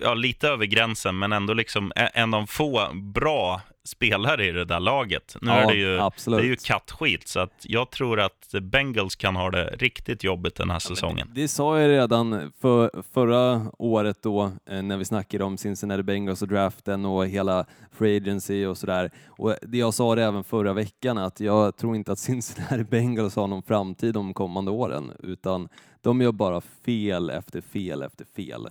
ja, 0.00 0.14
lite 0.14 0.48
över 0.48 0.66
gränsen, 0.66 1.18
men 1.18 1.32
ändå 1.32 1.54
liksom 1.54 1.92
en 2.14 2.34
av 2.34 2.46
få 2.46 2.88
bra 2.94 3.60
spelare 3.84 4.46
i 4.46 4.52
det 4.52 4.64
där 4.64 4.80
laget. 4.80 5.36
Nu 5.40 5.50
ja, 5.50 5.56
är 5.56 5.66
det 5.66 5.74
ju, 5.74 5.96
det 6.26 6.42
är 6.42 6.48
ju 6.48 6.56
kattskit, 6.56 7.28
så 7.28 7.40
att 7.40 7.52
jag 7.62 7.90
tror 7.90 8.20
att 8.20 8.54
Bengals 8.62 9.16
kan 9.16 9.36
ha 9.36 9.50
det 9.50 9.64
riktigt 9.64 10.24
jobbigt 10.24 10.54
den 10.54 10.70
här 10.70 10.76
ja, 10.76 10.80
säsongen. 10.80 11.30
Det, 11.34 11.42
det, 11.42 11.48
sa 11.48 11.80
jag 11.80 11.88
redan 11.88 12.52
för, 12.60 13.02
förra 13.12 13.70
året 13.78 14.22
då, 14.22 14.52
eh, 14.66 14.82
när 14.82 14.96
vi 14.96 15.04
snackade 15.04 15.44
om 15.44 15.58
Cincinnati 15.58 16.02
Bengals 16.02 16.42
och 16.42 16.48
draften 16.48 17.04
och 17.04 17.26
hela 17.26 17.66
free 17.92 18.16
agency 18.16 18.66
och 18.66 18.78
sådär. 18.78 19.10
Och 19.26 19.56
det 19.62 19.78
jag 19.78 19.94
sa 19.94 20.14
det 20.14 20.24
även 20.24 20.44
förra 20.44 20.72
veckan, 20.72 21.18
att 21.18 21.40
jag 21.40 21.76
tror 21.76 21.96
inte 21.96 22.12
att 22.12 22.18
Cincinnati 22.18 22.84
Bengals 22.84 23.36
har 23.36 23.46
någon 23.46 23.62
framtid 23.62 24.14
de 24.14 24.34
kommande 24.34 24.70
åren, 24.70 25.12
utan 25.18 25.68
de 26.00 26.20
gör 26.20 26.32
bara 26.32 26.60
fel 26.60 27.30
efter 27.30 27.60
fel 27.60 28.02
efter 28.02 28.24
fel. 28.36 28.68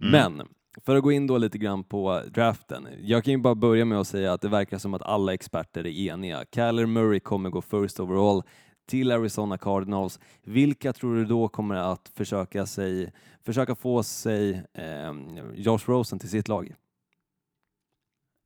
Mm. 0.00 0.10
Men 0.10 0.48
för 0.84 0.96
att 0.96 1.02
gå 1.02 1.12
in 1.12 1.26
då 1.26 1.38
lite 1.38 1.58
grann 1.58 1.84
på 1.84 2.22
draften. 2.34 2.88
Jag 3.00 3.24
kan 3.24 3.32
ju 3.32 3.38
bara 3.38 3.54
börja 3.54 3.84
med 3.84 4.00
att 4.00 4.06
säga 4.06 4.32
att 4.32 4.40
det 4.40 4.48
verkar 4.48 4.78
som 4.78 4.94
att 4.94 5.02
alla 5.02 5.34
experter 5.34 5.86
är 5.86 6.12
eniga. 6.12 6.44
Kyler 6.54 6.86
Murray 6.86 7.20
kommer 7.20 7.50
gå 7.50 7.62
first 7.62 8.00
overall 8.00 8.42
till 8.86 9.12
Arizona 9.12 9.58
Cardinals. 9.58 10.20
Vilka 10.42 10.92
tror 10.92 11.16
du 11.16 11.24
då 11.24 11.48
kommer 11.48 11.74
att 11.74 12.10
försöka, 12.14 12.66
sig, 12.66 13.12
försöka 13.44 13.74
få 13.74 14.02
sig 14.02 14.62
eh, 14.74 15.12
Josh 15.54 15.86
Rosen 15.86 16.18
till 16.18 16.30
sitt 16.30 16.48
lag? 16.48 16.74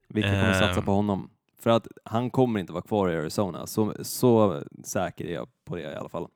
Vilka 0.08 0.28
kommer 0.28 0.48
uh... 0.48 0.58
satsa 0.58 0.82
på 0.82 0.92
honom? 0.92 1.30
För 1.58 1.70
att 1.70 1.88
han 2.04 2.30
kommer 2.30 2.60
inte 2.60 2.72
vara 2.72 2.82
kvar 2.82 3.10
i 3.10 3.16
Arizona, 3.16 3.66
så, 3.66 3.94
så 4.02 4.62
säker 4.84 5.24
är 5.24 5.34
jag 5.34 5.48
på 5.64 5.76
det 5.76 5.82
i 5.82 5.94
alla 5.94 6.08
fall. 6.08 6.26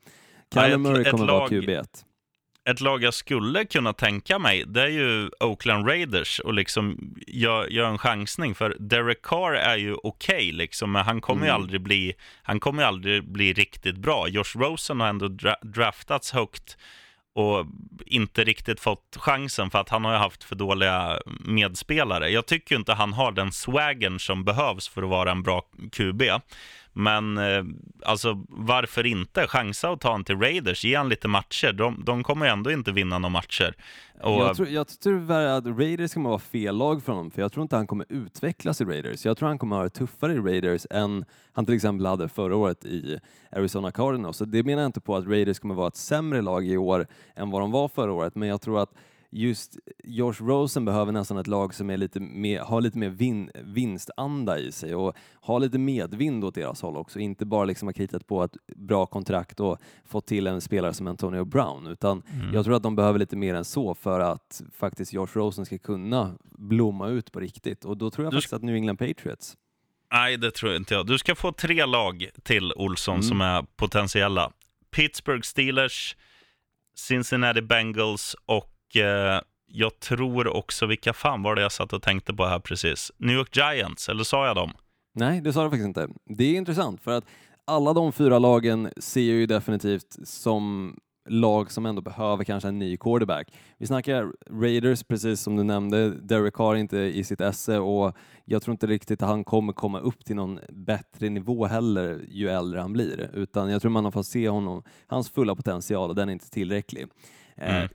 Kyler 0.55 0.79
Murray 0.79 1.05
kommer 1.05 1.27
lag... 1.27 1.39
vara 1.39 1.49
QB1 1.49 2.05
ett 2.69 2.81
lag 2.81 3.03
jag 3.03 3.15
skulle 3.15 3.65
kunna 3.65 3.93
tänka 3.93 4.39
mig, 4.39 4.65
det 4.67 4.83
är 4.83 4.89
ju 4.89 5.31
Oakland 5.41 5.89
Raiders 5.89 6.39
och 6.41 6.55
liksom 6.55 7.15
gör, 7.27 7.67
gör 7.67 7.89
en 7.89 7.99
chansning. 7.99 8.55
För 8.55 8.77
Derek 8.79 9.23
Carr 9.23 9.53
är 9.55 9.77
ju 9.77 9.95
okej, 9.95 10.37
okay, 10.37 10.53
liksom, 10.53 10.93
men 10.93 11.05
han 11.05 11.21
kommer 11.21 11.41
mm. 11.41 11.49
ju 11.49 11.55
aldrig 11.55 11.81
bli, 11.81 12.13
han 12.43 12.61
kommer 12.61 12.83
aldrig 12.83 13.33
bli 13.33 13.53
riktigt 13.53 13.97
bra. 13.97 14.29
Josh 14.29 14.57
Rosen 14.57 15.01
har 15.01 15.09
ändå 15.09 15.29
dra 15.29 15.57
draftats 15.63 16.33
högt 16.33 16.77
och 17.35 17.67
inte 18.07 18.45
riktigt 18.45 18.81
fått 18.81 19.17
chansen 19.17 19.71
för 19.71 19.79
att 19.79 19.89
han 19.89 20.05
har 20.05 20.17
haft 20.17 20.45
för 20.45 20.57
dåliga 20.57 21.21
medspelare. 21.41 22.29
Jag 22.29 22.47
tycker 22.47 22.77
inte 22.77 22.93
han 22.93 23.13
har 23.13 23.33
den 23.33 23.53
swaggen 23.53 24.19
som 24.19 24.45
behövs 24.45 24.89
för 24.89 25.03
att 25.03 25.09
vara 25.09 25.31
en 25.31 25.43
bra 25.43 25.63
QB. 25.93 26.23
Men 26.93 27.39
eh, 27.39 27.65
alltså, 28.05 28.45
varför 28.49 29.07
inte 29.07 29.47
chansa 29.47 29.91
och 29.91 30.01
ta 30.01 30.09
honom 30.09 30.25
till 30.25 30.41
Raiders? 30.41 30.85
Ge 30.85 30.97
han 30.97 31.09
lite 31.09 31.29
matcher. 31.29 31.73
De, 31.73 32.03
de 32.05 32.23
kommer 32.23 32.47
ju 32.47 32.53
ändå 32.53 32.71
inte 32.71 32.93
vinna 32.93 33.19
några 33.19 33.33
matcher. 33.33 33.75
Och... 34.23 34.33
Jag, 34.33 34.57
tror, 34.57 34.69
jag 34.69 34.89
tror 34.89 35.33
att 35.33 35.67
Raiders 35.67 36.15
kommer 36.15 36.31
vara 36.31 36.39
fel 36.39 36.77
lag 36.77 37.03
för 37.03 37.13
honom, 37.13 37.31
för 37.31 37.43
jag 37.43 37.53
tror 37.53 37.63
inte 37.63 37.77
han 37.77 37.87
kommer 37.87 38.07
utvecklas 38.09 38.81
i 38.81 38.85
Raiders. 38.85 39.25
Jag 39.25 39.37
tror 39.37 39.49
han 39.49 39.59
kommer 39.59 39.77
ha 39.77 39.83
det 39.83 39.91
tuffare 39.91 40.33
i 40.33 40.39
Raiders 40.39 40.87
än 40.91 41.25
han 41.53 41.67
till 41.67 41.75
exempel 41.75 42.07
hade 42.07 42.29
förra 42.29 42.57
året 42.57 42.85
i 42.85 43.19
Arizona 43.53 43.93
Cardinals. 43.93 44.37
Så 44.37 44.45
det 44.45 44.63
menar 44.63 44.83
jag 44.83 44.89
inte 44.89 45.01
på 45.01 45.17
att 45.17 45.27
Raiders 45.27 45.59
kommer 45.59 45.75
vara 45.75 45.89
ett 45.89 45.97
sämre 45.97 46.43
lag 46.43 46.67
i 46.67 46.77
år 46.77 47.07
än 47.37 47.51
vad 47.51 47.61
de 47.61 47.71
var 47.71 47.89
förra 47.89 48.13
året, 48.13 48.35
men 48.35 48.49
jag 48.49 48.61
tror 48.61 48.83
att 48.83 48.91
just 49.31 49.77
Josh 50.05 50.43
Rosen 50.43 50.85
behöver 50.85 51.13
nästan 51.13 51.39
ett 51.39 51.47
lag 51.47 51.75
som 51.75 51.91
är 51.91 51.97
lite 51.97 52.21
mer, 52.21 52.61
har 52.61 52.81
lite 52.81 52.99
mer 52.99 53.09
vin, 53.09 53.51
vinstanda 53.55 54.59
i 54.59 54.73
sig 54.73 54.95
och 54.95 55.17
har 55.35 55.61
lite 55.61 55.79
medvind 55.79 56.45
åt 56.45 56.55
deras 56.55 56.83
håll 56.83 56.97
också, 56.97 57.19
inte 57.19 57.47
bara 57.47 57.65
liksom 57.65 57.89
ha 57.89 57.93
kritat 57.93 58.27
på 58.27 58.45
ett 58.45 58.57
bra 58.77 59.07
kontrakt 59.07 59.61
och 59.61 59.79
fått 60.05 60.27
till 60.27 60.47
en 60.47 60.61
spelare 60.61 60.95
som 60.95 61.07
Antonio 61.07 61.45
Brown, 61.45 61.87
utan 61.87 62.23
mm. 62.33 62.55
jag 62.55 62.65
tror 62.65 62.77
att 62.77 62.83
de 62.83 62.97
behöver 62.97 63.19
lite 63.19 63.37
mer 63.37 63.55
än 63.55 63.65
så 63.65 63.95
för 63.95 64.21
att 64.21 64.63
faktiskt 64.73 65.13
Josh 65.13 65.31
Rosen 65.33 65.67
ska 65.67 65.79
kunna 65.79 66.35
blomma 66.45 67.09
ut 67.09 67.33
på 67.33 67.41
riktigt 67.41 67.85
och 67.85 67.97
då 67.97 68.11
tror 68.11 68.25
jag 68.25 68.33
du 68.33 68.37
faktiskt 68.37 68.53
att 68.53 68.63
New 68.63 68.75
England 68.75 68.97
Patriots 68.97 69.57
Nej, 70.13 70.37
det 70.37 70.51
tror 70.51 70.77
inte 70.77 70.95
jag. 70.95 71.07
Du 71.07 71.19
ska 71.19 71.35
få 71.35 71.53
tre 71.53 71.87
lag 71.87 72.27
till, 72.43 72.73
Olsson, 72.73 73.15
mm. 73.15 73.23
som 73.23 73.41
är 73.41 73.63
potentiella. 73.77 74.53
Pittsburgh 74.91 75.43
Steelers, 75.43 76.17
Cincinnati 76.97 77.63
Bengals 77.63 78.37
och 78.47 78.80
eh, 78.97 79.41
jag 79.67 80.01
tror 80.01 80.57
också, 80.57 80.87
vilka 80.87 81.13
fan 81.13 81.43
var 81.43 81.55
det 81.55 81.63
jag 81.63 81.73
satt 81.73 81.93
och 81.93 82.03
tänkte 82.03 82.35
på 82.35 82.47
här 82.47 82.59
precis? 82.59 83.13
New 83.17 83.37
York 83.37 83.57
Giants, 83.57 84.09
eller 84.09 84.25
sa 84.25 84.47
jag 84.47 84.57
dem? 84.57 84.73
Nej, 85.15 85.41
det 85.41 85.53
sa 85.53 85.65
du 85.65 85.71
faktiskt 85.71 85.87
inte. 85.87 86.09
Det 86.25 86.45
är 86.45 86.57
intressant 86.57 87.01
för 87.01 87.11
att 87.11 87.25
alla 87.65 87.93
de 87.93 88.13
fyra 88.13 88.39
lagen 88.39 88.91
ser 88.97 89.21
ju 89.21 89.47
definitivt 89.47 90.19
som 90.25 90.95
lag 91.29 91.73
som 91.73 91.87
ändå 91.87 92.03
behöver 92.03 92.45
kanske 92.45 92.69
en 92.69 92.79
ny 92.79 92.97
quarterback. 92.97 93.49
Vi 93.79 93.87
snackar 93.87 94.33
Raiders, 94.61 95.03
precis 95.03 95.41
som 95.41 95.57
du 95.57 95.65
nämnde, 95.65 96.11
Derek 96.11 96.55
Carr 96.55 96.77
inte 96.77 96.99
i 96.99 97.25
sitt 97.25 97.41
esse 97.41 97.79
och 97.79 98.17
jag 98.45 98.63
tror 98.63 98.73
inte 98.73 98.87
riktigt 98.87 99.23
att 99.23 99.29
han 99.29 99.45
kommer 99.45 99.73
komma 99.73 100.01
upp 100.01 100.25
till 100.25 100.37
någon 100.37 100.61
bättre 100.69 101.29
nivå 101.29 101.67
heller 101.67 102.21
ju 102.29 102.49
äldre 102.49 102.81
han 102.81 102.93
blir, 102.93 103.31
utan 103.35 103.71
jag 103.71 103.83
tror 103.83 103.91
man 103.91 104.05
har 104.05 104.13
fått 104.13 104.27
se 104.27 104.49
honom, 104.49 104.83
hans 105.07 105.31
fulla 105.31 105.55
potential 105.55 106.11
och 106.11 106.17
den 106.17 106.29
är 106.29 106.33
inte 106.33 106.51
tillräcklig. 106.51 107.07
Eh, 107.57 107.77
mm. 107.77 107.89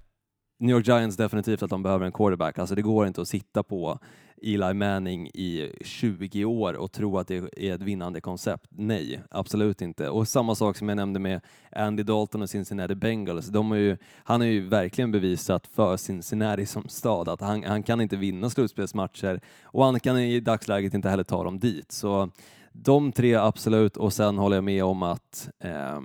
New 0.57 0.75
York 0.75 0.87
Giants 0.87 1.17
definitivt 1.17 1.63
att 1.63 1.69
de 1.69 1.83
behöver 1.83 2.05
en 2.05 2.11
quarterback. 2.11 2.59
Alltså 2.59 2.75
det 2.75 2.81
går 2.81 3.07
inte 3.07 3.21
att 3.21 3.27
sitta 3.27 3.63
på 3.63 3.99
Eli 4.41 4.73
Manning 4.73 5.27
i 5.27 5.71
20 5.81 6.45
år 6.45 6.73
och 6.73 6.91
tro 6.91 7.17
att 7.17 7.27
det 7.27 7.35
är 7.57 7.75
ett 7.75 7.81
vinnande 7.81 8.21
koncept. 8.21 8.67
Nej, 8.69 9.21
absolut 9.31 9.81
inte. 9.81 10.09
Och 10.09 10.27
samma 10.27 10.55
sak 10.55 10.77
som 10.77 10.89
jag 10.89 10.95
nämnde 10.95 11.19
med 11.19 11.41
Andy 11.71 12.03
Dalton 12.03 12.41
och 12.41 12.49
Cincinnati 12.49 12.95
Bengals. 12.95 13.47
De 13.47 13.71
är 13.71 13.75
ju, 13.75 13.97
han 14.23 14.41
har 14.41 14.47
ju 14.47 14.67
verkligen 14.67 15.11
bevisat 15.11 15.67
för 15.67 15.97
Cincinnati 15.97 16.65
som 16.65 16.87
stad 16.89 17.29
att 17.29 17.41
han, 17.41 17.63
han 17.63 17.83
kan 17.83 18.01
inte 18.01 18.15
vinna 18.15 18.49
slutspelsmatcher 18.49 19.41
och 19.63 19.85
han 19.85 19.99
kan 19.99 20.17
i 20.19 20.39
dagsläget 20.39 20.93
inte 20.93 21.09
heller 21.09 21.23
ta 21.23 21.43
dem 21.43 21.59
dit. 21.59 21.91
Så 21.91 22.29
de 22.71 23.11
tre 23.11 23.35
absolut 23.35 23.97
och 23.97 24.13
sen 24.13 24.37
håller 24.37 24.57
jag 24.57 24.63
med 24.63 24.83
om 24.83 25.03
att, 25.03 25.49
eh, 25.59 26.01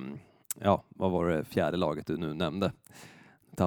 ja, 0.61 0.85
vad 0.89 1.11
var 1.11 1.29
det 1.29 1.45
fjärde 1.45 1.77
laget 1.77 2.07
du 2.07 2.17
nu 2.17 2.35
nämnde? 2.35 2.73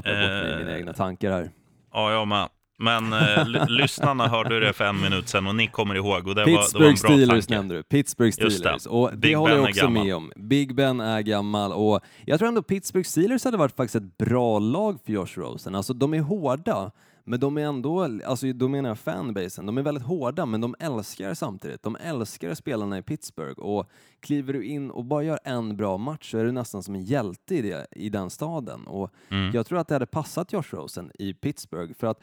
Tappar 0.01 0.11
bort 0.21 0.43
mig 0.43 0.53
i 0.53 0.57
mina 0.65 0.77
egna 0.77 0.93
tankar 0.93 1.31
här. 1.31 1.51
Ja, 1.93 2.11
jag 2.11 2.27
med. 2.27 2.49
Men 2.79 3.13
eh, 3.13 3.67
lyssnarna 3.67 4.27
hörde 4.27 4.59
det 4.59 4.73
för 4.73 4.85
en 4.85 5.01
minut 5.01 5.29
sedan 5.29 5.47
och 5.47 5.55
ni 5.55 5.67
kommer 5.67 5.95
ihåg. 5.95 6.27
Och 6.27 6.35
det 6.35 6.45
Pittsburgh 6.45 6.55
var, 6.73 6.79
det 6.79 6.79
var 6.79 6.85
en 6.85 6.93
bra 6.93 7.25
Steelers 7.25 7.45
tanke. 7.45 7.55
nämnde 7.55 7.75
du. 7.75 7.83
Pittsburgh 7.83 8.27
Just 8.27 8.39
det. 8.39 8.53
Steelers. 8.53 8.85
Och 8.85 9.11
det 9.11 9.17
Big 9.17 9.35
håller 9.37 9.53
Ben 9.53 9.61
jag 9.63 9.69
också 9.69 9.89
med 9.89 10.15
om. 10.15 10.31
Big 10.35 10.75
Ben 10.75 10.99
är 10.99 11.21
gammal 11.21 11.71
och 11.71 11.99
jag 12.25 12.39
tror 12.39 12.47
ändå 12.47 12.61
Pittsburgh 12.63 13.07
Steelers 13.07 13.45
hade 13.45 13.57
varit 13.57 13.75
faktiskt 13.75 13.95
ett 13.95 14.17
bra 14.17 14.59
lag 14.59 14.99
för 15.05 15.13
Josh 15.13 15.27
Rosen. 15.35 15.75
Alltså 15.75 15.93
de 15.93 16.13
är 16.13 16.19
hårda, 16.19 16.91
men 17.25 17.39
de 17.39 17.57
är 17.57 17.61
ändå, 17.61 18.01
alltså 18.25 18.53
då 18.53 18.67
menar 18.67 18.89
jag 18.89 18.99
fanbasen, 18.99 19.65
de 19.65 19.77
är 19.77 19.81
väldigt 19.81 20.03
hårda 20.03 20.45
men 20.45 20.61
de 20.61 20.75
älskar 20.79 21.33
samtidigt. 21.33 21.83
De 21.83 21.95
älskar 21.95 22.53
spelarna 22.53 22.97
i 22.97 23.01
Pittsburgh 23.01 23.59
och 23.59 23.89
kliver 24.19 24.53
du 24.53 24.63
in 24.65 24.91
och 24.91 25.05
bara 25.05 25.23
gör 25.23 25.39
en 25.43 25.77
bra 25.77 25.97
match 25.97 26.31
så 26.31 26.37
är 26.37 26.45
du 26.45 26.51
nästan 26.51 26.83
som 26.83 26.95
en 26.95 27.03
hjälte 27.03 27.55
i, 27.55 27.61
det, 27.61 27.87
i 27.91 28.09
den 28.09 28.29
staden. 28.29 28.87
Och 28.87 29.11
Mm. 29.29 29.51
jag 29.53 29.65
tror 29.65 29.79
att 29.79 29.87
det 29.87 29.95
hade 29.95 30.05
passat 30.05 30.53
Josh 30.53 30.63
Rosen 30.71 31.11
i 31.19 31.33
Pittsburgh 31.33 31.93
för 31.93 32.07
att 32.07 32.19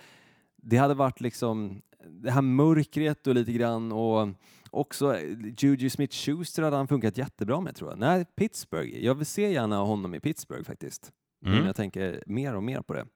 det 0.62 0.76
hade 0.76 0.94
varit 0.94 1.20
liksom 1.20 1.82
det 2.09 2.30
här 2.30 2.42
mörkret 2.42 3.26
och 3.26 3.34
lite 3.34 3.53
grann 3.53 3.92
och 3.92 4.28
också 4.70 5.16
Juju 5.59 5.88
Smith-Schuster 5.90 6.62
hade 6.62 6.76
han 6.76 6.88
funkat 6.88 7.18
jättebra 7.18 7.61
med 7.61 7.74
tror 7.74 7.90
jag. 7.90 7.98
Nej, 7.98 8.24
Pittsburgh. 8.36 8.98
Jag 9.05 9.14
vill 9.14 9.26
se 9.26 9.53
gärna 9.53 9.76
honom 9.78 10.14
i 10.14 10.20
Pittsburgh 10.20 10.64
faktiskt. 10.64 11.12
Mm. 11.46 11.59
när 11.59 11.66
jag 11.66 11.76
tänker 11.76 12.22
mer 12.26 12.55
och 12.57 12.62
mer 12.62 12.82
på 12.82 12.92
det. 12.94 13.07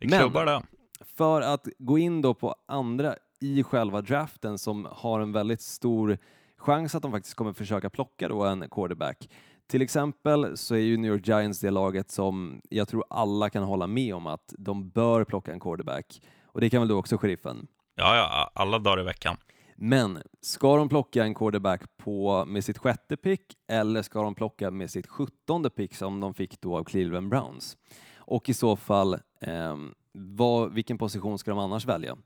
Men- 0.00 0.18
klubbar 0.20 0.46
det. 0.46 0.62
För 1.06 1.40
att 1.40 1.68
gå 1.78 1.98
in 1.98 2.22
då 2.22 2.34
på 2.34 2.54
andra 2.68 3.14
i 3.40 3.62
själva 3.62 4.00
draften 4.00 4.58
som 4.58 4.88
har 4.90 5.20
en 5.20 5.32
väldigt 5.32 5.60
stor 5.60 6.18
chans 6.56 6.94
att 6.94 7.02
de 7.02 7.12
faktiskt 7.12 7.34
kommer 7.34 7.52
försöka 7.52 7.90
plocka 7.90 8.28
då 8.28 8.44
en 8.44 8.68
quarterback. 8.70 9.28
Till 9.66 9.82
exempel 9.82 10.56
så 10.56 10.74
är 10.74 10.78
ju 10.78 10.96
New 10.96 11.12
York 11.12 11.28
Giants 11.28 11.60
det 11.60 11.70
laget 11.70 12.10
som 12.10 12.60
jag 12.70 12.88
tror 12.88 13.04
alla 13.10 13.50
kan 13.50 13.62
hålla 13.62 13.86
med 13.86 14.14
om 14.14 14.26
att 14.26 14.54
de 14.58 14.88
bör 14.88 15.24
plocka 15.24 15.52
en 15.52 15.60
quarterback. 15.60 16.22
Och 16.44 16.60
det 16.60 16.70
kan 16.70 16.80
väl 16.80 16.88
du 16.88 16.94
också, 16.94 17.18
sheriffen? 17.18 17.66
Ja, 17.94 18.16
ja, 18.16 18.50
alla 18.54 18.78
dagar 18.78 19.00
i 19.00 19.04
veckan. 19.04 19.36
Men 19.76 20.22
ska 20.40 20.76
de 20.76 20.88
plocka 20.88 21.24
en 21.24 21.34
quarterback 21.34 21.96
på, 21.96 22.44
med 22.44 22.64
sitt 22.64 22.78
sjätte 22.78 23.16
pick 23.16 23.42
eller 23.68 24.02
ska 24.02 24.22
de 24.22 24.34
plocka 24.34 24.70
med 24.70 24.90
sitt 24.90 25.06
sjuttonde 25.06 25.70
pick 25.70 25.94
som 25.94 26.20
de 26.20 26.34
fick 26.34 26.60
då 26.60 26.78
av 26.78 26.84
Cleveland 26.84 27.28
Browns? 27.28 27.76
Och 28.16 28.48
i 28.48 28.54
så 28.54 28.76
fall, 28.76 29.18
ehm, 29.40 29.94
vad, 30.12 30.72
vilken 30.72 30.98
position 30.98 31.38
ska 31.38 31.50
de 31.50 31.58
annars 31.58 31.84
välja? 31.84 32.16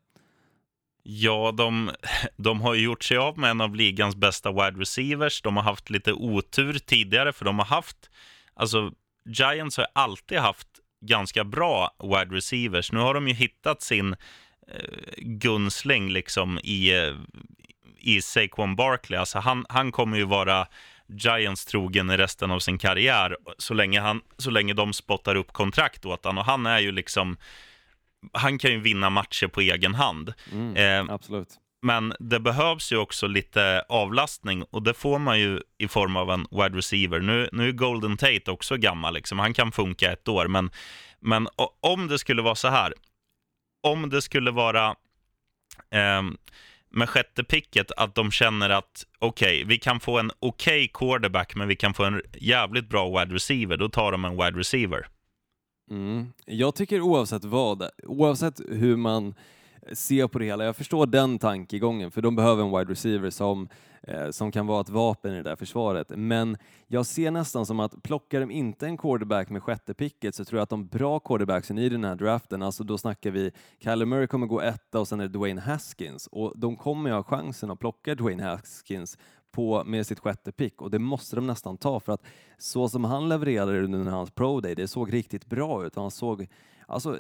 Ja, 1.03 1.53
de, 1.53 1.91
de 2.37 2.61
har 2.61 2.75
ju 2.75 2.85
gjort 2.85 3.05
sig 3.05 3.17
av 3.17 3.39
med 3.39 3.51
en 3.51 3.61
av 3.61 3.75
ligans 3.75 4.17
bästa 4.17 4.51
wide 4.53 4.81
receivers. 4.81 5.43
De 5.43 5.57
har 5.57 5.65
haft 5.65 5.91
lite 5.91 6.13
otur 6.13 6.79
tidigare, 6.79 7.33
för 7.33 7.45
de 7.45 7.59
har 7.59 7.67
haft... 7.67 8.11
Alltså, 8.55 8.93
Giants 9.29 9.77
har 9.77 9.87
alltid 9.93 10.39
haft 10.39 10.69
ganska 11.01 11.45
bra 11.45 11.91
wide 12.03 12.37
receivers. 12.37 12.93
Nu 12.93 12.99
har 12.99 13.15
de 13.15 13.29
ju 13.29 13.35
hittat 13.35 13.83
sin 13.83 14.13
eh, 14.69 15.15
gunsling 15.17 16.11
liksom 16.11 16.59
i, 16.59 16.93
i 17.99 18.23
Saquon 18.23 18.77
Barkley. 18.77 19.19
Alltså, 19.19 19.39
han, 19.39 19.67
han 19.69 19.93
kommer 19.93 20.17
ju 20.17 20.25
vara 20.25 20.67
Giants 21.09 21.65
trogen 21.67 22.11
i 22.11 22.17
resten 22.17 22.51
av 22.51 22.59
sin 22.59 22.79
karriär 22.79 23.37
så 23.59 23.75
länge, 23.75 24.01
han, 24.01 24.21
så 24.39 24.51
länge 24.51 24.75
de 24.75 24.93
spottar 24.93 25.35
upp 25.35 25.53
kontrakt 25.53 26.05
åt 26.05 26.25
honom. 26.25 26.39
Och 26.39 26.45
han 26.45 26.67
är 26.67 26.79
ju 26.79 26.93
liksom... 26.93 27.37
Han 28.33 28.59
kan 28.59 28.71
ju 28.71 28.81
vinna 28.81 29.11
matcher 29.11 29.47
på 29.47 29.61
egen 29.61 29.95
hand. 29.95 30.33
Mm, 30.53 30.77
Eh, 30.77 31.15
absolut. 31.15 31.49
men 31.83 32.15
det 32.19 32.41
behövs 32.41 32.93
ju 32.93 32.97
också 32.97 33.27
lite 33.27 33.85
avlastning 33.89 34.63
och 34.63 34.83
det 34.83 34.95
får 34.95 35.19
man 35.19 35.41
ju 35.41 35.61
i 35.79 35.89
form 35.89 36.17
av 36.17 36.31
en 36.31 36.47
wide 36.51 36.79
receiver. 36.79 37.21
Nu, 37.21 37.49
nu 37.53 37.69
är 37.69 37.73
Golden 37.73 38.17
Tate 38.17 38.51
också 38.51 38.77
gammal, 38.77 39.15
liksom. 39.15 39.39
han 39.39 39.55
kan 39.55 39.73
funka 39.73 40.13
ett 40.13 40.29
år, 40.29 40.49
men, 40.49 40.71
men 41.21 41.49
om 41.81 42.09
det 42.09 42.19
skulle 42.19 42.43
vara 42.43 42.55
så 42.55 42.69
här, 42.69 42.95
om 43.83 44.11
det 44.11 44.23
skulle 44.23 44.51
vara 44.51 44.95
ehm, 45.91 46.37
med 46.91 47.09
sjätte 47.09 47.45
picket 47.45 47.93
att 47.93 48.15
de 48.15 48.31
känner 48.31 48.71
att 48.71 49.05
okej, 49.19 49.65
vi 49.67 49.79
kan 49.79 50.01
få 50.01 50.19
en 50.19 50.31
okej 50.39 50.91
quarterback, 50.95 51.55
men 51.55 51.69
vi 51.69 51.77
kan 51.77 51.95
få 51.95 52.05
en 52.05 52.23
jävligt 52.35 52.89
bra 52.89 53.19
wide 53.19 53.35
receiver, 53.35 53.77
då 53.77 53.89
tar 53.89 54.13
de 54.13 54.25
en 54.25 54.33
wide 54.37 54.59
receiver. 54.59 55.07
Mm. 55.91 56.33
Jag 56.45 56.75
tycker 56.75 57.01
oavsett 57.01 57.45
vad, 57.45 57.91
oavsett 58.03 58.61
hur 58.69 58.97
man 58.97 59.35
ser 59.93 60.27
på 60.29 60.39
det 60.39 60.45
hela, 60.45 60.65
jag 60.65 60.77
förstår 60.77 61.07
den 61.07 61.39
tankegången, 61.39 62.11
för 62.11 62.23
de 62.23 62.37
behöver 62.37 62.63
en 62.63 62.79
wide 62.79 62.93
receiver 62.93 63.31
som, 63.31 63.69
eh, 64.03 64.31
som 64.31 64.53
kan 64.53 64.67
vara 64.67 64.81
ett 64.81 64.89
vapen 64.89 65.33
i 65.33 65.37
det 65.37 65.43
där 65.43 65.57
försvaret. 65.57 66.13
Men 66.17 66.57
jag 66.87 67.07
ser 67.07 67.31
nästan 67.31 67.67
som 67.67 67.81
att 67.81 68.03
plockar 68.03 68.41
de 68.41 68.51
inte 68.51 68.87
en 68.87 68.97
quarterback 68.97 69.51
med 69.51 69.63
sjätte 69.63 69.95
picket 69.95 70.35
så 70.35 70.45
tror 70.45 70.59
jag 70.59 70.63
att 70.63 70.71
de 70.71 70.87
bra 70.87 71.21
quarterbacksen 71.21 71.79
i 71.79 71.89
den 71.89 72.05
här 72.05 72.15
draften, 72.15 72.63
alltså 72.63 72.85
då 72.85 72.99
snackar 72.99 73.31
vi 73.31 73.51
Kyler 73.79 74.07
Murray 74.07 74.27
kommer 74.27 74.47
gå 74.47 74.61
etta 74.61 75.01
och 75.01 75.09
sen 75.09 75.21
är 75.21 75.25
det 75.25 75.39
Dwayne 75.39 75.61
Haskins 75.61 76.27
och 76.33 76.53
de 76.57 76.77
kommer 76.77 77.11
ju 77.11 77.17
ha 77.17 77.23
chansen 77.23 77.71
att 77.71 77.79
plocka 77.79 78.15
Dwayne 78.15 78.43
Haskins 78.43 79.19
på, 79.53 79.85
med 79.85 80.07
sitt 80.07 80.19
sjätte 80.19 80.53
pick 80.53 80.83
och 80.83 80.91
det 80.91 80.99
måste 80.99 81.37
de 81.37 81.47
nästan 81.47 81.77
ta 81.77 82.01
för 82.01 82.13
att 82.13 82.23
så 82.59 82.89
som 82.89 83.05
han 83.05 83.29
levererade 83.29 83.83
under 83.85 84.11
hans 84.11 84.31
pro 84.31 84.61
day, 84.61 84.75
det 84.75 84.89
såg 84.89 85.13
riktigt 85.13 85.47
bra 85.47 85.87
ut. 85.87 85.97
Han 85.97 86.11
såg 86.11 86.47
alltså, 86.87 87.19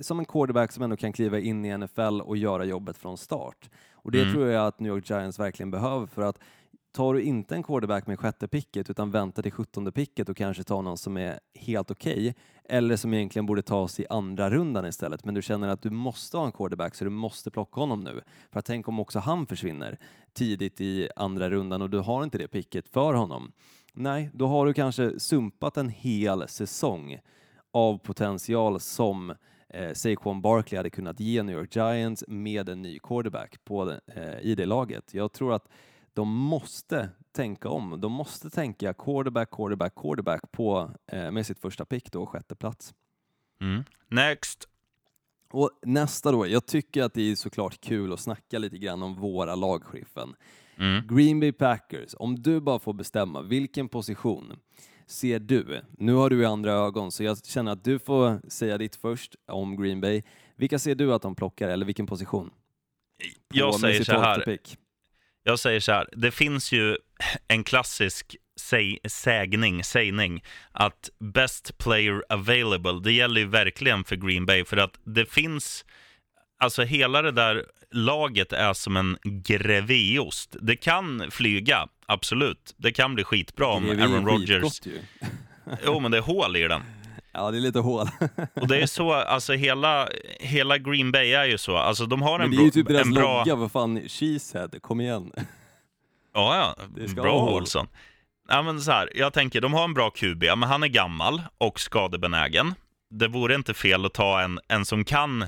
som 0.00 0.18
en 0.18 0.24
quarterback 0.24 0.72
som 0.72 0.82
ändå 0.84 0.96
kan 0.96 1.12
kliva 1.12 1.38
in 1.38 1.64
i 1.64 1.78
NFL 1.78 2.20
och 2.20 2.36
göra 2.36 2.64
jobbet 2.64 2.96
från 2.98 3.18
start. 3.18 3.70
Och 3.92 4.10
det 4.10 4.20
Mm. 4.22 4.34
tror 4.34 4.46
jag 4.48 4.66
att 4.66 4.80
New 4.80 4.92
York 4.92 5.10
Giants 5.10 5.38
verkligen 5.38 5.70
behöver 5.70 6.06
för 6.06 6.22
att 6.22 6.38
tar 6.92 7.14
du 7.14 7.22
inte 7.22 7.54
en 7.54 7.62
quarterback 7.62 8.06
med 8.06 8.18
sjätte 8.18 8.48
picket 8.48 8.90
utan 8.90 9.10
väntar 9.10 9.42
till 9.42 9.52
sjuttonde 9.52 9.92
picket 9.92 10.28
och 10.28 10.36
kanske 10.36 10.62
tar 10.62 10.82
någon 10.82 10.98
som 10.98 11.16
är 11.16 11.40
helt 11.54 11.90
okej 11.90 12.34
eller 12.64 12.96
som 12.96 13.14
egentligen 13.14 13.46
borde 13.46 13.62
tas 13.62 14.00
i 14.00 14.06
andra 14.10 14.50
rundan 14.50 14.86
istället 14.86 15.24
men 15.24 15.34
du 15.34 15.42
känner 15.42 15.68
att 15.68 15.82
du 15.82 15.90
måste 15.90 16.36
ha 16.36 16.46
en 16.46 16.52
quarterback 16.52 16.94
så 16.94 17.04
du 17.04 17.10
måste 17.10 17.50
plocka 17.50 17.80
honom 17.80 18.00
nu. 18.00 18.20
För 18.52 18.58
att 18.58 18.64
tänk 18.64 18.88
om 18.88 19.00
också 19.00 19.18
han 19.18 19.46
försvinner 19.46 19.98
tidigt 20.32 20.80
i 20.80 21.08
andra 21.16 21.50
rundan 21.50 21.82
och 21.82 21.90
du 21.90 21.98
har 21.98 22.24
inte 22.24 22.38
det 22.38 22.48
picket 22.48 22.88
för 22.88 23.14
honom. 23.14 23.52
Nej, 23.92 24.30
då 24.34 24.46
har 24.46 24.66
du 24.66 24.74
kanske 24.74 25.20
sumpat 25.20 25.76
en 25.76 25.88
hel 25.88 26.48
säsong 26.48 27.18
av 27.72 27.98
potential 27.98 28.80
som 28.80 29.34
eh, 29.68 29.92
Saquon 29.92 30.42
Barkley 30.42 30.76
hade 30.76 30.90
kunnat 30.90 31.20
ge 31.20 31.42
New 31.42 31.56
York 31.56 31.76
Giants 31.76 32.24
med 32.28 32.68
en 32.68 32.82
ny 32.82 32.98
quarterback 32.98 33.64
på 33.64 33.90
eh, 33.90 34.40
i 34.40 34.54
det 34.54 34.66
laget. 34.66 35.14
Jag 35.14 35.32
tror 35.32 35.52
att 35.52 35.68
de 36.14 36.28
måste 36.28 37.10
tänka 37.32 37.68
om. 37.68 38.00
De 38.00 38.12
måste 38.12 38.50
tänka 38.50 38.94
quarterback, 38.94 39.50
quarterback, 39.50 39.94
quarterback 39.94 40.52
på, 40.52 40.90
eh, 41.12 41.30
med 41.30 41.46
sitt 41.46 41.58
första 41.58 41.84
pick 41.84 42.12
då, 42.12 42.26
sjätte 42.26 42.54
plats. 42.54 42.94
Mm. 43.60 43.84
Next. 44.08 44.68
Och 45.52 45.70
nästa 45.82 46.32
då, 46.32 46.46
jag 46.46 46.66
tycker 46.66 47.02
att 47.02 47.14
det 47.14 47.30
är 47.30 47.34
såklart 47.34 47.80
kul 47.80 48.12
att 48.12 48.20
snacka 48.20 48.58
lite 48.58 48.78
grann 48.78 49.02
om 49.02 49.14
våra 49.14 49.54
lagskiffen. 49.54 50.34
Mm. 50.78 51.06
Green 51.16 51.40
Bay 51.40 51.52
Packers, 51.52 52.14
om 52.18 52.42
du 52.42 52.60
bara 52.60 52.78
får 52.78 52.92
bestämma, 52.92 53.42
vilken 53.42 53.88
position 53.88 54.56
ser 55.06 55.38
du? 55.38 55.80
Nu 55.98 56.14
har 56.14 56.30
du 56.30 56.42
i 56.42 56.44
andra 56.44 56.72
ögon, 56.72 57.12
så 57.12 57.22
jag 57.22 57.44
känner 57.44 57.72
att 57.72 57.84
du 57.84 57.98
får 57.98 58.50
säga 58.50 58.78
ditt 58.78 58.96
först 58.96 59.34
om 59.46 59.82
Green 59.82 60.00
Bay. 60.00 60.22
Vilka 60.56 60.78
ser 60.78 60.94
du 60.94 61.14
att 61.14 61.22
de 61.22 61.34
plockar, 61.34 61.68
eller 61.68 61.86
vilken 61.86 62.06
position? 62.06 62.50
Jag 63.54 63.72
På 63.72 63.78
med 63.78 63.80
säger 63.80 64.04
så 64.04 64.20
här. 64.20 64.40
pick. 64.40 64.78
Jag 65.44 65.58
säger 65.58 65.80
så 65.80 65.92
här, 65.92 66.08
det 66.12 66.30
finns 66.30 66.72
ju 66.72 66.96
en 67.48 67.64
klassisk 67.64 68.36
säg, 68.60 68.98
sägning, 69.08 69.84
sägning 69.84 70.44
att 70.72 71.10
best 71.18 71.78
player 71.78 72.24
available, 72.28 73.00
det 73.02 73.12
gäller 73.12 73.40
ju 73.40 73.46
verkligen 73.46 74.04
för 74.04 74.16
Green 74.16 74.46
Bay 74.46 74.64
för 74.64 74.76
att 74.76 75.00
det 75.04 75.32
finns, 75.32 75.84
alltså 76.62 76.82
hela 76.82 77.22
det 77.22 77.32
där 77.32 77.64
laget 77.90 78.52
är 78.52 78.72
som 78.72 78.96
en 78.96 79.18
greveost. 79.24 80.56
Det 80.60 80.76
kan 80.76 81.30
flyga, 81.30 81.88
absolut. 82.06 82.74
Det 82.76 82.92
kan 82.92 83.14
bli 83.14 83.24
skitbra 83.24 83.66
om 83.66 83.90
Aaron 83.90 84.26
Rodgers... 84.26 84.80
Jo, 85.84 86.00
men 86.00 86.10
det 86.10 86.16
är 86.16 86.22
hål 86.22 86.56
i 86.56 86.68
den. 86.68 86.82
Ja, 87.32 87.50
det 87.50 87.58
är 87.58 87.60
lite 87.60 87.78
hål. 87.78 88.08
Och 88.54 88.68
det 88.68 88.78
är 88.82 88.86
så, 88.96 89.12
alltså 89.12 89.52
hela, 89.52 90.08
hela 90.40 90.78
Green 90.78 91.12
Bay 91.12 91.32
är 91.32 91.44
ju 91.44 91.58
så. 91.58 91.76
Alltså 91.76 92.06
de 92.06 92.22
har 92.22 92.38
Men 92.38 92.44
en, 92.44 92.50
det 92.50 92.56
är 92.56 92.64
ju 92.64 92.70
bra, 92.70 92.72
typ 92.72 92.88
deras 92.88 93.08
bra... 93.08 93.38
logga, 93.38 93.54
vad 93.54 93.72
fan, 93.72 94.08
cheesehead, 94.08 94.68
kom 94.80 95.00
igen. 95.00 95.32
Ja, 96.34 96.74
ja. 96.76 97.02
Bra. 97.22 97.48
Olsson. 97.54 97.88
Ja, 98.48 98.62
men 98.62 98.80
så 98.80 98.90
här, 98.90 99.10
jag 99.14 99.32
tänker, 99.32 99.60
de 99.60 99.74
har 99.74 99.84
en 99.84 99.94
bra 99.94 100.10
QB, 100.10 100.42
men 100.42 100.62
han 100.62 100.82
är 100.82 100.88
gammal 100.88 101.42
och 101.58 101.80
skadebenägen. 101.80 102.74
Det 103.10 103.28
vore 103.28 103.54
inte 103.54 103.74
fel 103.74 104.06
att 104.06 104.14
ta 104.14 104.40
en, 104.40 104.60
en 104.68 104.84
som 104.84 105.04
kan 105.04 105.44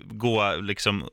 gå 0.00 0.56
liksom 0.60 1.04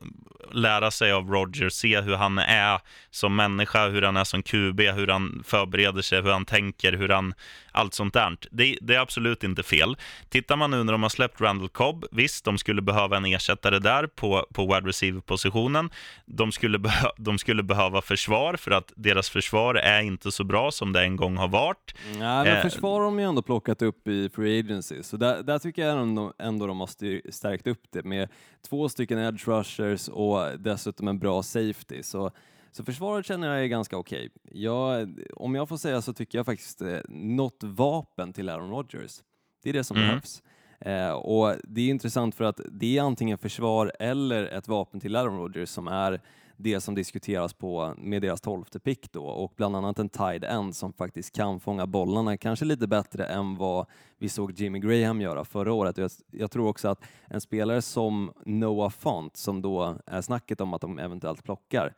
lära 0.54 0.90
sig 0.90 1.12
av 1.12 1.30
Roger, 1.30 1.68
se 1.68 2.00
hur 2.00 2.14
han 2.14 2.38
är 2.38 2.80
som 3.10 3.36
människa, 3.36 3.88
hur 3.88 4.02
han 4.02 4.16
är 4.16 4.24
som 4.24 4.42
QB, 4.42 4.80
hur 4.80 5.06
han 5.06 5.42
förbereder 5.46 6.02
sig, 6.02 6.22
hur 6.22 6.30
han 6.30 6.44
tänker, 6.44 6.92
hur 6.92 7.08
han... 7.08 7.34
Allt 7.76 7.94
sånt 7.94 8.14
där. 8.14 8.36
Det, 8.50 8.78
det 8.80 8.94
är 8.94 9.00
absolut 9.00 9.44
inte 9.44 9.62
fel. 9.62 9.96
Tittar 10.28 10.56
man 10.56 10.70
nu 10.70 10.84
när 10.84 10.92
de 10.92 11.02
har 11.02 11.10
släppt 11.10 11.40
Randall 11.40 11.68
Cobb, 11.68 12.04
visst, 12.10 12.44
de 12.44 12.58
skulle 12.58 12.82
behöva 12.82 13.16
en 13.16 13.24
ersättare 13.24 13.78
där 13.78 14.06
på, 14.06 14.46
på 14.54 14.62
wide 14.66 14.88
receiver-positionen. 14.88 15.90
De, 16.26 16.52
skulle 16.52 16.78
behö, 16.78 17.08
de 17.16 17.38
skulle 17.38 17.62
behöva 17.62 18.02
försvar, 18.02 18.56
för 18.56 18.70
att 18.70 18.92
deras 18.96 19.30
försvar 19.30 19.74
är 19.74 20.02
inte 20.02 20.32
så 20.32 20.44
bra 20.44 20.70
som 20.70 20.92
det 20.92 21.02
en 21.02 21.16
gång 21.16 21.36
har 21.36 21.48
varit. 21.48 21.94
Nej, 22.18 22.44
men 22.44 22.62
försvar 22.62 22.98
har 22.98 23.04
de 23.04 23.18
ju 23.18 23.24
ändå 23.24 23.42
plockat 23.42 23.82
upp 23.82 24.08
i 24.08 24.30
Free 24.34 24.60
Agency, 24.60 25.02
så 25.02 25.16
där, 25.16 25.42
där 25.42 25.58
tycker 25.58 25.86
jag 25.86 25.98
ändå, 26.00 26.32
ändå 26.38 26.66
de 26.66 26.80
har 26.80 27.30
stärkt 27.30 27.66
upp 27.66 27.82
det 27.92 28.04
med 28.04 28.28
två 28.68 28.88
stycken 28.88 29.18
edge 29.18 29.48
rushers 29.48 30.08
och 30.08 30.43
dessutom 30.50 31.08
en 31.08 31.18
bra 31.18 31.42
safety. 31.42 32.02
Så, 32.02 32.30
så 32.70 32.84
försvaret 32.84 33.26
känner 33.26 33.48
jag 33.48 33.62
är 33.64 33.66
ganska 33.66 33.96
okej. 33.96 34.30
Okay. 34.44 35.06
om 35.36 35.54
jag 35.54 35.68
får 35.68 35.76
säga 35.76 36.02
så 36.02 36.12
tycker 36.12 36.38
jag 36.38 36.46
faktiskt 36.46 36.82
eh, 36.82 36.98
något 37.08 37.62
vapen 37.62 38.32
till 38.32 38.48
Aaron 38.48 38.70
Rodgers. 38.70 39.22
Det 39.62 39.68
är 39.68 39.72
det 39.72 39.84
som 39.84 39.96
mm. 39.96 40.08
behövs. 40.08 40.42
Eh, 40.80 41.12
och 41.12 41.56
det 41.64 41.80
är 41.80 41.88
intressant 41.88 42.34
för 42.34 42.44
att 42.44 42.60
det 42.70 42.98
är 42.98 43.02
antingen 43.02 43.38
försvar 43.38 43.92
eller 43.98 44.44
ett 44.44 44.68
vapen 44.68 45.00
till 45.00 45.16
Aaron 45.16 45.38
Rodgers 45.38 45.68
som 45.68 45.88
är 45.88 46.20
det 46.56 46.80
som 46.80 46.94
diskuteras 46.94 47.52
på 47.52 47.94
med 47.96 48.22
deras 48.22 48.40
tolfte 48.40 48.80
pick 48.80 49.12
då 49.12 49.24
och 49.24 49.52
bland 49.56 49.76
annat 49.76 49.98
en 49.98 50.08
tied 50.08 50.44
end 50.44 50.76
som 50.76 50.92
faktiskt 50.92 51.34
kan 51.34 51.60
fånga 51.60 51.86
bollarna 51.86 52.36
kanske 52.36 52.64
lite 52.64 52.86
bättre 52.86 53.26
än 53.26 53.56
vad 53.56 53.86
vi 54.18 54.28
såg 54.28 54.52
Jimmy 54.52 54.78
Graham 54.78 55.20
göra 55.20 55.44
förra 55.44 55.72
året. 55.72 55.98
Jag, 55.98 56.10
jag 56.30 56.50
tror 56.50 56.68
också 56.68 56.88
att 56.88 57.04
en 57.26 57.40
spelare 57.40 57.82
som 57.82 58.32
Noah 58.44 58.90
Font 58.90 59.36
som 59.36 59.62
då 59.62 59.98
är 60.06 60.20
snacket 60.20 60.60
om 60.60 60.74
att 60.74 60.80
de 60.80 60.98
eventuellt 60.98 61.44
plockar 61.44 61.94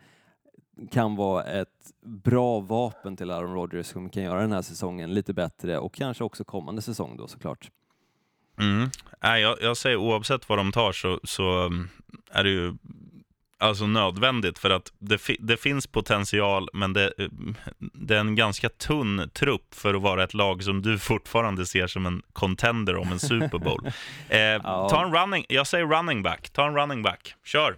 kan 0.91 1.17
vara 1.17 1.45
ett 1.45 1.93
bra 2.05 2.61
vapen 2.61 3.17
till 3.17 3.31
Aaron 3.31 3.55
Rodgers 3.55 3.87
som 3.87 4.11
kan 4.11 4.23
göra 4.23 4.41
den 4.41 4.53
här 4.53 4.63
säsongen 4.63 5.15
lite 5.15 5.35
bättre 5.35 5.79
och 5.79 5.95
kanske 5.95 6.25
också 6.25 6.45
kommande 6.45 6.83
säsong 6.83 7.17
då 7.17 7.29
såklart. 7.29 7.71
Mm. 8.61 8.91
jag, 9.21 9.57
jag 9.61 9.77
säger 9.77 9.97
oavsett 9.97 10.49
vad 10.49 10.59
de 10.59 10.73
tar 10.73 10.93
så, 10.93 11.21
så 11.25 11.67
mm, 11.67 11.89
är 12.31 12.45
det 12.45 12.51
ju 12.51 12.75
alltså 13.59 13.87
nödvändigt 13.87 14.59
för 14.59 14.71
att 14.71 14.93
det, 14.99 15.21
det 15.39 15.57
finns 15.57 15.87
potential 15.87 16.69
men 16.73 16.93
det, 16.93 17.13
det, 17.79 18.17
är 18.17 18.21
en 18.21 18.35
ganska 18.35 18.69
tunn 18.69 19.31
trupp 19.35 19.75
för 19.75 19.95
att 19.95 20.03
vara 20.03 20.25
ett 20.25 20.35
lag 20.35 20.63
som 20.63 20.83
du 20.83 20.99
fortfarande 20.99 21.67
ser 21.67 21.87
som 21.87 22.07
en 22.07 22.23
contender 22.33 22.97
om 22.97 23.13
en 23.13 23.19
Super 23.19 23.59
Bowl. 23.59 23.87
eh, 24.29 24.39
ja. 24.41 24.89
ta 24.91 25.05
en 25.05 25.15
running, 25.15 25.45
jag 25.49 25.67
säger 25.67 25.87
running 25.87 26.23
back, 26.23 26.51
ta 26.51 26.67
en 26.67 26.75
running 26.75 27.03
back, 27.03 27.35
kör! 27.45 27.77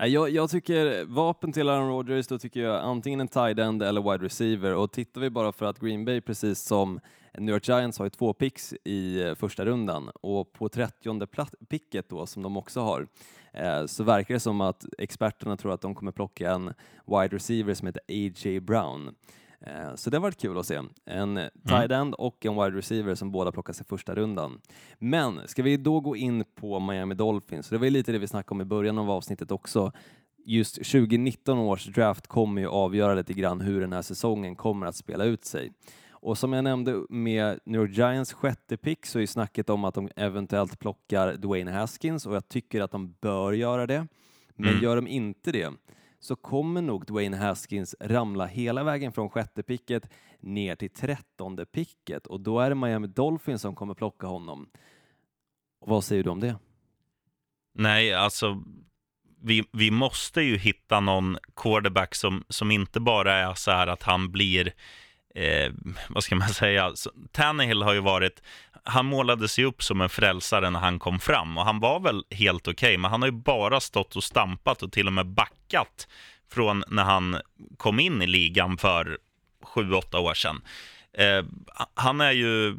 Jag, 0.00 0.30
jag 0.30 0.50
tycker 0.50 1.04
vapen 1.04 1.52
till 1.52 1.68
Aaron 1.68 1.88
Rodgers, 1.88 2.26
då 2.26 2.38
tycker 2.38 2.60
jag 2.60 2.84
antingen 2.84 3.20
en 3.20 3.28
tight 3.28 3.58
end 3.58 3.82
eller 3.82 4.12
wide 4.12 4.24
receiver 4.24 4.74
och 4.74 4.92
tittar 4.92 5.20
vi 5.20 5.30
bara 5.30 5.52
för 5.52 5.66
att 5.66 5.78
Green 5.78 6.04
Bay 6.04 6.20
precis 6.20 6.62
som 6.62 7.00
New 7.38 7.54
York 7.54 7.68
Giants 7.68 7.98
har 7.98 8.06
ju 8.06 8.10
två 8.10 8.32
picks 8.32 8.74
i 8.84 9.22
eh, 9.22 9.34
första 9.34 9.64
rundan 9.64 10.10
och 10.20 10.52
på 10.52 10.68
30 10.68 11.26
picket 11.70 12.08
då 12.08 12.26
som 12.26 12.42
de 12.42 12.56
också 12.56 12.80
har 12.80 13.06
så 13.86 14.04
verkar 14.04 14.34
det 14.34 14.40
som 14.40 14.60
att 14.60 14.84
experterna 14.98 15.56
tror 15.56 15.72
att 15.72 15.80
de 15.80 15.94
kommer 15.94 16.12
plocka 16.12 16.50
en 16.50 16.74
wide 17.06 17.36
receiver 17.36 17.74
som 17.74 17.86
heter 17.86 18.02
A.J. 18.08 18.60
Brown. 18.60 19.14
Eh, 19.66 19.94
så 19.94 20.10
det 20.10 20.16
har 20.16 20.22
varit 20.22 20.40
kul 20.40 20.58
att 20.58 20.66
se. 20.66 20.80
En 21.04 21.36
mm. 21.36 21.50
tight 21.68 21.90
end 21.90 22.14
och 22.14 22.46
en 22.46 22.54
wide 22.54 22.78
receiver 22.78 23.14
som 23.14 23.30
båda 23.32 23.52
plockas 23.52 23.80
i 23.80 23.84
första 23.84 24.14
rundan. 24.14 24.60
Men 24.98 25.40
ska 25.48 25.62
vi 25.62 25.76
då 25.76 26.00
gå 26.00 26.16
in 26.16 26.44
på 26.54 26.80
Miami 26.80 27.14
Dolphins? 27.14 27.68
Det 27.68 27.78
var 27.78 27.90
lite 27.90 28.12
det 28.12 28.18
vi 28.18 28.28
snackade 28.28 28.54
om 28.54 28.60
i 28.60 28.64
början 28.64 28.98
av 28.98 29.10
avsnittet 29.10 29.50
också. 29.50 29.92
Just 30.44 30.74
2019 30.74 31.58
års 31.58 31.86
draft 31.86 32.26
kommer 32.26 32.60
ju 32.60 32.68
avgöra 32.68 33.14
lite 33.14 33.32
grann 33.32 33.60
hur 33.60 33.80
den 33.80 33.92
här 33.92 34.02
säsongen 34.02 34.56
kommer 34.56 34.86
att 34.86 34.96
spela 34.96 35.24
ut 35.24 35.44
sig. 35.44 35.72
Och 36.22 36.38
som 36.38 36.52
jag 36.52 36.64
nämnde 36.64 37.06
med 37.08 37.60
New 37.64 37.80
York 37.80 37.90
Giants 37.90 38.32
sjätte 38.32 38.76
pick 38.76 39.06
så 39.06 39.18
är 39.18 39.26
snacket 39.26 39.70
om 39.70 39.84
att 39.84 39.94
de 39.94 40.10
eventuellt 40.16 40.78
plockar 40.78 41.36
Dwayne 41.36 41.72
Haskins 41.72 42.26
och 42.26 42.34
jag 42.34 42.48
tycker 42.48 42.80
att 42.80 42.90
de 42.90 43.14
bör 43.20 43.52
göra 43.52 43.86
det. 43.86 44.06
Men 44.54 44.70
mm. 44.70 44.82
gör 44.82 44.96
de 44.96 45.06
inte 45.06 45.52
det 45.52 45.72
så 46.20 46.36
kommer 46.36 46.82
nog 46.82 47.06
Dwayne 47.06 47.36
Haskins 47.36 47.94
ramla 48.00 48.46
hela 48.46 48.84
vägen 48.84 49.12
från 49.12 49.30
sjätte 49.30 49.62
picket 49.62 50.10
ner 50.40 50.76
till 50.76 50.90
trettonde 50.90 51.66
picket 51.66 52.26
och 52.26 52.40
då 52.40 52.60
är 52.60 52.68
det 52.68 52.74
Miami 52.74 53.06
Dolphins 53.06 53.62
som 53.62 53.74
kommer 53.74 53.94
plocka 53.94 54.26
honom. 54.26 54.68
Och 55.80 55.88
vad 55.88 56.04
säger 56.04 56.24
du 56.24 56.30
om 56.30 56.40
det? 56.40 56.56
Nej, 57.74 58.14
alltså 58.14 58.62
vi, 59.40 59.64
vi 59.72 59.90
måste 59.90 60.42
ju 60.42 60.56
hitta 60.56 61.00
någon 61.00 61.38
quarterback 61.56 62.14
som, 62.14 62.44
som 62.48 62.70
inte 62.70 63.00
bara 63.00 63.34
är 63.34 63.54
så 63.54 63.70
här 63.70 63.86
att 63.86 64.02
han 64.02 64.32
blir 64.32 64.72
eh, 65.34 65.72
vad 66.08 66.24
ska 66.24 66.36
man 66.36 66.48
säga, 66.54 66.92
Tannehill 67.32 67.82
har 67.82 67.92
ju 67.92 68.00
varit, 68.00 68.42
han 68.84 69.06
målade 69.06 69.48
sig 69.48 69.64
upp 69.64 69.82
som 69.82 70.00
en 70.00 70.08
frälsare 70.08 70.70
när 70.70 70.80
han 70.80 70.98
kom 70.98 71.20
fram 71.20 71.58
och 71.58 71.64
han 71.64 71.80
var 71.80 72.00
väl 72.00 72.24
helt 72.30 72.68
okej, 72.68 72.72
okay, 72.72 72.98
men 72.98 73.10
han 73.10 73.22
har 73.22 73.28
ju 73.28 73.32
bara 73.32 73.80
stått 73.80 74.16
och 74.16 74.24
stampat 74.24 74.82
och 74.82 74.92
till 74.92 75.06
och 75.06 75.12
med 75.12 75.26
backat 75.26 76.08
från 76.52 76.84
när 76.88 77.04
han 77.04 77.40
kom 77.76 78.00
in 78.00 78.22
i 78.22 78.26
ligan 78.26 78.78
för 78.78 79.18
sju, 79.62 79.92
åtta 79.92 80.18
år 80.18 80.34
sedan. 80.34 80.62
Eh, 81.12 81.44
han 81.94 82.20
är 82.20 82.32
ju, 82.32 82.68
eh, 82.68 82.74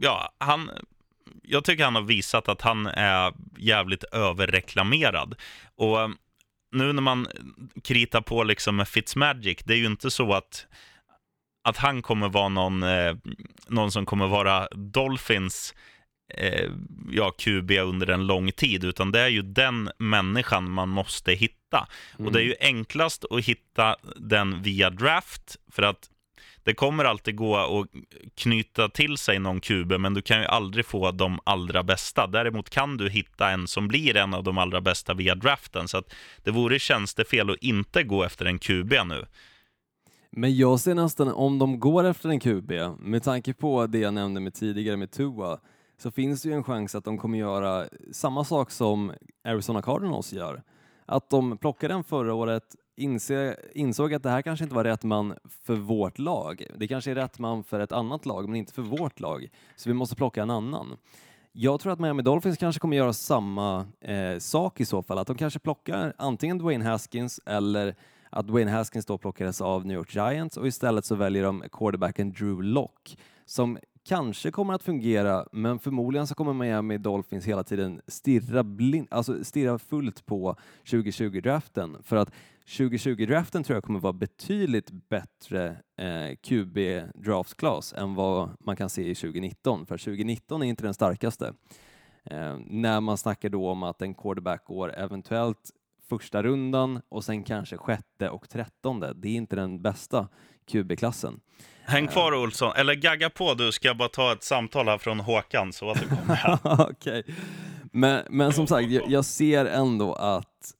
ja, 0.00 0.32
han, 0.38 0.70
jag 1.42 1.64
tycker 1.64 1.84
han 1.84 1.94
har 1.94 2.02
visat 2.02 2.48
att 2.48 2.62
han 2.62 2.86
är 2.86 3.32
jävligt 3.58 4.04
överreklamerad. 4.04 5.34
Och 5.76 6.00
eh, 6.00 6.08
nu 6.72 6.92
när 6.92 7.02
man 7.02 7.28
kritar 7.84 8.20
på 8.20 8.44
liksom 8.44 8.76
med 8.76 8.88
Fitzmagic, 8.88 9.58
det 9.64 9.74
är 9.74 9.78
ju 9.78 9.86
inte 9.86 10.10
så 10.10 10.34
att 10.34 10.66
att 11.64 11.76
han 11.76 12.02
kommer 12.02 12.28
vara 12.28 12.48
någon, 12.48 12.82
eh, 12.82 13.16
någon 13.68 13.92
som 13.92 14.06
kommer 14.06 14.26
vara 14.26 14.68
Dolphins 14.70 15.74
eh, 16.34 16.70
ja, 17.10 17.30
QB 17.30 17.70
under 17.70 18.10
en 18.10 18.26
lång 18.26 18.52
tid, 18.52 18.84
utan 18.84 19.12
det 19.12 19.20
är 19.20 19.28
ju 19.28 19.42
den 19.42 19.90
människan 19.98 20.70
man 20.70 20.88
måste 20.88 21.32
hitta. 21.32 21.86
Mm. 22.18 22.26
Och 22.26 22.32
det 22.32 22.38
är 22.38 22.44
ju 22.44 22.54
mm. 22.60 22.76
enklast 22.76 23.24
att 23.30 23.44
hitta 23.44 23.96
den 24.16 24.62
via 24.62 24.90
draft, 24.90 25.56
för 25.72 25.82
att 25.82 26.10
det 26.64 26.74
kommer 26.74 27.04
alltid 27.04 27.36
gå 27.36 27.56
att 27.56 27.88
knyta 28.34 28.88
till 28.88 29.18
sig 29.18 29.38
någon 29.38 29.60
QB, 29.60 29.92
men 30.00 30.14
du 30.14 30.22
kan 30.22 30.40
ju 30.40 30.46
aldrig 30.46 30.86
få 30.86 31.10
de 31.10 31.40
allra 31.44 31.82
bästa. 31.82 32.26
Däremot 32.26 32.70
kan 32.70 32.96
du 32.96 33.10
hitta 33.10 33.50
en 33.50 33.66
som 33.66 33.88
blir 33.88 34.16
en 34.16 34.34
av 34.34 34.44
de 34.44 34.58
allra 34.58 34.80
bästa 34.80 35.14
via 35.14 35.34
draften, 35.34 35.88
så 35.88 35.98
att 35.98 36.14
det 36.42 36.50
vore 36.50 36.78
tjänstefel 36.78 37.50
att 37.50 37.56
inte 37.56 38.02
gå 38.02 38.24
efter 38.24 38.44
en 38.44 38.58
QB 38.58 38.92
nu. 39.06 39.26
Men 40.36 40.56
jag 40.56 40.80
ser 40.80 40.94
nästan, 40.94 41.28
om 41.28 41.58
de 41.58 41.80
går 41.80 42.04
efter 42.04 42.28
en 42.28 42.40
QB, 42.40 42.72
med 42.98 43.22
tanke 43.22 43.54
på 43.54 43.86
det 43.86 43.98
jag 43.98 44.14
nämnde 44.14 44.40
med 44.40 44.54
tidigare 44.54 44.96
med 44.96 45.10
Tua, 45.10 45.58
så 45.98 46.10
finns 46.10 46.42
det 46.42 46.48
ju 46.48 46.54
en 46.54 46.64
chans 46.64 46.94
att 46.94 47.04
de 47.04 47.18
kommer 47.18 47.38
göra 47.38 47.86
samma 48.12 48.44
sak 48.44 48.70
som 48.70 49.12
Arizona 49.44 49.82
Cardinals 49.82 50.32
gör. 50.32 50.62
Att 51.06 51.30
de 51.30 51.58
plockade 51.58 51.94
den 51.94 52.04
förra 52.04 52.34
året, 52.34 52.76
inse, 52.96 53.56
insåg 53.74 54.14
att 54.14 54.22
det 54.22 54.30
här 54.30 54.42
kanske 54.42 54.64
inte 54.64 54.74
var 54.74 54.84
rätt 54.84 55.02
man 55.02 55.34
för 55.64 55.74
vårt 55.74 56.18
lag. 56.18 56.66
Det 56.78 56.88
kanske 56.88 57.10
är 57.10 57.14
rätt 57.14 57.38
man 57.38 57.64
för 57.64 57.80
ett 57.80 57.92
annat 57.92 58.26
lag, 58.26 58.48
men 58.48 58.56
inte 58.56 58.72
för 58.72 58.82
vårt 58.82 59.20
lag. 59.20 59.48
Så 59.76 59.88
vi 59.88 59.94
måste 59.94 60.16
plocka 60.16 60.42
en 60.42 60.50
annan. 60.50 60.96
Jag 61.52 61.80
tror 61.80 61.92
att 61.92 62.00
Miami 62.00 62.22
Dolphins 62.22 62.58
kanske 62.58 62.80
kommer 62.80 62.96
göra 62.96 63.12
samma 63.12 63.86
eh, 64.00 64.38
sak 64.38 64.80
i 64.80 64.84
så 64.84 65.02
fall, 65.02 65.18
att 65.18 65.26
de 65.26 65.36
kanske 65.36 65.58
plockar 65.58 66.14
antingen 66.18 66.58
Dwayne 66.58 66.84
Haskins 66.84 67.40
eller 67.46 67.94
att 68.34 68.46
Dwayne 68.46 68.70
Haskins 68.70 69.06
då 69.06 69.18
plockades 69.18 69.60
av 69.60 69.86
New 69.86 69.96
York 69.96 70.14
Giants 70.14 70.56
och 70.56 70.66
istället 70.66 71.04
så 71.04 71.14
väljer 71.14 71.42
de 71.42 71.64
quarterbacken 71.72 72.32
Drew 72.32 72.62
Lock 72.62 73.18
som 73.44 73.78
kanske 74.08 74.50
kommer 74.50 74.74
att 74.74 74.82
fungera, 74.82 75.46
men 75.52 75.78
förmodligen 75.78 76.26
så 76.26 76.34
kommer 76.34 76.52
Miami 76.52 76.98
Dolphins 76.98 77.44
hela 77.44 77.64
tiden 77.64 78.00
stirra, 78.06 78.64
blind, 78.64 79.08
alltså 79.10 79.44
stirra 79.44 79.78
fullt 79.78 80.26
på 80.26 80.56
2020-draften 80.84 81.96
för 82.02 82.16
att 82.16 82.32
2020-draften 82.66 83.64
tror 83.64 83.76
jag 83.76 83.84
kommer 83.84 84.00
vara 84.00 84.12
betydligt 84.12 84.90
bättre 84.90 85.76
eh, 85.98 86.36
QB 86.42 86.78
draft 87.14 87.56
class 87.56 87.92
än 87.92 88.14
vad 88.14 88.50
man 88.60 88.76
kan 88.76 88.90
se 88.90 89.10
i 89.10 89.14
2019, 89.14 89.86
för 89.86 89.98
2019 89.98 90.62
är 90.62 90.66
inte 90.66 90.82
den 90.82 90.94
starkaste. 90.94 91.54
Eh, 92.24 92.58
när 92.66 93.00
man 93.00 93.18
snackar 93.18 93.48
då 93.48 93.70
om 93.70 93.82
att 93.82 94.02
en 94.02 94.14
quarterback 94.14 94.64
går 94.64 94.94
eventuellt 94.94 95.70
första 96.08 96.42
rundan 96.42 97.00
och 97.08 97.24
sen 97.24 97.44
kanske 97.44 97.76
sjätte 97.76 98.28
och 98.28 98.48
trettonde. 98.48 99.12
Det 99.16 99.28
är 99.28 99.34
inte 99.34 99.56
den 99.56 99.82
bästa 99.82 100.28
QB-klassen. 100.66 101.40
Häng 101.82 102.06
kvar 102.06 102.32
eh. 102.32 102.42
Olsson, 102.42 102.72
eller 102.76 102.94
gagga 102.94 103.30
på 103.30 103.54
du, 103.54 103.72
ska 103.72 103.88
jag 103.88 103.96
bara 103.96 104.08
ta 104.08 104.32
ett 104.32 104.42
samtal 104.42 104.88
här 104.88 104.98
från 104.98 105.20
Håkan 105.20 105.72
så 105.72 105.90
återkommer 105.90 106.40
jag. 106.44 106.90
okay. 106.90 107.22
men, 107.92 108.22
men 108.30 108.52
som 108.52 108.66
sagt, 108.66 108.88
jag, 108.88 109.10
jag, 109.10 109.24
ser 109.24 109.66
ändå 109.66 110.12
att 110.14 110.74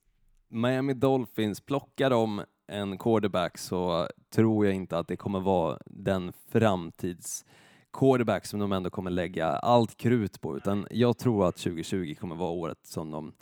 Miami 0.49 0.95
Dolphins, 0.95 1.61
plockar 1.61 2.11
de 2.11 2.43
en 2.69 2.99
quarterback 2.99 3.59
så 3.59 4.09
tror 4.35 4.67
jag 4.67 4.75
inte 4.75 4.99
att 4.99 5.09
det 5.09 5.17
kommer 5.17 5.41
vara 5.41 5.79
den 5.87 6.33
framtids 6.53 7.45
quarterback 7.93 8.47
som 8.47 8.61
de 8.61 8.73
ändå 8.73 8.91
kommer 8.91 9.11
lägga 9.11 9.47
allt 9.47 9.97
krut 9.97 10.41
på, 10.41 10.57
utan 10.57 10.87
jag 10.91 11.19
tror 11.19 11.49
att 11.49 11.57
2020 11.57 12.15
kommer 12.21 12.37
vara 12.37 12.51
året 12.51 12.79
som 12.83 13.11
de 13.11 13.33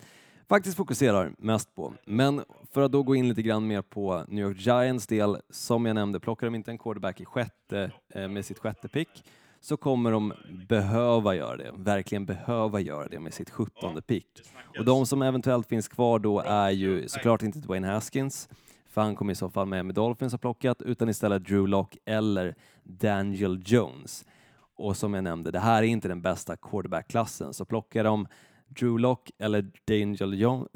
faktiskt 0.53 0.77
fokuserar 0.77 1.33
mest 1.39 1.75
på. 1.75 1.95
Men 2.05 2.45
för 2.73 2.83
att 2.83 2.93
då 2.93 3.03
gå 3.03 3.15
in 3.15 3.29
lite 3.29 3.43
grann 3.43 3.67
mer 3.67 3.83
på 3.83 4.25
New 4.29 4.45
York 4.45 4.57
Giants 4.61 5.07
del, 5.07 5.37
som 5.51 5.87
jag 5.87 5.95
nämnde, 5.95 6.21
plockar 6.21 6.47
de 6.47 6.55
inte 6.55 6.71
en 6.71 6.79
quarterback 6.79 7.21
i 7.21 7.25
sjätte 7.25 7.91
eh, 8.15 8.29
med 8.29 8.45
sitt 8.45 8.59
sjätte 8.59 8.89
pick 8.89 9.25
så 9.61 9.77
kommer 9.77 10.13
de 10.13 10.33
behöva 10.69 11.35
göra 11.35 11.57
det, 11.57 11.71
verkligen 11.77 12.27
behöva 12.27 12.81
göra 12.81 13.09
det 13.09 13.21
med 13.21 13.35
sitt 13.35 13.51
sjuttonde 13.51 14.03
pick. 14.03 14.27
Och 14.79 14.85
de 14.85 15.07
som 15.07 15.23
eventuellt 15.23 15.69
finns 15.69 15.89
kvar 15.89 16.19
då 16.19 16.41
är 16.41 16.71
ju 16.71 17.09
såklart 17.09 17.43
inte 17.43 17.59
Dwayne 17.59 17.89
Haskins, 17.89 18.49
för 18.89 19.01
han 19.01 19.17
kommer 19.17 19.33
i 19.33 19.37
så 19.37 19.51
fall 19.51 19.67
med 19.67 19.87
med 19.87 19.95
Dolphins 19.95 20.33
har 20.33 20.39
plockat, 20.39 20.83
utan 20.83 21.09
istället 21.09 21.45
Drew 21.45 21.69
Lock 21.69 21.97
eller 22.05 22.55
Daniel 22.83 23.63
Jones. 23.65 24.25
Och 24.77 24.97
som 24.97 25.15
jag 25.15 25.25
nämnde, 25.25 25.51
det 25.51 25.61
här 25.61 25.83
är 25.83 25.87
inte 25.87 26.09
den 26.09 26.23
bästa 26.23 26.57
quarterback-klassen, 26.57 27.55
så 27.55 27.65
plockar 27.65 28.05
de 28.05 28.27
Drew 28.79 28.99
Lock 28.99 29.31
eller 29.39 29.64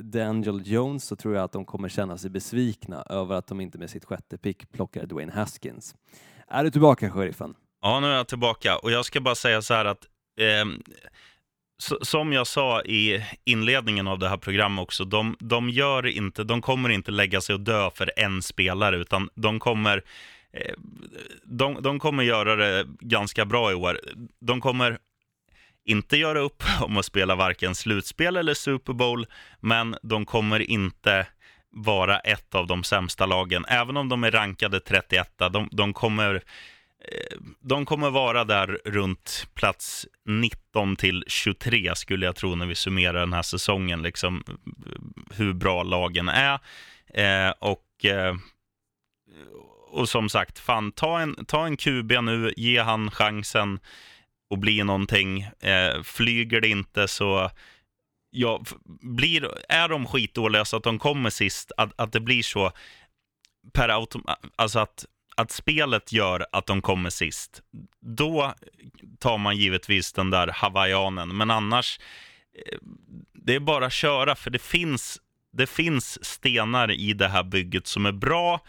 Daniel, 0.02 0.62
Jones 0.64 1.04
så 1.04 1.16
tror 1.16 1.34
jag 1.34 1.44
att 1.44 1.52
de 1.52 1.64
kommer 1.64 1.88
känna 1.88 2.18
sig 2.18 2.30
besvikna 2.30 3.02
över 3.02 3.34
att 3.34 3.46
de 3.46 3.60
inte 3.60 3.78
med 3.78 3.90
sitt 3.90 4.04
sjätte 4.04 4.38
pick 4.38 4.72
plockar 4.72 5.06
Dwayne 5.06 5.32
Haskins. 5.32 5.94
Är 6.48 6.64
du 6.64 6.70
tillbaka, 6.70 7.10
sheriffen? 7.10 7.54
Ja, 7.82 8.00
nu 8.00 8.06
är 8.06 8.16
jag 8.16 8.28
tillbaka 8.28 8.76
och 8.76 8.90
jag 8.90 9.04
ska 9.04 9.20
bara 9.20 9.34
säga 9.34 9.62
så 9.62 9.74
här 9.74 9.84
att 9.84 10.04
eh, 10.40 10.64
som 12.02 12.32
jag 12.32 12.46
sa 12.46 12.82
i 12.82 13.24
inledningen 13.44 14.06
av 14.08 14.18
det 14.18 14.28
här 14.28 14.36
programmet 14.36 14.82
också, 14.82 15.04
de, 15.04 15.36
de, 15.40 15.70
gör 15.70 16.06
inte, 16.06 16.44
de 16.44 16.62
kommer 16.62 16.88
inte 16.88 17.10
lägga 17.10 17.40
sig 17.40 17.54
och 17.54 17.60
dö 17.60 17.90
för 17.90 18.12
en 18.16 18.42
spelare, 18.42 18.96
utan 18.96 19.28
de 19.34 19.58
kommer, 19.58 20.02
eh, 20.52 20.74
de, 21.44 21.82
de 21.82 21.98
kommer 21.98 22.22
göra 22.22 22.56
det 22.56 22.86
ganska 23.00 23.44
bra 23.44 23.72
i 23.72 23.74
år. 23.74 24.00
De 24.40 24.60
kommer 24.60 24.98
inte 25.86 26.16
göra 26.16 26.38
upp 26.38 26.62
om 26.80 26.96
att 26.96 27.04
spela 27.04 27.34
varken 27.34 27.74
slutspel 27.74 28.36
eller 28.36 28.54
Super 28.54 28.92
Bowl, 28.92 29.26
men 29.60 29.96
de 30.02 30.26
kommer 30.26 30.70
inte 30.70 31.26
vara 31.70 32.18
ett 32.18 32.54
av 32.54 32.66
de 32.66 32.84
sämsta 32.84 33.26
lagen. 33.26 33.64
Även 33.68 33.96
om 33.96 34.08
de 34.08 34.24
är 34.24 34.30
rankade 34.30 34.80
31, 34.80 35.32
de, 35.52 35.68
de 35.72 35.92
kommer 35.92 36.34
eh, 36.34 37.38
de 37.60 37.86
kommer 37.86 38.10
vara 38.10 38.44
där 38.44 38.78
runt 38.84 39.48
plats 39.54 40.06
19 40.24 40.96
till 40.96 41.24
23 41.26 41.94
skulle 41.94 42.26
jag 42.26 42.36
tro 42.36 42.54
när 42.54 42.66
vi 42.66 42.74
summerar 42.74 43.20
den 43.20 43.32
här 43.32 43.42
säsongen, 43.42 44.02
liksom 44.02 44.44
hur 45.30 45.52
bra 45.52 45.82
lagen 45.82 46.28
är. 46.28 46.58
Eh, 47.14 47.54
och, 47.58 48.04
eh, 48.04 48.36
och 49.90 50.08
som 50.08 50.28
sagt, 50.28 50.58
fan, 50.58 50.92
ta 50.92 51.20
en, 51.20 51.44
ta 51.44 51.66
en 51.66 51.76
QB 51.76 52.12
nu, 52.22 52.52
ge 52.56 52.78
han 52.78 53.10
chansen 53.10 53.78
och 54.50 54.58
bli 54.58 54.84
någonting. 54.84 55.42
Eh, 55.42 56.02
flyger 56.02 56.60
det 56.60 56.68
inte 56.68 57.08
så 57.08 57.50
ja, 58.30 58.62
blir, 59.00 59.50
är 59.68 59.88
de 59.88 60.06
skitdåliga 60.06 60.64
så 60.64 60.76
att 60.76 60.82
de 60.82 60.98
kommer 60.98 61.30
sist, 61.30 61.72
att, 61.76 61.92
att 61.96 62.12
det 62.12 62.20
blir 62.20 62.42
så 62.42 62.72
per 63.72 63.88
autom 63.88 64.24
alltså 64.56 64.78
att 64.78 65.04
att 65.36 65.50
spelet 65.50 66.12
gör 66.12 66.46
att 66.52 66.66
de 66.66 66.82
kommer 66.82 67.10
sist, 67.10 67.62
då 68.00 68.54
tar 69.18 69.38
man 69.38 69.56
givetvis 69.56 70.12
den 70.12 70.30
där 70.30 70.48
hawaiianen. 70.48 71.36
Men 71.36 71.50
annars, 71.50 71.98
eh, 72.54 72.78
det 73.34 73.54
är 73.54 73.60
bara 73.60 73.86
att 73.86 73.92
köra, 73.92 74.34
för 74.34 74.50
det 74.50 74.62
finns, 74.62 75.20
det 75.52 75.66
finns 75.66 76.24
stenar 76.24 76.90
i 76.90 77.12
det 77.12 77.28
här 77.28 77.42
bygget 77.42 77.86
som 77.86 78.06
är 78.06 78.12
bra 78.12 78.60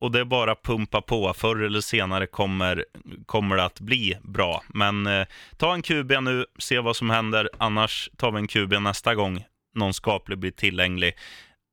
och 0.00 0.10
det 0.10 0.20
är 0.20 0.24
bara 0.24 0.54
pumpa 0.54 1.02
på. 1.02 1.34
Förr 1.34 1.62
eller 1.62 1.80
senare 1.80 2.26
kommer, 2.26 2.84
kommer 3.26 3.56
det 3.56 3.64
att 3.64 3.80
bli 3.80 4.16
bra. 4.22 4.62
Men 4.68 5.06
eh, 5.06 5.26
ta 5.56 5.74
en 5.74 5.82
QB 5.82 6.12
nu, 6.22 6.44
se 6.58 6.80
vad 6.80 6.96
som 6.96 7.10
händer. 7.10 7.48
Annars 7.58 8.10
tar 8.16 8.32
vi 8.32 8.38
en 8.38 8.48
QB 8.48 8.72
nästa 8.72 9.14
gång 9.14 9.44
någon 9.76 9.94
skaplig 9.94 10.38
blir 10.38 10.50
tillgänglig 10.50 11.14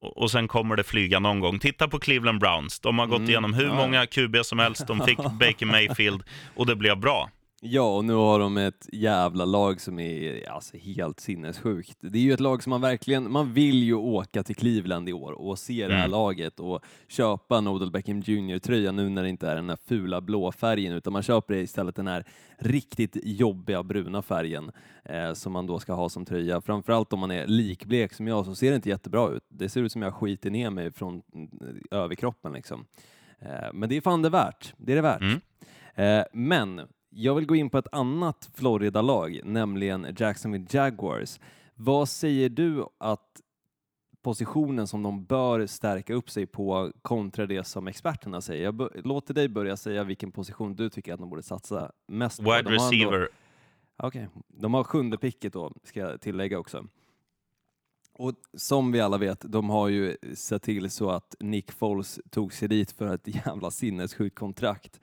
och 0.02 0.32
sen 0.32 0.48
kommer 0.48 0.76
det 0.76 0.84
flyga 0.84 1.20
någon 1.20 1.40
gång. 1.40 1.60
Titta 1.60 1.88
på 1.88 2.00
Cleveland 2.00 2.40
Browns. 2.40 2.80
De 2.80 3.00
har 3.00 3.06
gått 3.06 3.18
mm, 3.18 3.30
igenom 3.30 3.54
hur 3.54 3.68
ja. 3.68 3.74
många 3.74 4.06
QB 4.06 4.36
som 4.44 4.60
helst. 4.60 4.88
De 4.88 5.06
fick 5.06 5.18
Baker 5.40 5.66
Mayfield 5.66 6.24
och 6.56 6.66
det 6.66 6.76
blev 6.76 6.98
bra. 6.98 7.30
Ja, 7.66 7.98
och 7.98 8.06
nu 8.06 8.14
har 8.14 8.40
de 8.40 8.58
ett 8.58 8.90
jävla 8.92 9.46
lag 9.46 9.82
som 9.82 10.00
är 10.00 10.50
alltså, 10.50 10.78
helt 10.78 11.20
sinnessjukt. 11.20 11.98
Det 12.02 12.18
är 12.18 12.22
ju 12.22 12.34
ett 12.34 12.40
lag 12.40 12.64
som 12.64 12.70
man 12.70 12.82
verkligen, 12.82 13.32
man 13.32 13.54
vill 13.54 13.84
ju 13.84 13.94
åka 13.94 14.44
till 14.44 14.56
Cleveland 14.56 15.10
i 15.10 15.14
år 15.14 15.32
och 15.32 15.60
se 15.60 15.88
det 15.88 15.94
här 15.94 16.00
mm. 16.00 16.12
laget 16.12 16.60
och 16.60 16.84
köpa 17.08 17.58
en 17.58 17.68
Odell 17.68 17.92
Beckham 17.92 18.20
Jr-tröja 18.20 18.92
nu 18.92 19.10
när 19.10 19.24
det 19.24 19.30
inte 19.30 19.50
är 19.50 19.56
den 19.56 19.70
här 19.70 19.78
fula 19.86 20.22
blå 20.22 20.52
färgen 20.52 20.94
utan 20.94 21.14
man 21.14 21.24
köper 21.24 21.54
istället 21.54 21.96
den 21.96 22.08
här 22.08 22.26
riktigt 22.58 23.18
jobbiga 23.24 23.84
bruna 23.84 24.22
färgen 24.22 24.72
eh, 25.06 25.34
som 25.34 25.54
man 25.54 25.68
då 25.68 25.80
ska 25.80 25.94
ha 25.94 26.10
som 26.10 26.26
tröja. 26.26 26.62
Framförallt 26.62 27.14
om 27.14 27.20
man 27.20 27.32
är 27.32 27.48
likblek 27.48 28.14
som 28.14 28.28
jag 28.28 28.46
så 28.46 28.56
ser 28.56 28.70
det 28.70 28.76
inte 28.76 28.90
jättebra 28.90 29.30
ut. 29.30 29.44
Det 29.50 29.70
ser 29.70 29.82
ut 29.82 29.92
som 29.92 30.02
jag 30.02 30.14
skiter 30.14 30.50
ner 30.52 30.70
mig 30.70 30.92
från 30.92 31.22
mm, 31.36 31.50
överkroppen 31.92 32.54
liksom. 32.54 32.86
Eh, 33.40 33.74
men 33.74 33.90
det 33.90 33.98
är 33.98 34.02
fan 34.02 34.22
det 34.22 34.30
värt. 34.30 34.74
Det 34.78 34.92
är 34.92 34.96
det 34.96 35.02
värt. 35.02 35.22
Mm. 35.22 35.40
Eh, 35.96 36.26
men 36.34 36.82
jag 37.16 37.36
vill 37.36 37.46
gå 37.46 37.56
in 37.56 37.70
på 37.70 37.78
ett 37.78 37.88
annat 37.92 38.50
Florida-lag, 38.54 39.40
nämligen 39.44 40.16
Jacksonville 40.18 40.66
Jaguars. 40.70 41.40
Vad 41.76 42.10
säger 42.10 42.50
du 42.50 42.86
att 42.98 43.42
positionen 44.22 44.88
som 44.88 45.04
de 45.04 45.26
bör 45.26 45.66
stärka 45.66 46.14
upp 46.14 46.30
sig 46.30 46.46
på 46.46 46.92
kontra 47.02 47.46
det 47.46 47.64
som 47.64 47.88
experterna 47.88 48.42
säger? 48.42 48.64
Jag 48.64 49.06
låter 49.06 49.34
dig 49.34 49.48
börja 49.48 49.78
säga 49.78 50.04
vilken 50.04 50.32
position 50.32 50.76
du 50.76 50.90
tycker 50.90 51.14
att 51.14 51.20
de 51.20 51.30
borde 51.30 51.44
satsa 51.44 51.92
mest 52.08 52.44
på. 52.44 52.52
Wide 52.52 52.72
receiver. 52.72 53.30
Okej, 53.98 54.28
okay. 54.28 54.42
de 54.48 54.74
har 54.74 54.84
sjunde 54.84 55.18
picket 55.18 55.54
då, 55.54 55.74
ska 55.84 56.00
jag 56.00 56.22
tillägga 56.22 56.60
också. 56.60 56.88
Och 58.14 58.34
som 58.54 58.92
vi 58.92 59.02
alla 59.02 59.18
vet, 59.18 59.42
de 59.52 59.70
har 59.70 59.88
ju 59.88 60.18
sett 60.34 60.64
till 60.64 60.90
så 60.90 61.10
att 61.10 61.36
Nick 61.40 61.72
Foles 61.72 62.20
tog 62.30 62.54
sig 62.54 62.68
dit 62.68 62.92
för 62.92 63.16
ett 63.16 63.28
jävla 63.46 63.72
sinnessjukt 63.72 64.36
kontrakt 64.36 65.00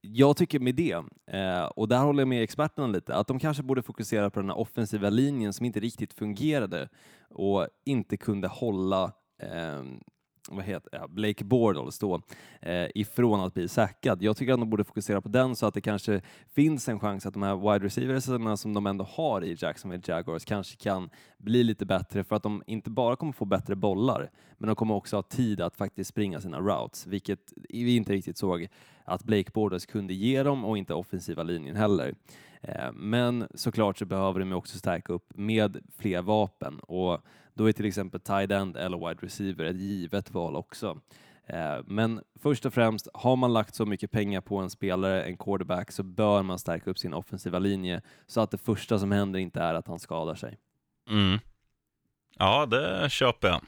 jag 0.00 0.36
tycker 0.36 0.60
med 0.60 0.74
det, 0.74 1.04
eh, 1.26 1.64
och 1.64 1.88
där 1.88 1.98
håller 1.98 2.20
jag 2.20 2.28
med 2.28 2.42
experterna 2.42 2.86
lite, 2.86 3.14
att 3.14 3.26
de 3.26 3.38
kanske 3.38 3.62
borde 3.62 3.82
fokusera 3.82 4.30
på 4.30 4.40
den 4.40 4.48
här 4.48 4.58
offensiva 4.58 5.10
linjen 5.10 5.52
som 5.52 5.66
inte 5.66 5.80
riktigt 5.80 6.12
fungerade 6.12 6.88
och 7.28 7.68
inte 7.84 8.16
kunde 8.16 8.48
hålla 8.48 9.12
ehm, 9.42 10.00
vad 10.48 10.64
heter, 10.64 10.90
ja, 10.92 11.08
Blake 11.08 11.44
Bortles 11.44 11.98
då, 11.98 12.20
eh, 12.60 12.86
ifrån 12.94 13.40
att 13.40 13.54
bli 13.54 13.68
säkrad. 13.68 14.22
Jag 14.22 14.36
tycker 14.36 14.52
att 14.52 14.60
de 14.60 14.70
borde 14.70 14.84
fokusera 14.84 15.20
på 15.20 15.28
den 15.28 15.56
så 15.56 15.66
att 15.66 15.74
det 15.74 15.80
kanske 15.80 16.20
finns 16.54 16.88
en 16.88 17.00
chans 17.00 17.26
att 17.26 17.34
de 17.34 17.42
här 17.42 17.56
wide 17.56 17.86
receivers 17.86 18.60
som 18.60 18.74
de 18.74 18.86
ändå 18.86 19.04
har 19.04 19.44
i 19.44 19.56
Jacksonville 19.58 20.02
Jaguars 20.06 20.44
kanske 20.44 20.76
kan 20.76 21.10
bli 21.38 21.64
lite 21.64 21.86
bättre 21.86 22.24
för 22.24 22.36
att 22.36 22.42
de 22.42 22.62
inte 22.66 22.90
bara 22.90 23.16
kommer 23.16 23.32
få 23.32 23.44
bättre 23.44 23.76
bollar, 23.76 24.30
men 24.58 24.66
de 24.66 24.76
kommer 24.76 24.94
också 24.94 25.16
ha 25.16 25.22
tid 25.22 25.60
att 25.60 25.76
faktiskt 25.76 26.10
springa 26.10 26.40
sina 26.40 26.60
routes, 26.60 27.06
vilket 27.06 27.52
vi 27.68 27.96
inte 27.96 28.12
riktigt 28.12 28.38
såg 28.38 28.68
att 29.04 29.24
Blake 29.24 29.50
Bortles 29.54 29.86
kunde 29.86 30.14
ge 30.14 30.42
dem 30.42 30.64
och 30.64 30.78
inte 30.78 30.94
offensiva 30.94 31.42
linjen 31.42 31.76
heller. 31.76 32.14
Eh, 32.62 32.92
men 32.92 33.48
såklart 33.54 33.98
så 33.98 34.04
behöver 34.04 34.40
de 34.40 34.52
också 34.52 34.78
stärka 34.78 35.12
upp 35.12 35.32
med 35.34 35.76
fler 35.98 36.22
vapen 36.22 36.80
och 36.80 37.24
då 37.54 37.68
är 37.68 37.72
till 37.72 37.86
exempel 37.86 38.20
tight 38.20 38.50
end 38.50 38.76
eller 38.76 39.08
wide 39.08 39.26
receiver 39.26 39.64
ett 39.64 39.76
givet 39.76 40.30
val 40.30 40.56
också. 40.56 41.00
Eh, 41.46 41.78
men 41.84 42.20
först 42.42 42.66
och 42.66 42.74
främst, 42.74 43.08
har 43.14 43.36
man 43.36 43.52
lagt 43.52 43.74
så 43.74 43.86
mycket 43.86 44.10
pengar 44.10 44.40
på 44.40 44.56
en 44.56 44.70
spelare, 44.70 45.24
en 45.24 45.36
quarterback, 45.36 45.92
så 45.92 46.02
bör 46.02 46.42
man 46.42 46.58
stärka 46.58 46.90
upp 46.90 46.98
sin 46.98 47.14
offensiva 47.14 47.58
linje 47.58 48.02
så 48.26 48.40
att 48.40 48.50
det 48.50 48.58
första 48.58 48.98
som 48.98 49.12
händer 49.12 49.38
inte 49.38 49.60
är 49.60 49.74
att 49.74 49.86
han 49.86 49.98
skadar 49.98 50.34
sig. 50.34 50.58
Mm. 51.10 51.38
Ja, 52.38 52.66
det 52.66 53.10
köper 53.10 53.48
jag. 53.48 53.60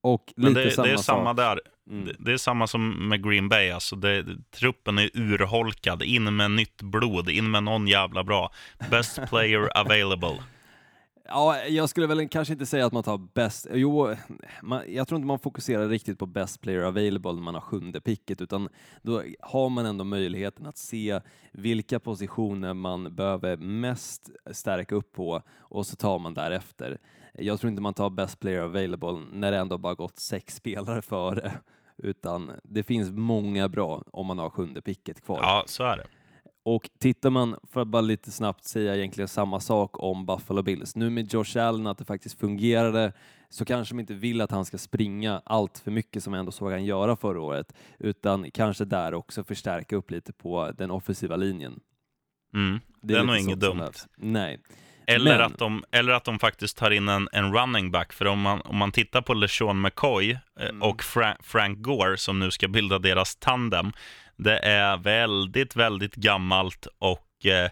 Och 0.00 0.32
Men 0.36 0.54
det, 0.54 0.76
det 0.76 0.92
är 0.92 0.96
samma 0.96 1.34
där. 1.34 1.60
Mm. 1.88 2.04
Det, 2.04 2.16
det, 2.18 2.32
är 2.32 2.36
samma 2.36 2.66
som 2.66 3.08
med 3.08 3.24
Green 3.24 3.48
Bay. 3.48 3.70
Alltså 3.70 3.96
det, 3.96 4.24
truppen 4.50 4.98
är 4.98 5.10
urholkad. 5.14 6.02
In 6.02 6.36
med 6.36 6.50
nytt 6.50 6.82
blod. 6.82 7.30
In 7.30 7.50
med 7.50 7.62
någon 7.62 7.88
jävla 7.88 8.24
bra. 8.24 8.52
Best 8.90 9.20
player 9.28 9.78
available. 9.78 10.42
Ja, 11.30 11.64
jag 11.64 11.88
skulle 11.88 12.06
väl 12.06 12.28
kanske 12.28 12.52
inte 12.52 12.66
säga 12.66 12.86
att 12.86 12.92
man 12.92 13.02
tar 13.02 13.18
bäst, 13.18 13.66
jo, 13.72 14.14
man, 14.62 14.82
jag 14.88 15.08
tror 15.08 15.16
inte 15.16 15.26
man 15.26 15.38
fokuserar 15.38 15.88
riktigt 15.88 16.18
på 16.18 16.26
best 16.26 16.60
player 16.60 16.82
available 16.82 17.32
när 17.32 17.40
man 17.40 17.54
har 17.54 17.60
sjunde 17.60 18.00
picket, 18.00 18.40
utan 18.40 18.68
då 19.02 19.22
har 19.40 19.68
man 19.68 19.86
ändå 19.86 20.04
möjligheten 20.04 20.66
att 20.66 20.76
se 20.76 21.20
vilka 21.52 22.00
positioner 22.00 22.74
man 22.74 23.14
behöver 23.14 23.56
mest 23.56 24.30
stärka 24.50 24.94
upp 24.94 25.12
på 25.12 25.42
och 25.58 25.86
så 25.86 25.96
tar 25.96 26.18
man 26.18 26.34
därefter. 26.34 26.98
Jag 27.34 27.60
tror 27.60 27.70
inte 27.70 27.82
man 27.82 27.94
tar 27.94 28.10
best 28.10 28.40
player 28.40 28.60
available 28.60 29.22
när 29.32 29.50
det 29.52 29.58
ändå 29.58 29.78
bara 29.78 29.94
gått 29.94 30.18
sex 30.18 30.54
spelare 30.54 31.02
före, 31.02 31.52
utan 31.98 32.50
det 32.64 32.82
finns 32.82 33.10
många 33.10 33.68
bra 33.68 34.02
om 34.12 34.26
man 34.26 34.38
har 34.38 34.50
sjunde 34.50 34.82
picket 34.82 35.20
kvar. 35.20 35.38
Ja, 35.42 35.64
så 35.66 35.84
är 35.84 35.96
det. 35.96 36.06
Och 36.62 36.90
tittar 36.98 37.30
man, 37.30 37.56
för 37.72 37.80
att 37.80 37.88
bara 37.88 38.02
lite 38.02 38.30
snabbt 38.30 38.64
säga 38.64 38.96
egentligen 38.96 39.28
samma 39.28 39.60
sak 39.60 40.02
om 40.02 40.26
Buffalo 40.26 40.62
Bills, 40.62 40.96
nu 40.96 41.10
med 41.10 41.32
Josh 41.34 41.58
Allen, 41.58 41.86
att 41.86 41.98
det 41.98 42.04
faktiskt 42.04 42.38
fungerade, 42.38 43.12
så 43.48 43.64
kanske 43.64 43.94
de 43.94 44.00
inte 44.00 44.14
vill 44.14 44.40
att 44.40 44.50
han 44.50 44.64
ska 44.64 44.78
springa 44.78 45.42
allt 45.44 45.78
för 45.78 45.90
mycket 45.90 46.22
som 46.22 46.32
jag 46.32 46.40
ändå 46.40 46.52
såg 46.52 46.70
han 46.70 46.84
göra 46.84 47.16
förra 47.16 47.40
året, 47.40 47.72
utan 47.98 48.50
kanske 48.50 48.84
där 48.84 49.14
också 49.14 49.44
förstärka 49.44 49.96
upp 49.96 50.10
lite 50.10 50.32
på 50.32 50.72
den 50.78 50.90
offensiva 50.90 51.36
linjen. 51.36 51.80
Mm. 52.54 52.80
Det 53.00 53.14
är, 53.14 53.16
det 53.16 53.22
är 53.22 53.26
nog 53.26 53.36
inget 53.36 53.60
dumt. 53.60 53.92
Nej. 54.16 54.60
Eller, 55.08 55.38
Men- 55.38 55.46
att 55.46 55.58
de, 55.58 55.84
eller 55.92 56.12
att 56.12 56.24
de 56.24 56.38
faktiskt 56.38 56.76
tar 56.78 56.90
in 56.90 57.08
en, 57.08 57.28
en 57.32 57.52
running 57.54 57.90
back. 57.90 58.12
För 58.12 58.24
om 58.26 58.40
man, 58.40 58.60
om 58.60 58.76
man 58.76 58.92
tittar 58.92 59.20
på 59.22 59.34
LeSean 59.34 59.80
McCoy 59.80 60.30
eh, 60.30 60.68
Mm. 60.68 60.82
och 60.82 61.02
Fra 61.02 61.36
Frank 61.42 61.78
Gore 61.78 62.16
som 62.16 62.38
nu 62.38 62.50
ska 62.50 62.68
bilda 62.68 62.98
deras 62.98 63.36
tandem. 63.36 63.92
Det 64.36 64.58
är 64.58 64.96
väldigt, 64.96 65.76
väldigt 65.76 66.14
gammalt 66.14 66.86
och 66.98 67.46
eh, 67.46 67.70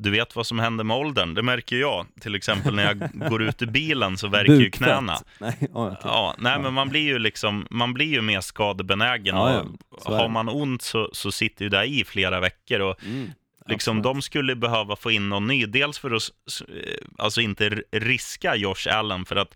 du 0.00 0.10
vet 0.10 0.36
vad 0.36 0.46
som 0.46 0.58
händer 0.58 0.84
med 0.84 0.96
åldern. 0.96 1.34
Det 1.34 1.42
märker 1.42 1.76
jag. 1.76 2.06
Till 2.20 2.34
exempel 2.34 2.74
när 2.74 2.84
jag 2.84 3.10
går 3.30 3.42
ut 3.42 3.62
ur 3.62 3.66
bilen 3.66 4.16
så 4.18 4.28
verkar 4.28 4.52
ju 4.52 4.70
knäna. 4.70 5.18
Nej, 5.38 5.56
ja, 5.60 5.66
okej. 5.86 5.96
Ja, 6.04 6.34
nej, 6.38 6.58
men 6.60 6.74
man 6.74 6.88
blir 6.88 7.00
ju 7.00 7.18
liksom, 7.18 7.66
man 7.70 7.94
blir 7.94 8.06
ju 8.06 8.20
mer 8.22 8.40
skadebenägen. 8.40 9.36
Ja, 9.36 9.64
ja, 10.04 10.16
har 10.16 10.28
man 10.28 10.48
ont 10.48 10.82
så, 10.82 11.10
så 11.12 11.32
sitter 11.32 11.64
ju 11.64 11.68
det 11.68 11.84
i 11.84 12.04
flera 12.04 12.40
veckor. 12.40 12.80
Och 12.80 13.04
Mm, 13.04 13.30
liksom, 13.68 14.02
de 14.02 14.22
skulle 14.22 14.56
behöva 14.56 14.96
få 14.96 15.10
in 15.10 15.28
någon 15.28 15.46
ny. 15.46 15.66
Dels 15.66 15.98
för 15.98 16.10
att 16.10 16.22
eh, 16.68 16.94
alltså 17.18 17.40
inte 17.40 17.82
riska 17.92 18.56
Josh 18.56 18.88
Allen, 18.90 19.24
för 19.24 19.36
att 19.36 19.54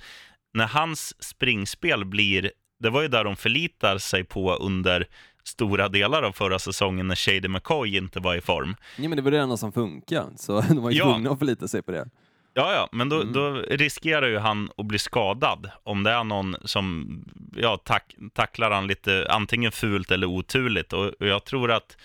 när 0.54 0.66
hans 0.66 1.22
springspel 1.24 2.04
blir, 2.04 2.50
det 2.80 2.90
var 2.90 3.02
ju 3.02 3.08
där 3.08 3.24
de 3.24 3.36
förlitar 3.36 3.98
sig 3.98 4.24
på 4.24 4.54
under 4.54 5.06
stora 5.44 5.88
delar 5.88 6.22
av 6.22 6.32
förra 6.32 6.58
säsongen 6.58 7.08
när 7.08 7.14
Shady 7.16 7.48
McCoy 7.48 7.96
inte 7.96 8.20
var 8.20 8.34
i 8.34 8.40
form. 8.40 8.76
Ja, 8.96 9.08
men 9.08 9.16
det 9.16 9.22
var 9.22 9.30
det 9.30 9.38
enda 9.38 9.56
som 9.56 9.72
funkade, 9.72 10.38
så 10.38 10.60
de 10.68 10.82
var 10.82 10.90
ju 10.90 10.98
Ja. 10.98 11.04
tvungna 11.04 11.30
att 11.30 11.38
förlita 11.38 11.68
sig 11.68 11.82
på 11.82 11.92
det. 11.92 12.08
Ja, 12.54 12.72
ja, 12.72 12.88
men 12.92 13.08
då, 13.08 13.20
Mm. 13.20 13.32
då 13.32 13.50
riskerar 13.54 14.26
ju 14.28 14.38
han 14.38 14.70
att 14.76 14.86
bli 14.86 14.98
skadad 14.98 15.70
om 15.82 16.02
det 16.02 16.10
är 16.10 16.24
någon 16.24 16.56
som 16.64 17.08
ja, 17.56 17.76
tack, 17.84 18.16
tacklar 18.34 18.70
han 18.70 18.86
lite 18.86 19.26
antingen 19.30 19.72
fult 19.72 20.10
eller 20.10 20.26
oturligt. 20.26 20.92
Och, 20.92 21.06
och 21.06 21.26
jag 21.26 21.44
tror 21.44 21.70
att 21.72 21.96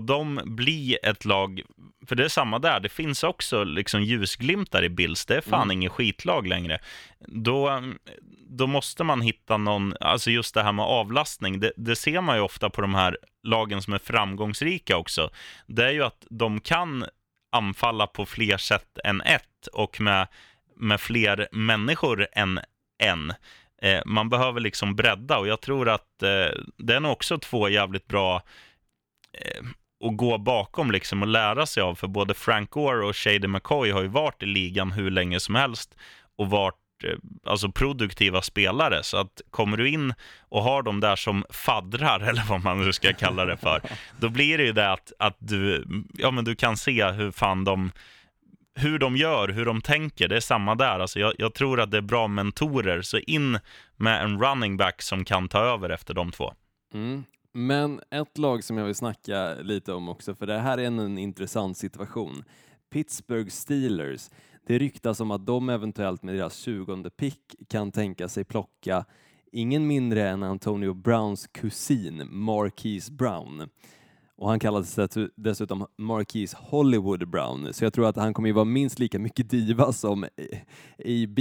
de 0.00 0.40
bli 0.44 0.98
ett 1.02 1.24
lag, 1.24 1.62
för 2.06 2.16
det 2.16 2.24
är 2.24 2.28
samma 2.28 2.58
där, 2.58 2.80
det 2.80 2.88
finns 2.88 3.24
också 3.24 3.64
liksom 3.64 4.02
ljusglimtar 4.02 4.84
i 4.84 4.88
Bills, 4.88 5.26
det 5.26 5.36
är 5.36 5.40
fan 5.40 5.62
Mm. 5.62 5.70
inget 5.70 5.92
skitlag 5.92 6.46
längre. 6.46 6.78
Då, 7.26 7.82
då 8.48 8.66
måste 8.66 9.04
man 9.04 9.20
hitta 9.20 9.56
någon, 9.56 9.94
alltså 10.00 10.30
just 10.30 10.54
det 10.54 10.62
här 10.62 10.72
med 10.72 10.84
avlastning, 10.84 11.60
det, 11.60 11.72
det 11.76 11.96
ser 11.96 12.20
man 12.20 12.36
ju 12.36 12.42
ofta 12.42 12.70
på 12.70 12.80
de 12.80 12.94
här 12.94 13.18
lagen 13.42 13.82
som 13.82 13.92
är 13.92 13.98
framgångsrika 13.98 14.96
också. 14.96 15.30
Det 15.66 15.84
är 15.84 15.90
ju 15.90 16.02
att 16.04 16.26
de 16.30 16.60
kan 16.60 17.04
anfalla 17.52 18.06
på 18.06 18.26
fler 18.26 18.56
sätt 18.56 18.98
än 19.04 19.20
ett 19.20 19.66
och 19.72 20.00
med, 20.00 20.28
med 20.76 21.00
fler 21.00 21.48
människor 21.52 22.28
än 22.32 22.60
en. 22.98 23.32
Eh, 23.82 24.00
man 24.06 24.28
behöver 24.28 24.60
liksom 24.60 24.96
bredda 24.96 25.38
och 25.38 25.48
jag 25.48 25.60
tror 25.60 25.88
att 25.88 26.22
eh, 26.22 26.60
det 26.76 26.94
är 26.94 27.00
nog 27.00 27.12
också 27.12 27.38
två 27.38 27.68
jävligt 27.68 28.06
bra 28.06 28.42
Eh, 29.32 29.62
att 30.04 30.16
gå 30.16 30.38
bakom 30.38 30.90
liksom 30.90 31.22
och 31.22 31.28
lära 31.28 31.66
sig 31.66 31.82
av. 31.82 31.94
För 31.94 32.08
både 32.08 32.34
Frank 32.34 32.70
Gore 32.70 33.06
och 33.06 33.16
Shady 33.16 33.46
McCoy 33.46 33.90
har 33.90 34.02
ju 34.02 34.08
varit 34.08 34.42
i 34.42 34.46
ligan 34.46 34.92
hur 34.92 35.10
länge 35.10 35.40
som 35.40 35.54
helst 35.54 35.96
och 36.38 36.50
varit 36.50 37.04
eh, 37.04 37.16
alltså 37.46 37.72
produktiva 37.72 38.42
spelare. 38.42 39.02
Så 39.02 39.16
att 39.16 39.40
kommer 39.50 39.76
du 39.76 39.88
in 39.88 40.14
och 40.40 40.62
har 40.62 40.82
dem 40.82 41.00
där 41.00 41.16
som 41.16 41.44
faddrar, 41.50 42.20
eller 42.28 42.42
vad 42.48 42.64
man 42.64 42.84
nu 42.84 42.92
ska 42.92 43.12
kalla 43.12 43.44
det 43.44 43.56
för, 43.56 43.82
då 44.20 44.28
blir 44.28 44.58
det 44.58 44.64
ju 44.64 44.72
det 44.72 44.92
att, 44.92 45.12
att 45.18 45.36
du, 45.38 45.84
ja, 46.14 46.30
men 46.30 46.44
du 46.44 46.54
kan 46.54 46.76
se 46.76 47.10
hur 47.10 47.30
fan 47.30 47.64
de 47.64 47.92
hur 48.74 48.98
de 48.98 49.16
gör, 49.16 49.48
hur 49.48 49.64
de 49.64 49.80
tänker, 49.80 50.28
det 50.28 50.36
är 50.36 50.40
samma 50.40 50.74
där. 50.74 51.00
Alltså 51.00 51.20
jag, 51.20 51.32
jag 51.38 51.54
tror 51.54 51.80
att 51.80 51.90
det 51.90 51.96
är 51.96 52.02
bra 52.02 52.28
mentorer, 52.28 53.02
så 53.02 53.18
in 53.18 53.58
med 53.96 54.22
en 54.22 54.42
running 54.42 54.76
back 54.76 55.02
som 55.02 55.24
kan 55.24 55.48
ta 55.48 55.58
över 55.58 55.90
efter 55.90 56.14
de 56.14 56.32
två. 56.32 56.54
Mm. 56.94 57.24
Men 57.52 58.00
ett 58.10 58.38
lag 58.38 58.64
som 58.64 58.78
jag 58.78 58.84
vill 58.84 58.94
snacka 58.94 59.54
lite 59.54 59.92
om 59.92 60.08
också, 60.08 60.34
för 60.34 60.46
det 60.46 60.58
här 60.58 60.78
är 60.78 60.84
en, 60.84 60.98
en 60.98 61.18
intressant 61.18 61.76
situation. 61.76 62.44
Pittsburgh 62.90 63.50
Steelers. 63.50 64.30
Det 64.66 64.78
ryktas 64.78 65.20
om 65.20 65.30
att 65.30 65.46
de 65.46 65.68
eventuellt 65.68 66.22
med 66.22 66.34
deras 66.34 66.56
20 66.56 67.10
pick 67.10 67.54
kan 67.68 67.92
tänka 67.92 68.28
sig 68.28 68.44
plocka 68.44 69.04
ingen 69.52 69.86
mindre 69.86 70.28
än 70.28 70.42
Antonio 70.42 70.94
Browns 70.94 71.46
kusin 71.46 72.22
Marquise 72.30 73.12
Brown. 73.12 73.68
Och 74.36 74.48
han 74.48 74.58
kallades 74.58 74.98
dessutom 75.36 75.86
Marquise 75.98 76.56
Hollywood 76.60 77.28
Brown, 77.28 77.72
så 77.72 77.84
jag 77.84 77.92
tror 77.92 78.08
att 78.08 78.16
han 78.16 78.34
kommer 78.34 78.48
ju 78.48 78.52
vara 78.52 78.64
minst 78.64 78.98
lika 78.98 79.18
mycket 79.18 79.50
diva 79.50 79.92
som 79.92 80.24
AB. 80.98 81.38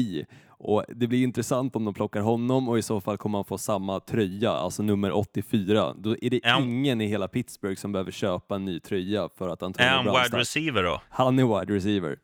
Och 0.64 0.84
det 0.96 1.08
blir 1.08 1.24
intressant 1.24 1.76
om 1.76 1.86
de 1.86 1.94
plockar 1.94 2.22
honom 2.22 2.70
och 2.70 2.78
i 2.80 2.82
så 2.82 3.02
fall 3.02 3.18
kommer 3.18 3.38
han 3.38 3.46
få 3.46 3.58
samma 3.58 4.00
tröja, 4.00 4.52
alltså 4.52 4.84
nummer 4.84 5.12
84. 5.12 5.94
Då 5.98 6.16
är 6.22 6.30
det 6.30 6.42
han- 6.44 6.64
ingen 6.64 7.02
i 7.02 7.06
hela 7.08 7.28
Pittsburgh 7.28 7.76
som 7.80 7.92
behöver 7.92 8.12
köpa 8.12 8.56
en 8.56 8.66
ny 8.66 8.80
tröja 8.80 9.30
för 9.38 9.50
att 9.50 9.64
Antonio 9.64 9.88
Är 9.90 9.94
han 9.96 10.04
Brown 10.04 10.16
wide 10.16 10.26
startar. 10.26 10.40
receiver 10.40 10.84
då? 10.84 11.02
Han 11.10 11.40
är 11.40 11.60
wide 11.60 11.74
receiver. 11.76 12.18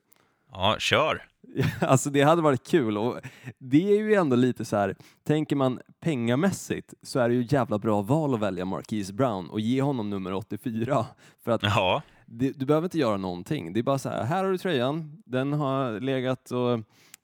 Ja, 0.51 0.75
kör. 0.79 1.21
Alltså 1.81 2.09
det 2.09 2.21
hade 2.21 2.41
varit 2.41 2.67
kul 2.67 2.97
och 2.97 3.17
det 3.59 3.91
är 3.97 4.01
ju 4.03 4.13
ändå 4.13 4.35
lite 4.35 4.65
så 4.65 4.75
här, 4.77 4.95
tänker 5.27 5.55
man 5.55 5.79
pengamässigt 6.01 6.93
så 7.03 7.19
är 7.19 7.29
det 7.29 7.35
ju 7.35 7.47
jävla 7.49 7.79
bra 7.79 8.01
val 8.01 8.33
att 8.33 8.39
välja 8.39 8.65
Marquise 8.65 9.13
Brown 9.13 9.49
och 9.49 9.59
ge 9.59 9.81
honom 9.81 10.09
nummer 10.09 10.33
84 10.33 11.05
för 11.43 11.51
att 11.51 11.63
Ja, 11.63 12.01
det, 12.25 12.51
du 12.59 12.65
behöver 12.65 12.85
inte 12.85 12.97
göra 12.97 13.17
någonting. 13.17 13.73
Det 13.73 13.79
är 13.79 13.83
bara 13.83 13.97
så 13.97 14.09
här, 14.09 14.23
här 14.23 14.43
har 14.43 14.51
du 14.51 14.57
tröjan, 14.57 15.21
den 15.25 15.53
har 15.53 15.99
legat 15.99 16.51
och 16.51 16.79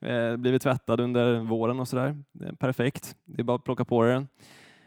eh, 0.05 0.35
blivit 0.37 0.61
tvättad 0.61 0.99
under 0.99 1.39
våren 1.39 1.79
och 1.79 1.87
sådär. 1.87 2.15
Perfekt, 2.59 3.15
det 3.25 3.41
är 3.41 3.43
bara 3.43 3.55
att 3.55 3.63
plocka 3.63 3.85
på 3.85 4.03
den. 4.03 4.27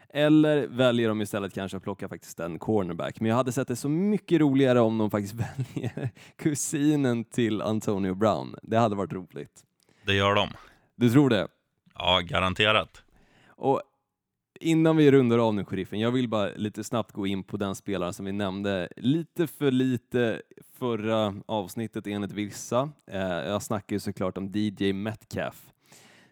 Eller 0.09 0.67
väljer 0.67 1.09
de 1.09 1.21
istället 1.21 1.53
kanske 1.53 1.77
att 1.77 1.83
plocka 1.83 2.09
faktiskt 2.09 2.39
en 2.39 2.59
cornerback. 2.59 3.19
Men 3.19 3.29
jag 3.29 3.35
hade 3.35 3.51
sett 3.51 3.67
det 3.67 3.75
så 3.75 3.89
mycket 3.89 4.39
roligare 4.39 4.79
om 4.79 4.97
de 4.97 5.11
faktiskt 5.11 5.33
väljer 5.75 6.09
kusinen 6.35 7.23
till 7.23 7.61
Antonio 7.61 8.13
Brown. 8.15 8.55
Det 8.63 8.77
hade 8.77 8.95
varit 8.95 9.13
roligt. 9.13 9.63
det 10.05 10.13
gör 10.13 10.35
de. 10.35 10.49
Du 10.95 11.09
tror 11.09 11.29
det? 11.29 11.47
Ja, 11.95 12.19
garanterat. 12.23 13.03
Och 13.47 13.81
innan 14.59 14.97
vi 14.97 15.11
rundar 15.11 15.37
av 15.37 15.55
nu, 15.55 15.65
sheriffen, 15.65 15.99
jag 15.99 16.11
vill 16.11 16.29
bara 16.29 16.49
lite 16.55 16.83
snabbt 16.83 17.11
gå 17.11 17.27
in 17.27 17.43
på 17.43 17.57
den 17.57 17.75
spelaren 17.75 18.13
som 18.13 18.25
vi 18.25 18.31
nämnde 18.31 18.89
lite 18.97 19.47
för 19.47 19.71
lite 19.71 20.41
förra 20.73 21.35
avsnittet 21.45 22.07
enligt 22.07 22.31
vissa. 22.31 22.89
Eh, 23.07 23.21
jag 23.21 23.63
snackar 23.63 23.95
ju 23.95 23.99
såklart 23.99 24.37
om 24.37 24.51
DJ 24.53 24.93
Metcalf. 24.93 25.73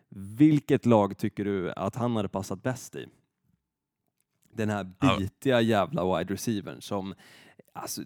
Vilket 0.10 0.86
lag 0.86 1.18
tycker 1.18 1.46
du 1.46 1.72
att 1.72 1.96
han 1.96 2.16
hade 2.16 2.30
passat 2.30 2.64
bäst 2.64 2.96
i? 2.96 3.08
Den 4.54 4.70
här 4.70 4.84
bitiga 4.84 5.62
jävla 5.62 6.18
wide 6.18 6.34
receivern 6.34 6.82
som, 6.82 7.14
alltså, 7.74 8.02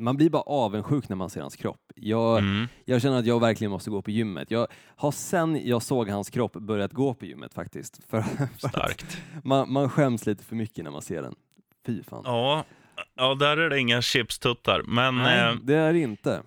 man 0.00 0.16
blir 0.16 0.30
bara 0.30 0.42
avundsjuk 0.42 1.08
när 1.08 1.16
man 1.16 1.30
ser 1.30 1.40
hans 1.40 1.56
kropp. 1.56 1.92
Jag, 1.96 2.38
Mm. 2.38 2.66
jag 2.84 3.02
känner 3.02 3.18
att 3.18 3.26
jag 3.26 3.40
verkligen 3.40 3.70
måste 3.70 3.90
gå 3.90 4.02
på 4.02 4.10
gymmet. 4.10 4.50
Jag 4.50 4.66
har 4.96 5.10
sen 5.12 5.66
jag 5.68 5.82
såg 5.82 6.08
hans 6.08 6.30
kropp 6.30 6.52
börjat 6.52 6.92
gå 6.92 7.14
på 7.14 7.26
gymmet 7.26 7.54
faktiskt. 7.54 8.00
För, 8.08 8.24
Starkt. 8.58 9.18
man, 9.44 9.72
man 9.72 9.88
skäms 9.90 10.26
lite 10.26 10.44
för 10.44 10.56
mycket 10.56 10.84
när 10.84 10.90
man 10.90 11.02
ser 11.02 11.22
den. 11.22 11.34
Fy 11.86 12.02
fan. 12.02 12.22
Ja, 12.24 12.64
ja, 13.16 13.34
där 13.34 13.56
är 13.56 13.70
det 13.70 13.78
inga 13.80 14.02
chipstuttar. 14.02 14.82
Men 14.86 15.16
Nej, 15.16 15.48
eh, 15.50 15.54
det 15.62 15.74
är 15.74 15.92
det 15.92 15.98
inte. 15.98 16.42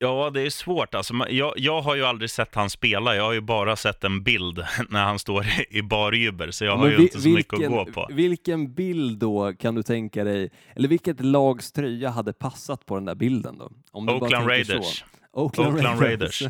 Ja, 0.00 0.30
det 0.30 0.40
är 0.42 0.50
svårt. 0.50 0.94
Alltså, 0.94 1.14
jag, 1.28 1.52
jag 1.56 1.80
har 1.82 1.94
ju 1.96 2.04
aldrig 2.04 2.30
sett 2.30 2.54
han 2.54 2.70
spela. 2.70 3.16
Jag 3.16 3.22
har 3.24 3.32
ju 3.32 3.40
bara 3.40 3.76
sett 3.76 4.04
en 4.04 4.22
bild 4.22 4.58
när 4.88 5.04
han 5.04 5.18
står 5.18 5.46
i, 5.70 5.82
barjubel, 5.82 6.52
så 6.52 6.64
jag 6.64 6.76
har 6.76 6.82
Men 6.82 6.90
ju 6.90 6.96
vi- 6.96 7.02
inte 7.02 7.20
så 7.20 7.28
mycket 7.28 7.52
att 7.52 7.66
gå 7.68 7.84
på. 7.84 8.08
Vilken 8.10 8.74
bild 8.74 9.18
då 9.18 9.52
kan 9.54 9.74
du 9.74 9.82
tänka 9.82 10.24
dig, 10.24 10.50
eller 10.74 10.88
vilket 10.88 11.20
lags 11.24 11.72
tröja 11.72 12.10
hade 12.10 12.32
passat 12.32 12.86
på 12.86 12.94
den 12.94 13.04
där 13.04 13.14
bilden 13.14 13.58
då? 13.58 13.70
Om 13.92 14.06
du 14.06 14.12
Oakland 14.12 14.30
tänker 14.48 14.64
så. 14.64 14.72
Raiders. 14.72 15.04
Oakland, 15.32 15.74
Oakland 15.74 16.00
Raiders. 16.00 16.42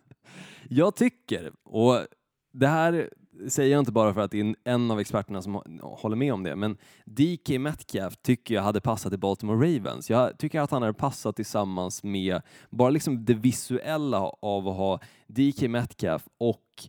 jag 0.68 0.96
tycker, 0.96 1.50
och 1.64 2.06
det 2.52 2.66
här 2.66 3.10
säger 3.48 3.72
jag 3.72 3.78
inte 3.78 3.92
bara 3.92 4.14
för 4.14 4.20
att 4.20 4.30
det 4.30 4.40
är 4.40 4.54
en 4.64 4.90
av 4.90 5.00
experterna 5.00 5.42
som 5.42 5.62
håller 5.82 6.16
med 6.16 6.32
om 6.32 6.42
det, 6.42 6.56
men 6.56 6.76
DK 7.04 7.58
Metcalf 7.58 8.16
tycker 8.22 8.54
jag 8.54 8.62
hade 8.62 8.80
passat 8.80 9.12
i 9.12 9.16
Baltimore 9.16 9.76
Ravens. 9.76 10.10
Jag 10.10 10.38
tycker 10.38 10.60
att 10.60 10.70
han 10.70 10.82
hade 10.82 10.94
passat 10.94 11.36
tillsammans 11.36 12.02
med 12.02 12.40
bara 12.70 12.90
liksom 12.90 13.24
det 13.24 13.34
visuella 13.34 14.18
av 14.42 14.68
att 14.68 14.76
ha 14.76 15.00
DK 15.26 15.62
Metcalf 15.62 16.22
och 16.38 16.88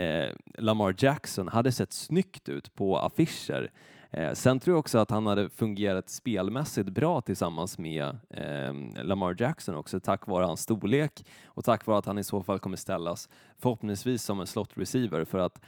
eh, 0.00 0.30
Lamar 0.58 0.94
Jackson 0.98 1.48
hade 1.48 1.72
sett 1.72 1.92
snyggt 1.92 2.48
ut 2.48 2.74
på 2.74 2.98
affischer. 2.98 3.70
Eh, 4.12 4.32
sen 4.32 4.60
tror 4.60 4.74
jag 4.74 4.78
också 4.78 4.98
att 4.98 5.10
han 5.10 5.26
hade 5.26 5.50
fungerat 5.50 6.08
spelmässigt 6.08 6.88
bra 6.88 7.20
tillsammans 7.20 7.78
med 7.78 8.18
eh, 8.30 9.04
Lamar 9.04 9.36
Jackson 9.38 9.74
också 9.74 10.00
tack 10.00 10.26
vare 10.26 10.44
hans 10.44 10.60
storlek 10.60 11.26
och 11.44 11.64
tack 11.64 11.86
vare 11.86 11.98
att 11.98 12.06
han 12.06 12.18
i 12.18 12.24
så 12.24 12.42
fall 12.42 12.58
kommer 12.58 12.76
ställas 12.76 13.28
förhoppningsvis 13.58 14.22
som 14.22 14.40
en 14.40 14.46
slot 14.46 14.70
receiver 14.74 15.24
för 15.24 15.38
att 15.38 15.60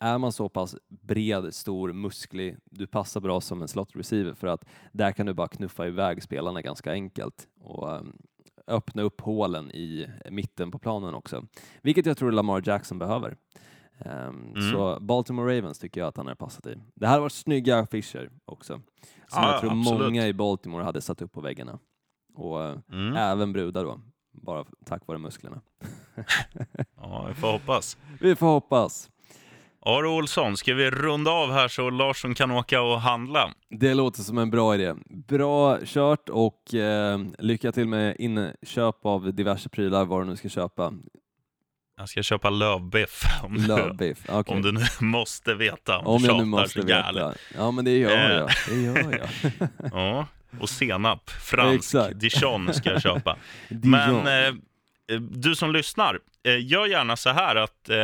är 0.00 0.18
man 0.18 0.32
så 0.32 0.48
pass 0.48 0.76
bred, 0.88 1.54
stor, 1.54 1.92
musklig, 1.92 2.56
du 2.64 2.86
passar 2.86 3.20
bra 3.20 3.40
som 3.40 3.62
en 3.62 3.68
slot 3.68 3.96
receiver 3.96 4.34
för 4.34 4.46
att 4.46 4.64
där 4.92 5.12
kan 5.12 5.26
du 5.26 5.34
bara 5.34 5.48
knuffa 5.48 5.86
iväg 5.86 6.22
spelarna 6.22 6.62
ganska 6.62 6.92
enkelt 6.92 7.48
och 7.60 7.92
um, 7.92 8.16
öppna 8.66 9.02
upp 9.02 9.20
hålen 9.20 9.70
i 9.70 10.06
mitten 10.30 10.70
på 10.70 10.78
planen 10.78 11.14
också, 11.14 11.46
vilket 11.82 12.06
jag 12.06 12.16
tror 12.18 12.32
Lamar 12.32 12.62
Jackson 12.66 12.98
behöver. 12.98 13.36
Um, 14.04 14.52
Mm. 14.54 14.72
Så 14.72 14.98
Baltimore 15.00 15.58
Ravens 15.58 15.78
tycker 15.78 16.00
jag 16.00 16.08
att 16.08 16.16
han 16.16 16.26
har 16.26 16.34
passat 16.34 16.66
i. 16.66 16.76
Det 16.94 17.06
här 17.06 17.20
varit 17.20 17.32
snygga 17.32 17.78
affischer 17.78 18.30
också, 18.44 18.72
som 18.74 18.82
Ja, 19.42 19.52
jag 19.52 19.60
tror 19.60 19.70
absolut. 19.80 20.00
många 20.00 20.26
i 20.28 20.32
Baltimore 20.32 20.84
hade 20.84 21.00
satt 21.00 21.22
upp 21.22 21.32
på 21.32 21.40
väggarna. 21.40 21.78
Och 22.34 22.60
Mm. 22.92 23.16
även 23.16 23.52
brudar 23.52 23.84
då. 23.84 24.00
bara 24.32 24.64
tack 24.84 25.06
vare 25.06 25.18
musklerna. 25.18 25.60
Ja, 26.96 27.24
vi 27.28 27.34
får 27.34 27.52
hoppas. 27.52 27.96
Vi 28.20 28.36
får 28.36 28.46
hoppas. 28.46 29.10
Aro 29.86 30.16
Olsson, 30.16 30.56
ska 30.56 30.74
vi 30.74 30.90
runda 30.90 31.30
av 31.30 31.52
här 31.52 31.68
så 31.68 31.90
Larsson 31.90 32.34
kan 32.34 32.50
åka 32.50 32.80
och 32.82 33.00
handla? 33.00 33.50
Det 33.70 33.94
låter 33.94 34.22
som 34.22 34.38
en 34.38 34.50
bra 34.50 34.74
idé. 34.74 34.94
Bra 35.28 35.78
kört 35.84 36.28
och 36.28 36.74
eh, 36.74 37.18
lycka 37.38 37.72
till 37.72 37.88
med 37.88 38.16
inköp 38.18 38.96
av 39.06 39.34
diverse 39.34 39.68
prylar, 39.68 40.04
vad 40.04 40.20
du 40.22 40.24
nu 40.30 40.36
ska 40.36 40.48
köpa. 40.48 40.92
Jag 41.96 42.08
ska 42.08 42.22
köpa 42.22 42.50
lövbiff. 42.50 43.22
Om, 43.42 43.54
Lövbiff, 43.54 44.18
okej. 44.28 44.54
om 44.56 44.62
du 44.62 44.72
nu 44.72 44.80
måste 45.00 45.54
veta. 45.54 45.98
Om, 45.98 46.06
Om 46.06 46.22
du 46.22 46.28
jag 46.28 46.38
nu 46.38 46.44
måste 46.44 46.80
veta. 46.80 46.88
galet. 47.02 47.38
Ja, 47.56 47.70
men 47.70 47.84
det 47.84 47.98
gör 47.98 48.10
Eh. 48.30 48.36
jag. 48.36 48.50
Det 48.68 48.80
gör 48.82 49.18
jag. 49.18 49.68
Ja, 49.92 50.26
och 50.60 50.68
senap. 50.68 51.30
Fransk 51.30 51.74
Exakt. 51.94 52.20
dijon 52.20 52.74
ska 52.74 52.90
jag 52.92 53.02
köpa. 53.02 53.36
Men 53.68 54.26
eh, 54.26 54.46
eh, 55.10 55.20
du 55.20 55.54
som 55.54 55.72
lyssnar, 55.72 56.18
eh, 56.46 56.66
gör 56.66 56.86
gärna 56.86 57.16
så 57.16 57.30
här 57.30 57.56
att 57.56 57.88
eh, 57.88 57.96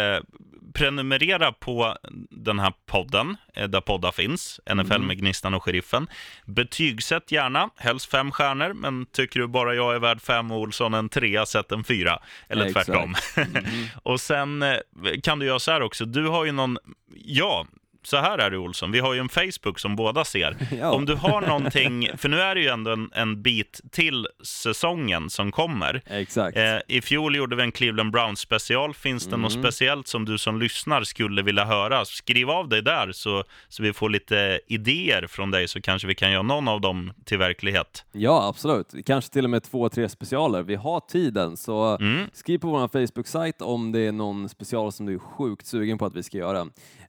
prenumerera 0.74 1.52
på 1.52 1.96
den 2.30 2.58
här 2.58 2.72
podden, 2.86 3.36
eh, 3.54 3.68
där 3.68 3.80
poddar 3.80 4.12
finns, 4.12 4.60
NFL 4.74 4.92
Mm. 4.92 5.06
med 5.06 5.18
Gnistan 5.18 5.54
och 5.54 5.64
Sheriffen. 5.64 6.06
Betygsätt 6.46 7.32
gärna, 7.32 7.70
helst 7.76 8.10
fem 8.10 8.30
stjärnor, 8.30 8.72
men 8.72 9.06
tycker 9.06 9.40
du 9.40 9.46
bara 9.46 9.74
jag 9.74 9.94
är 9.94 9.98
värd 9.98 10.20
fem 10.20 10.50
och 10.50 10.58
Olsson 10.60 10.94
en 10.94 11.08
trea, 11.08 11.46
sätt 11.46 11.72
en 11.72 11.84
fyra. 11.84 12.18
Eller 12.48 12.64
Exakt. 12.66 12.86
tvärtom. 12.86 13.14
Mhm. 13.36 13.86
och 14.02 14.20
sen 14.20 14.62
eh, 14.62 14.76
kan 15.22 15.38
du 15.38 15.46
göra 15.46 15.58
så 15.58 15.70
här 15.70 15.82
också, 15.82 16.04
du 16.04 16.26
har 16.28 16.44
ju 16.44 16.52
någon, 16.52 16.78
ja, 17.24 17.66
så 18.02 18.16
här 18.16 18.38
är 18.38 18.50
det 18.50 18.58
Olsson, 18.58 18.92
vi 18.92 18.98
har 18.98 19.14
ju 19.14 19.20
en 19.20 19.28
Facebook 19.28 19.78
som 19.78 19.96
båda 19.96 20.24
ser. 20.24 20.56
Ja. 20.80 20.90
Om 20.90 21.06
du 21.06 21.14
har 21.14 21.40
någonting, 21.48 22.08
för 22.16 22.28
nu 22.28 22.40
är 22.40 22.54
det 22.54 22.60
ju 22.60 22.68
ändå 22.68 22.90
en, 22.90 23.10
en 23.14 23.42
bit 23.42 23.80
till 23.90 24.26
säsongen 24.44 25.30
som 25.30 25.52
kommer. 25.52 26.02
Exakt. 26.06 26.56
Eh, 26.56 26.78
I 26.88 27.00
fjol 27.00 27.36
gjorde 27.36 27.56
vi 27.56 27.62
en 27.62 27.72
Cleveland 27.72 28.10
Browns 28.12 28.40
special. 28.40 28.94
Finns 28.94 29.26
det 29.26 29.36
något 29.36 29.50
Mm. 29.52 29.62
speciellt 29.62 30.08
som 30.08 30.24
du 30.24 30.38
som 30.38 30.60
lyssnar 30.60 31.02
skulle 31.02 31.42
vilja 31.42 31.64
höra? 31.64 32.04
Skriv 32.04 32.50
av 32.50 32.68
dig 32.68 32.82
där 32.82 33.12
så, 33.12 33.44
så 33.68 33.82
vi 33.82 33.92
får 33.92 34.10
lite 34.10 34.60
idéer 34.66 35.26
från 35.26 35.50
dig 35.50 35.68
så 35.68 35.80
kanske 35.80 36.08
vi 36.08 36.14
kan 36.14 36.32
göra 36.32 36.42
någon 36.42 36.68
av 36.68 36.80
dem 36.80 37.12
till 37.24 37.38
verklighet. 37.38 38.04
Ja, 38.12 38.48
absolut. 38.48 38.94
Kanske 39.06 39.32
till 39.32 39.44
och 39.44 39.50
med 39.50 39.62
två, 39.62 39.88
tre 39.88 40.08
specialer. 40.08 40.62
Vi 40.62 40.74
har 40.74 41.00
tiden, 41.00 41.56
så 41.56 41.96
Mm. 42.00 42.26
skriv 42.32 42.58
på 42.58 42.68
vår 42.68 42.88
Facebook-sajt 42.88 43.62
om 43.62 43.92
det 43.92 44.00
är 44.00 44.12
någon 44.12 44.48
special 44.48 44.92
som 44.92 45.06
du 45.06 45.14
är 45.14 45.18
sjukt 45.18 45.66
sugen 45.66 45.98
på 45.98 46.06
att 46.06 46.14
vi 46.14 46.22
ska 46.22 46.38
göra. 46.38 46.60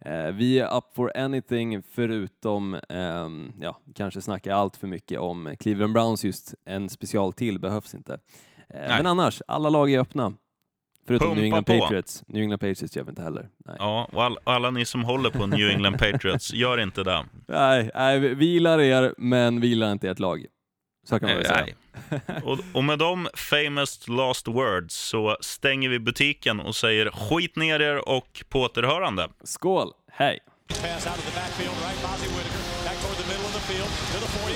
Eh, 0.05 0.31
vi 0.33 0.59
up 0.81 0.95
for 0.95 1.17
anything 1.17 1.81
förutom, 1.91 2.79
ehm, 2.89 3.53
ja, 3.61 3.77
kanske 3.95 4.21
snacka 4.21 4.55
allt 4.55 4.77
för 4.77 4.87
mycket 4.87 5.19
om 5.19 5.55
Cleveland 5.59 5.93
Browns, 5.93 6.23
just 6.25 6.53
en 6.65 6.89
special 6.89 7.33
till 7.33 7.59
behövs 7.59 7.93
inte. 7.95 8.13
Eh, 8.69 8.87
men 8.87 9.07
annars, 9.07 9.41
alla 9.47 9.69
lag 9.69 9.91
är 9.91 9.99
öppna. 9.99 10.33
Förutom 11.07 11.27
Pumpa 11.27 11.35
New 11.35 11.45
England 11.45 11.65
på. 11.65 11.79
Patriots. 11.79 12.23
New 12.27 12.41
England 12.41 12.59
Patriots 12.59 12.95
gör 12.95 13.03
vi 13.03 13.09
inte 13.09 13.21
heller. 13.21 13.49
Nej, 13.65 13.75
Ja, 13.79 14.09
och 14.11 14.23
all, 14.23 14.37
alla 14.43 14.71
ni 14.71 14.85
som 14.85 15.03
håller 15.03 15.29
på 15.29 15.47
New 15.47 15.69
England 15.69 15.97
Patriots, 15.97 16.53
gör 16.53 16.77
inte 16.77 17.03
det. 17.03 17.25
nej, 17.47 17.91
nej 17.95 18.19
vi 18.19 18.45
gillar 18.45 18.81
er, 18.81 19.13
men 19.17 19.61
vi 19.61 19.67
gillar 19.67 19.91
inte 19.91 20.09
ert 20.09 20.19
lag. 20.19 20.45
Så 21.03 21.19
kan 21.19 21.29
man 21.29 21.37
väl 21.37 21.45
säga. 21.45 21.65
Nej. 21.65 21.75
Och, 22.43 22.59
och 22.73 22.83
med 22.83 22.99
de 22.99 23.27
famous 23.33 24.07
last 24.07 24.47
words 24.47 24.95
så 24.95 25.37
stänger 25.41 25.89
vi 25.89 25.99
butiken 25.99 26.59
och 26.59 26.75
säger 26.75 27.11
skit 27.11 27.55
ner 27.55 27.79
er 27.79 28.09
och 28.09 28.43
på 28.49 28.61
återhörande. 28.61 29.27
Skål, 29.43 29.91
hej! 30.11 30.39
Pass 30.79 31.05
out 31.05 31.17
of 31.19 31.25
the 31.25 31.35
backfield, 31.35 31.75
right? 31.83 31.97
Bozzy 31.99 32.31
Whitaker 32.31 32.63
back 32.87 32.95
toward 33.03 33.17
the 33.17 33.27
middle 33.27 33.45
of 33.45 33.53
the 33.53 33.65
field 33.67 33.85
to 33.85 34.17
the 34.23 34.31
40, 34.39 34.50